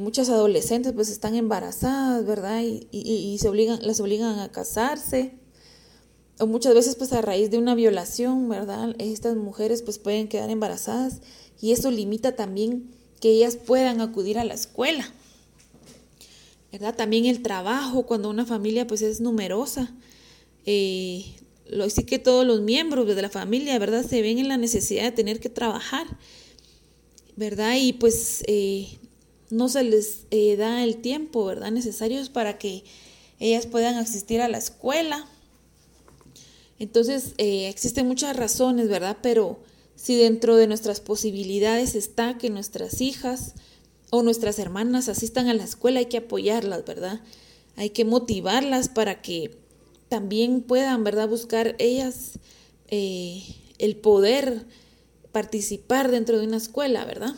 muchas 0.00 0.28
adolescentes 0.28 0.92
pues 0.92 1.08
están 1.08 1.34
embarazadas, 1.34 2.24
¿verdad? 2.24 2.62
Y, 2.62 3.36
se 3.40 3.48
obligan, 3.48 3.80
las 3.82 3.98
obligan 3.98 4.38
a 4.38 4.52
casarse. 4.52 5.34
O 6.38 6.46
muchas 6.46 6.74
veces 6.74 6.94
pues 6.94 7.12
a 7.12 7.20
raíz 7.22 7.50
de 7.50 7.58
una 7.58 7.74
violación, 7.74 8.48
¿verdad? 8.48 8.94
Estas 8.98 9.34
mujeres 9.34 9.82
pues 9.82 9.98
pueden 9.98 10.28
quedar 10.28 10.48
embarazadas 10.50 11.22
y 11.60 11.72
eso 11.72 11.90
limita 11.90 12.36
también 12.36 12.88
que 13.20 13.30
ellas 13.30 13.56
puedan 13.56 14.00
acudir 14.00 14.38
a 14.38 14.44
la 14.44 14.54
escuela. 14.54 15.12
¿verdad? 16.70 16.94
También 16.94 17.24
el 17.24 17.42
trabajo, 17.42 18.04
cuando 18.04 18.30
una 18.30 18.46
familia 18.46 18.86
pues 18.86 19.02
es 19.02 19.20
numerosa, 19.20 19.92
lo, 20.66 21.36
sí 21.88 22.04
que 22.04 22.18
todos 22.18 22.46
los 22.46 22.60
miembros 22.60 23.06
de 23.06 23.22
la 23.22 23.30
familia, 23.30 23.78
¿verdad? 23.78 24.04
Se 24.06 24.22
ven 24.22 24.38
en 24.38 24.48
la 24.48 24.56
necesidad 24.56 25.04
de 25.04 25.12
tener 25.12 25.40
que 25.40 25.48
trabajar, 25.48 26.06
¿verdad? 27.36 27.76
Y 27.80 27.94
pues 27.94 28.42
eh, 28.46 28.98
no 29.50 29.68
se 29.68 29.82
les 29.82 30.26
eh, 30.30 30.56
da 30.56 30.84
el 30.84 30.96
tiempo, 30.96 31.44
¿verdad? 31.44 31.70
Necesarios 31.70 32.28
para 32.28 32.58
que 32.58 32.84
ellas 33.40 33.66
puedan 33.66 33.96
asistir 33.96 34.40
a 34.40 34.48
la 34.48 34.58
escuela. 34.58 35.26
Entonces, 36.78 37.34
eh, 37.38 37.68
existen 37.68 38.06
muchas 38.06 38.36
razones, 38.36 38.88
¿verdad? 38.88 39.18
Pero 39.22 39.60
si 39.96 40.16
dentro 40.16 40.56
de 40.56 40.66
nuestras 40.66 41.00
posibilidades 41.00 41.94
está 41.94 42.36
que 42.36 42.50
nuestras 42.50 43.00
hijas 43.00 43.54
o 44.10 44.22
nuestras 44.22 44.58
hermanas 44.58 45.08
asistan 45.08 45.48
a 45.48 45.54
la 45.54 45.64
escuela, 45.64 46.00
hay 46.00 46.06
que 46.06 46.18
apoyarlas, 46.18 46.84
¿verdad? 46.84 47.20
Hay 47.76 47.90
que 47.90 48.04
motivarlas 48.04 48.88
para 48.88 49.22
que 49.22 49.63
también 50.08 50.62
puedan, 50.62 51.04
¿verdad?, 51.04 51.28
buscar 51.28 51.76
ellas 51.78 52.38
eh, 52.88 53.42
el 53.78 53.96
poder 53.96 54.66
participar 55.32 56.10
dentro 56.10 56.38
de 56.38 56.46
una 56.46 56.58
escuela, 56.58 57.04
¿verdad? 57.04 57.34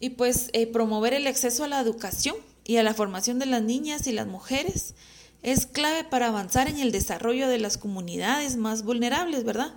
Y 0.00 0.10
pues 0.10 0.48
eh, 0.54 0.66
promover 0.66 1.12
el 1.12 1.26
acceso 1.26 1.64
a 1.64 1.68
la 1.68 1.80
educación 1.80 2.36
y 2.64 2.78
a 2.78 2.82
la 2.82 2.94
formación 2.94 3.38
de 3.38 3.46
las 3.46 3.62
niñas 3.62 4.06
y 4.06 4.12
las 4.12 4.26
mujeres 4.26 4.94
es 5.42 5.66
clave 5.66 6.04
para 6.04 6.28
avanzar 6.28 6.68
en 6.68 6.78
el 6.78 6.92
desarrollo 6.92 7.48
de 7.48 7.58
las 7.58 7.78
comunidades 7.78 8.56
más 8.56 8.84
vulnerables, 8.84 9.44
¿verdad? 9.44 9.74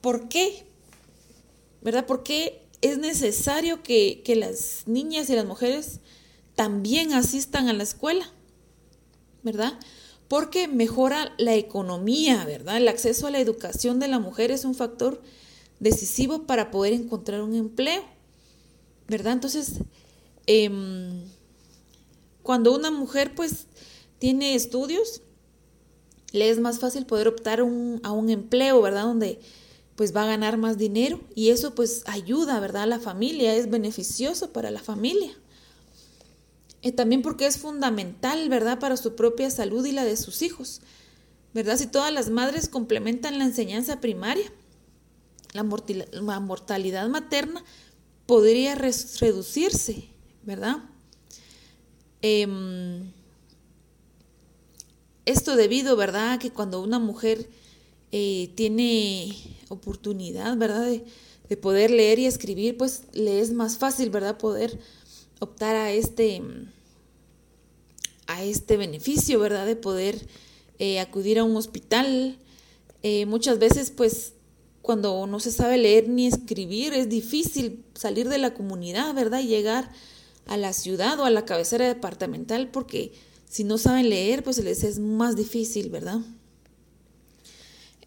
¿Por 0.00 0.28
qué? 0.28 0.64
¿Verdad? 1.82 2.06
Porque 2.06 2.62
es 2.80 2.98
necesario 2.98 3.82
que, 3.82 4.22
que 4.24 4.36
las 4.36 4.84
niñas 4.86 5.28
y 5.28 5.36
las 5.36 5.44
mujeres 5.44 6.00
también 6.54 7.12
asistan 7.12 7.68
a 7.68 7.72
la 7.72 7.82
escuela. 7.82 8.30
¿Verdad? 9.42 9.78
Porque 10.28 10.68
mejora 10.68 11.32
la 11.38 11.54
economía, 11.54 12.44
¿verdad? 12.44 12.76
El 12.76 12.88
acceso 12.88 13.26
a 13.26 13.30
la 13.30 13.40
educación 13.40 13.98
de 13.98 14.08
la 14.08 14.18
mujer 14.18 14.50
es 14.50 14.64
un 14.64 14.74
factor 14.74 15.20
decisivo 15.80 16.46
para 16.46 16.70
poder 16.70 16.92
encontrar 16.92 17.42
un 17.42 17.54
empleo, 17.54 18.04
¿verdad? 19.08 19.32
Entonces, 19.32 19.80
em, 20.46 21.22
cuando 22.42 22.74
una 22.74 22.90
mujer 22.90 23.34
pues 23.34 23.66
tiene 24.18 24.54
estudios, 24.54 25.22
le 26.32 26.48
es 26.50 26.60
más 26.60 26.78
fácil 26.78 27.06
poder 27.06 27.26
optar 27.26 27.60
a 27.60 27.64
un 28.12 28.30
empleo, 28.30 28.80
¿verdad? 28.82 29.04
Donde 29.04 29.40
pues 30.00 30.16
va 30.16 30.22
a 30.22 30.26
ganar 30.26 30.56
más 30.56 30.78
dinero 30.78 31.20
y 31.34 31.50
eso 31.50 31.74
pues 31.74 32.04
ayuda, 32.06 32.58
¿verdad? 32.58 32.84
A 32.84 32.86
la 32.86 33.00
familia, 33.00 33.54
es 33.54 33.68
beneficioso 33.68 34.50
para 34.50 34.70
la 34.70 34.80
familia. 34.80 35.36
Eh, 36.82 36.92
también 36.92 37.20
porque 37.20 37.46
es 37.46 37.58
fundamental, 37.58 38.48
¿verdad?, 38.48 38.78
para 38.78 38.96
su 38.96 39.14
propia 39.14 39.50
salud 39.50 39.84
y 39.84 39.92
la 39.92 40.04
de 40.04 40.16
sus 40.16 40.40
hijos, 40.40 40.80
¿verdad? 41.52 41.76
Si 41.76 41.86
todas 41.86 42.12
las 42.12 42.30
madres 42.30 42.68
complementan 42.68 43.38
la 43.38 43.44
enseñanza 43.44 44.00
primaria, 44.00 44.50
la, 45.52 46.40
mortalidad 46.40 47.08
materna 47.08 47.62
podría 48.26 48.76
reducirse, 48.76 50.08
¿verdad? 50.42 50.76
Em, 52.22 53.12
esto 55.26 55.56
debido, 55.56 55.96
¿verdad?, 55.96 56.32
a 56.32 56.38
que 56.38 56.50
cuando 56.50 56.80
una 56.82 56.98
mujer 56.98 57.50
eh, 58.10 58.52
tiene 58.54 59.36
oportunidad, 59.68 60.56
¿verdad?, 60.56 60.86
de, 60.86 61.04
de, 61.46 61.56
poder 61.58 61.90
leer 61.90 62.18
y 62.20 62.26
escribir, 62.26 62.78
pues 62.78 63.02
le 63.12 63.40
es 63.40 63.52
más 63.52 63.76
fácil, 63.76 64.08
¿verdad?, 64.08 64.38
poder 64.38 64.78
optar 65.40 65.74
a 65.74 65.90
este, 65.90 66.40
a 68.26 68.44
este 68.44 68.76
beneficio, 68.76 69.40
¿verdad? 69.40 69.66
De 69.66 69.76
poder 69.76 70.28
eh, 70.78 71.00
acudir 71.00 71.38
a 71.40 71.44
un 71.44 71.56
hospital. 71.56 72.38
Eh, 73.02 73.26
muchas 73.26 73.58
veces, 73.58 73.90
pues, 73.90 74.34
cuando 74.82 75.26
no 75.26 75.40
se 75.40 75.50
sabe 75.50 75.76
leer 75.78 76.08
ni 76.08 76.26
escribir, 76.26 76.94
es 76.94 77.08
difícil 77.08 77.84
salir 77.94 78.28
de 78.28 78.38
la 78.38 78.54
comunidad, 78.54 79.12
¿verdad? 79.14 79.40
Y 79.40 79.48
llegar 79.48 79.90
a 80.46 80.56
la 80.56 80.72
ciudad 80.72 81.18
o 81.20 81.24
a 81.24 81.30
la 81.30 81.44
cabecera 81.44 81.86
departamental, 81.86 82.70
porque 82.70 83.12
si 83.48 83.64
no 83.64 83.78
saben 83.78 84.08
leer, 84.08 84.42
pues 84.44 84.58
les 84.58 84.84
es 84.84 84.98
más 84.98 85.36
difícil, 85.36 85.90
¿verdad? 85.90 86.20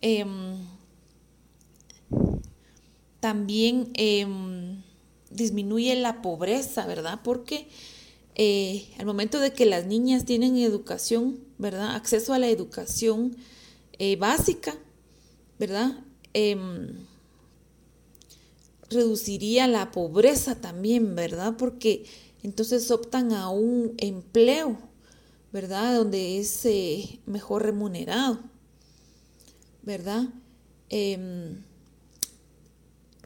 Em, 0.01 0.57
también 3.19 3.91
em, 3.93 4.62
disminuye 5.33 5.95
la 5.95 6.21
pobreza, 6.21 6.85
¿verdad? 6.85 7.21
Porque 7.23 7.67
eh, 8.35 8.87
al 8.97 9.05
momento 9.05 9.39
de 9.39 9.53
que 9.53 9.65
las 9.65 9.85
niñas 9.85 10.25
tienen 10.25 10.57
educación, 10.57 11.39
¿verdad? 11.57 11.95
Acceso 11.95 12.33
a 12.33 12.39
la 12.39 12.47
educación 12.49 13.35
eh, 13.99 14.15
básica, 14.15 14.75
¿verdad? 15.59 15.99
Em, 16.33 17.05
reduciría 18.89 19.67
la 19.67 19.91
pobreza 19.91 20.59
también, 20.61 21.15
¿verdad? 21.15 21.55
Porque 21.57 22.05
entonces 22.41 22.89
optan 22.89 23.33
a 23.33 23.49
un 23.49 23.93
empleo, 23.97 24.77
¿verdad? 25.51 25.95
Donde 25.97 26.39
es 26.39 26.65
eh, 26.65 27.19
mejor 27.27 27.63
remunerado, 27.63 28.39
¿verdad? 29.83 30.29
Em, 30.89 31.63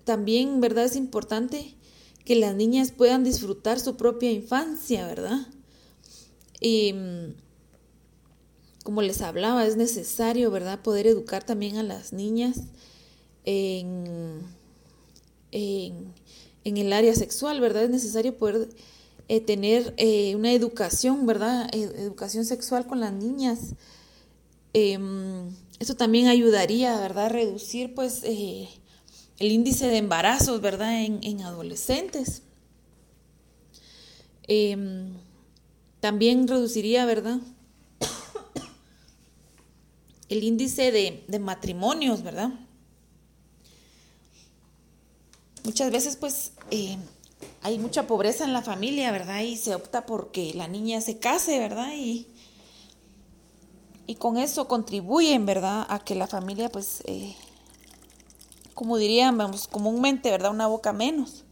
también, 0.03 0.59
¿verdad? 0.59 0.85
Es 0.85 0.97
importante 0.97 1.76
que 2.27 2.35
las 2.35 2.53
niñas 2.55 2.91
puedan 2.91 3.23
disfrutar 3.23 3.79
su 3.79 3.95
propia 3.95 4.29
infancia, 4.29 5.07
¿verdad? 5.07 5.47
Y 6.59 6.91
mm, 6.91 7.35
como 8.83 9.01
les 9.01 9.21
hablaba, 9.21 9.65
es 9.65 9.77
necesario, 9.77 10.51
¿verdad?, 10.51 10.81
poder 10.81 11.07
educar 11.07 11.45
también 11.45 11.77
a 11.77 11.83
las 11.83 12.11
niñas 12.11 12.63
en, 13.45 14.41
en, 15.53 16.13
el 16.65 16.91
área 16.91 17.15
sexual, 17.15 17.61
¿verdad? 17.61 17.83
Es 17.83 17.91
necesario 17.91 18.37
poder 18.37 18.67
eh, 19.29 19.39
tener 19.39 19.93
eh, 19.95 20.35
una 20.35 20.51
educación, 20.51 21.25
¿verdad? 21.27 21.73
educación 21.73 22.43
sexual 22.43 22.87
con 22.87 22.99
las 22.99 23.13
niñas. 23.13 23.73
Em, 24.73 25.47
esto 25.79 25.95
también 25.95 26.27
ayudaría, 26.27 26.99
¿verdad?, 26.99 27.27
a 27.27 27.29
reducir 27.29 27.95
pues 27.95 28.19
eh, 28.25 28.67
el 29.39 29.51
índice 29.51 29.87
de 29.87 29.97
embarazos, 29.97 30.61
¿verdad?, 30.61 31.03
en, 31.03 31.41
adolescentes. 31.41 32.41
Em, 34.47 35.13
también 35.99 36.47
reduciría, 36.47 37.05
¿verdad?, 37.05 37.39
el 40.29 40.43
índice 40.43 40.91
de, 40.91 41.39
matrimonios, 41.39 42.23
¿verdad? 42.23 42.51
Muchas 45.63 45.91
veces 45.91 46.15
pues 46.15 46.53
eh, 46.71 46.97
hay 47.61 47.77
mucha 47.79 48.07
pobreza 48.07 48.43
en 48.43 48.53
la 48.53 48.61
familia, 48.61 49.11
¿verdad? 49.11 49.41
Y 49.41 49.57
se 49.57 49.75
opta 49.75 50.05
porque 50.05 50.53
la 50.53 50.67
niña 50.67 51.01
se 51.01 51.19
case, 51.19 51.59
¿verdad? 51.59 51.91
Y, 51.95 52.27
y 54.05 54.15
con 54.15 54.37
eso 54.37 54.67
contribuyen, 54.67 55.45
¿verdad? 55.45 55.85
A 55.89 55.99
que 55.99 56.15
la 56.15 56.27
familia 56.27 56.69
pues, 56.69 57.03
eh, 57.05 57.35
como 58.77 58.99
diríamos 58.99 59.67
comúnmente, 59.67 60.29
¿verdad? 60.29 60.51
Una 60.51 60.67
boca 60.67 60.93
menos. 60.93 61.45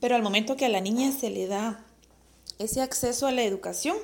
Pero 0.00 0.16
al 0.16 0.22
momento 0.22 0.56
que 0.56 0.64
a 0.64 0.70
la 0.70 0.80
niña 0.80 1.12
se 1.12 1.28
le 1.28 1.46
da 1.46 1.84
ese 2.58 2.80
acceso 2.80 3.26
a 3.26 3.32
la 3.32 3.42
educación, 3.42 3.98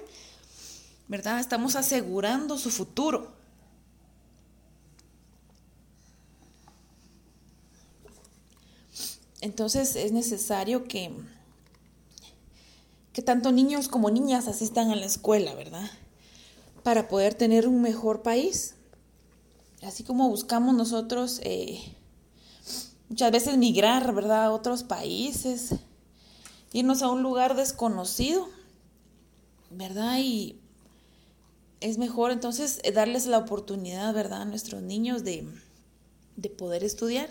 ¿verdad? 1.08 1.40
Estamos 1.40 1.74
asegurando 1.74 2.58
su 2.58 2.70
futuro. 2.70 3.32
Entonces 9.40 9.96
es 9.96 10.12
necesario 10.12 10.84
que, 10.84 11.12
que 13.14 13.22
tanto 13.22 13.52
niños 13.52 13.88
como 13.88 14.10
niñas 14.10 14.48
asistan 14.48 14.90
a 14.90 14.96
la 14.96 15.06
escuela, 15.06 15.54
¿verdad? 15.54 15.90
Para 16.82 17.08
poder 17.08 17.32
tener 17.32 17.66
un 17.66 17.80
mejor 17.80 18.20
país. 18.20 18.74
Así 19.82 20.02
como 20.02 20.28
buscamos 20.28 20.74
nosotros 20.74 21.40
eh, 21.44 21.80
muchas 23.08 23.30
veces 23.30 23.56
migrar, 23.56 24.12
¿verdad? 24.12 24.46
A 24.46 24.50
otros 24.50 24.82
países, 24.82 25.74
irnos 26.72 27.02
a 27.02 27.08
un 27.08 27.22
lugar 27.22 27.54
desconocido, 27.54 28.48
¿verdad? 29.70 30.18
Y 30.18 30.58
es 31.80 31.96
mejor 31.98 32.32
entonces 32.32 32.80
eh, 32.82 32.90
darles 32.90 33.26
la 33.26 33.38
oportunidad, 33.38 34.12
¿verdad?, 34.12 34.42
a 34.42 34.44
nuestros 34.46 34.82
niños 34.82 35.22
de, 35.22 35.46
poder 36.56 36.82
estudiar. 36.82 37.30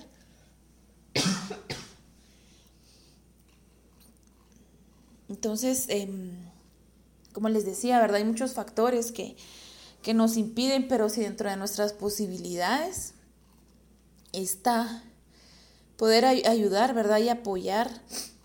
Entonces, 5.28 5.88
em, 5.90 6.32
como 7.34 7.50
les 7.50 7.66
decía, 7.66 8.00
¿verdad? 8.00 8.18
Hay 8.18 8.24
muchos 8.24 8.54
factores 8.54 9.12
que, 9.12 9.36
que 10.02 10.14
nos 10.14 10.38
impiden, 10.38 10.88
pero 10.88 11.10
si 11.10 11.22
dentro 11.22 11.50
de 11.50 11.58
nuestras 11.58 11.94
posibilidades 11.94 13.14
está 14.32 15.04
poder 15.98 16.26
ayudar, 16.26 16.94
¿verdad? 16.94 17.20
Y 17.20 17.30
apoyar 17.30 17.90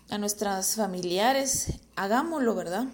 a 0.09 0.17
nuestras 0.17 0.75
familiares, 0.75 1.79
hagámoslo, 1.95 2.55
¿verdad? 2.55 2.87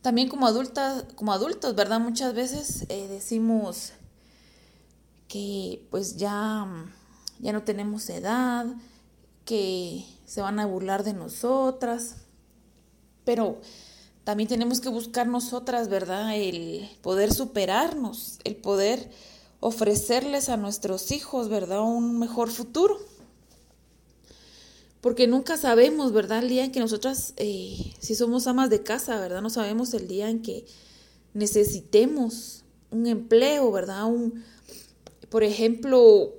También 0.00 0.28
como 0.28 0.46
adultas, 0.46 1.04
como 1.14 1.32
adultos, 1.32 1.76
¿verdad? 1.76 2.00
Muchas 2.00 2.34
veces 2.34 2.86
eh, 2.88 3.06
decimos 3.08 3.92
que 5.28 5.86
pues 5.90 6.16
ya, 6.16 6.66
ya 7.38 7.52
no 7.52 7.62
tenemos 7.62 8.08
edad, 8.10 8.66
que 9.44 10.04
se 10.26 10.40
van 10.40 10.58
a 10.58 10.66
burlar 10.66 11.04
de 11.04 11.12
nosotras, 11.12 12.16
pero 13.24 13.60
también 14.24 14.48
tenemos 14.48 14.80
que 14.80 14.88
buscar 14.88 15.26
nosotras, 15.26 15.88
¿verdad? 15.88 16.36
El 16.36 16.88
poder 17.02 17.32
superarnos, 17.32 18.38
el 18.44 18.56
poder 18.56 19.10
ofrecerles 19.60 20.48
a 20.48 20.56
nuestros 20.56 21.10
hijos, 21.12 21.48
¿verdad? 21.48 21.82
Un 21.82 22.18
mejor 22.18 22.50
futuro 22.50 22.98
porque 25.02 25.26
nunca 25.26 25.56
sabemos, 25.56 26.12
¿verdad? 26.12 26.44
El 26.44 26.48
día 26.48 26.64
en 26.64 26.70
que 26.70 26.78
nosotras, 26.78 27.34
eh, 27.36 27.92
si 27.98 28.14
somos 28.14 28.46
amas 28.46 28.70
de 28.70 28.84
casa, 28.84 29.20
¿verdad? 29.20 29.42
No 29.42 29.50
sabemos 29.50 29.92
el 29.94 30.06
día 30.06 30.30
en 30.30 30.42
que 30.42 30.64
necesitemos 31.34 32.62
un 32.92 33.08
empleo, 33.08 33.72
¿verdad? 33.72 34.06
Un, 34.06 34.44
por 35.28 35.42
ejemplo, 35.42 36.32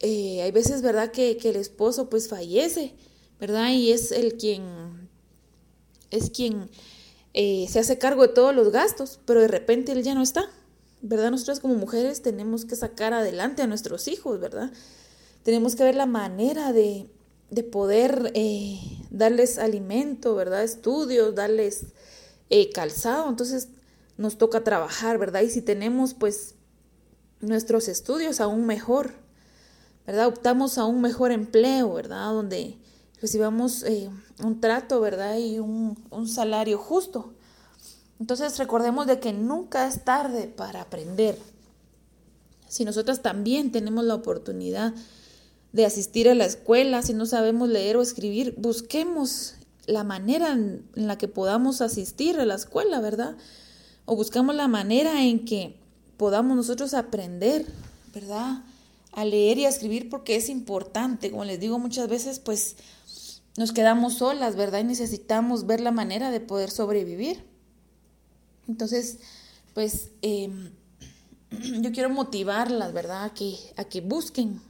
eh, 0.00 0.42
hay 0.42 0.50
veces, 0.50 0.82
¿verdad? 0.82 1.12
Que, 1.12 1.38
el 1.40 1.54
esposo 1.54 2.10
pues 2.10 2.26
fallece, 2.26 2.92
¿verdad? 3.38 3.70
Y 3.70 3.92
es 3.92 4.10
el 4.10 4.36
quien, 4.36 4.64
es 6.10 6.30
quien 6.30 6.68
eh, 7.34 7.66
se 7.68 7.78
hace 7.78 7.98
cargo 7.98 8.22
de 8.22 8.34
todos 8.34 8.54
los 8.54 8.72
gastos, 8.72 9.20
pero 9.24 9.40
de 9.40 9.48
repente 9.48 9.92
él 9.92 10.02
ya 10.02 10.14
no 10.14 10.22
está, 10.22 10.50
¿verdad? 11.02 11.30
Nosotras 11.30 11.60
como 11.60 11.74
mujeres 11.74 12.22
tenemos 12.22 12.64
que 12.64 12.76
sacar 12.76 13.12
adelante 13.14 13.62
a 13.62 13.66
nuestros 13.66 14.08
hijos, 14.08 14.40
¿verdad? 14.40 14.70
Tenemos 15.42 15.76
que 15.76 15.84
ver 15.84 15.94
la 15.94 16.06
manera 16.06 16.72
de, 16.72 17.08
de 17.50 17.62
poder 17.62 18.32
eh, 18.34 18.78
darles 19.10 19.58
alimento, 19.58 20.34
¿verdad? 20.34 20.64
Estudios, 20.64 21.34
darles 21.34 21.86
eh, 22.50 22.70
calzado. 22.70 23.28
Entonces 23.28 23.68
nos 24.16 24.38
toca 24.38 24.64
trabajar, 24.64 25.18
¿verdad? 25.18 25.42
Y 25.42 25.50
si 25.50 25.62
tenemos 25.62 26.14
pues 26.14 26.54
nuestros 27.40 27.88
estudios 27.88 28.40
aún 28.40 28.66
mejor, 28.66 29.12
¿verdad? 30.06 30.26
Optamos 30.26 30.78
a 30.78 30.84
un 30.84 31.00
mejor 31.00 31.30
empleo, 31.30 31.94
¿verdad? 31.94 32.32
Donde 32.32 32.78
recibamos 33.20 33.82
eh, 33.84 34.10
un 34.42 34.60
trato, 34.60 35.00
¿verdad? 35.00 35.38
Y 35.38 35.58
un, 35.58 35.96
un 36.10 36.28
salario 36.28 36.78
justo. 36.78 37.32
Entonces 38.20 38.58
recordemos 38.58 39.06
de 39.06 39.20
que 39.20 39.32
nunca 39.32 39.86
es 39.86 40.04
tarde 40.04 40.48
para 40.48 40.82
aprender. 40.82 41.38
Si 42.68 42.84
nosotras 42.84 43.22
también 43.22 43.72
tenemos 43.72 44.04
la 44.04 44.14
oportunidad 44.14 44.94
de 45.72 45.86
asistir 45.86 46.28
a 46.28 46.34
la 46.34 46.46
escuela, 46.46 47.02
si 47.02 47.14
no 47.14 47.26
sabemos 47.26 47.68
leer 47.68 47.96
o 47.96 48.02
escribir, 48.02 48.54
busquemos 48.58 49.54
la 49.86 50.04
manera 50.04 50.52
en, 50.52 50.84
la 50.94 51.16
que 51.16 51.28
podamos 51.28 51.80
asistir 51.80 52.38
a 52.38 52.46
la 52.46 52.54
escuela, 52.54 53.00
¿verdad? 53.00 53.36
O 54.04 54.16
buscamos 54.16 54.54
la 54.54 54.68
manera 54.68 55.24
en 55.24 55.44
que 55.44 55.76
podamos 56.16 56.56
nosotros 56.56 56.94
aprender, 56.94 57.64
¿verdad? 58.14 58.64
A 59.12 59.24
leer 59.24 59.58
y 59.58 59.64
a 59.64 59.70
escribir 59.70 60.10
porque 60.10 60.36
es 60.36 60.48
importante. 60.50 61.30
Como 61.30 61.44
les 61.44 61.58
digo 61.58 61.78
muchas 61.78 62.08
veces, 62.08 62.38
pues 62.38 62.76
nos 63.58 63.72
quedamos 63.72 64.14
solas, 64.14 64.56
¿verdad? 64.56 64.80
Y 64.80 64.84
necesitamos 64.84 65.66
ver 65.66 65.80
la 65.80 65.90
manera 65.90 66.30
de 66.30 66.40
poder 66.40 66.70
sobrevivir. 66.70 67.44
Entonces, 68.68 69.18
pues 69.74 70.12
em, 70.22 70.70
yo 71.82 71.92
quiero 71.92 72.08
motivarlas, 72.08 72.92
¿verdad? 72.92 73.24
A 73.24 73.34
que, 73.34 73.56
a 73.76 73.84
que 73.84 74.00
busquen 74.00 74.60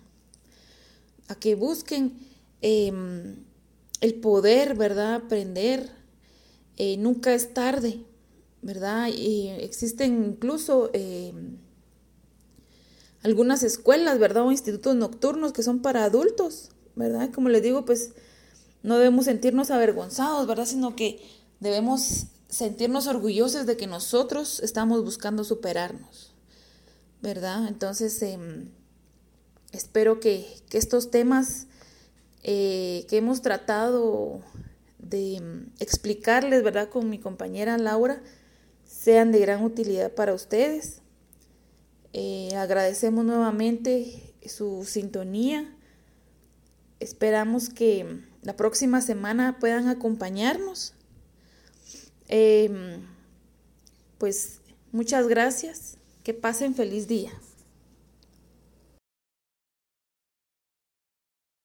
a 1.28 1.34
que 1.34 1.54
busquen 1.54 2.18
em, 2.62 3.36
el 4.00 4.14
poder, 4.14 4.74
¿verdad? 4.74 5.14
Aprender. 5.16 5.90
Eh, 6.78 6.96
nunca 6.96 7.34
es 7.34 7.52
tarde, 7.52 8.00
¿verdad? 8.62 9.08
Y 9.08 9.48
existen 9.48 10.24
incluso 10.24 10.90
em, 10.94 11.58
algunas 13.22 13.62
escuelas, 13.62 14.18
¿verdad? 14.18 14.46
O 14.46 14.50
institutos 14.50 14.96
nocturnos 14.96 15.52
que 15.52 15.62
son 15.62 15.82
para 15.82 16.04
adultos, 16.04 16.70
¿verdad? 16.96 17.30
Como 17.30 17.50
les 17.50 17.62
digo, 17.62 17.84
pues 17.84 18.12
no 18.82 18.98
debemos 18.98 19.24
sentirnos 19.24 19.70
avergonzados, 19.70 20.46
¿verdad? 20.46 20.66
Sino 20.66 20.94
que 20.94 21.20
debemos 21.60 22.26
sentirnos 22.48 23.06
orgullosos 23.06 23.66
de 23.66 23.76
que 23.76 23.86
nosotros 23.86 24.60
estamos 24.60 25.04
buscando 25.04 25.44
superarnos, 25.44 26.34
¿verdad? 27.20 27.68
Entonces, 27.68 28.20
em, 28.22 28.70
espero 29.72 30.20
que, 30.20 30.46
estos 30.72 31.10
temas 31.10 31.66
eh, 32.42 33.04
que 33.08 33.16
hemos 33.18 33.42
tratado 33.42 34.40
de 34.98 35.40
mm, 35.40 35.72
explicarles, 35.80 36.62
¿verdad? 36.62 36.88
Con 36.88 37.10
mi 37.10 37.18
compañera 37.18 37.76
Laura, 37.78 38.22
sean 38.84 39.32
de 39.32 39.40
gran 39.40 39.64
utilidad 39.64 40.12
para 40.12 40.34
ustedes. 40.34 41.02
Eh, 42.12 42.54
agradecemos 42.56 43.24
nuevamente 43.24 44.34
su 44.46 44.84
sintonía. 44.84 45.74
Esperamos 47.00 47.68
que 47.68 48.27
la 48.42 48.56
próxima 48.56 49.00
semana 49.00 49.58
puedan 49.58 49.88
acompañarnos. 49.88 50.94
Em, 52.28 53.02
pues 54.18 54.60
muchas 54.92 55.28
gracias. 55.28 55.96
Que 56.22 56.34
pasen 56.34 56.74
feliz 56.74 57.08
día. 57.08 57.32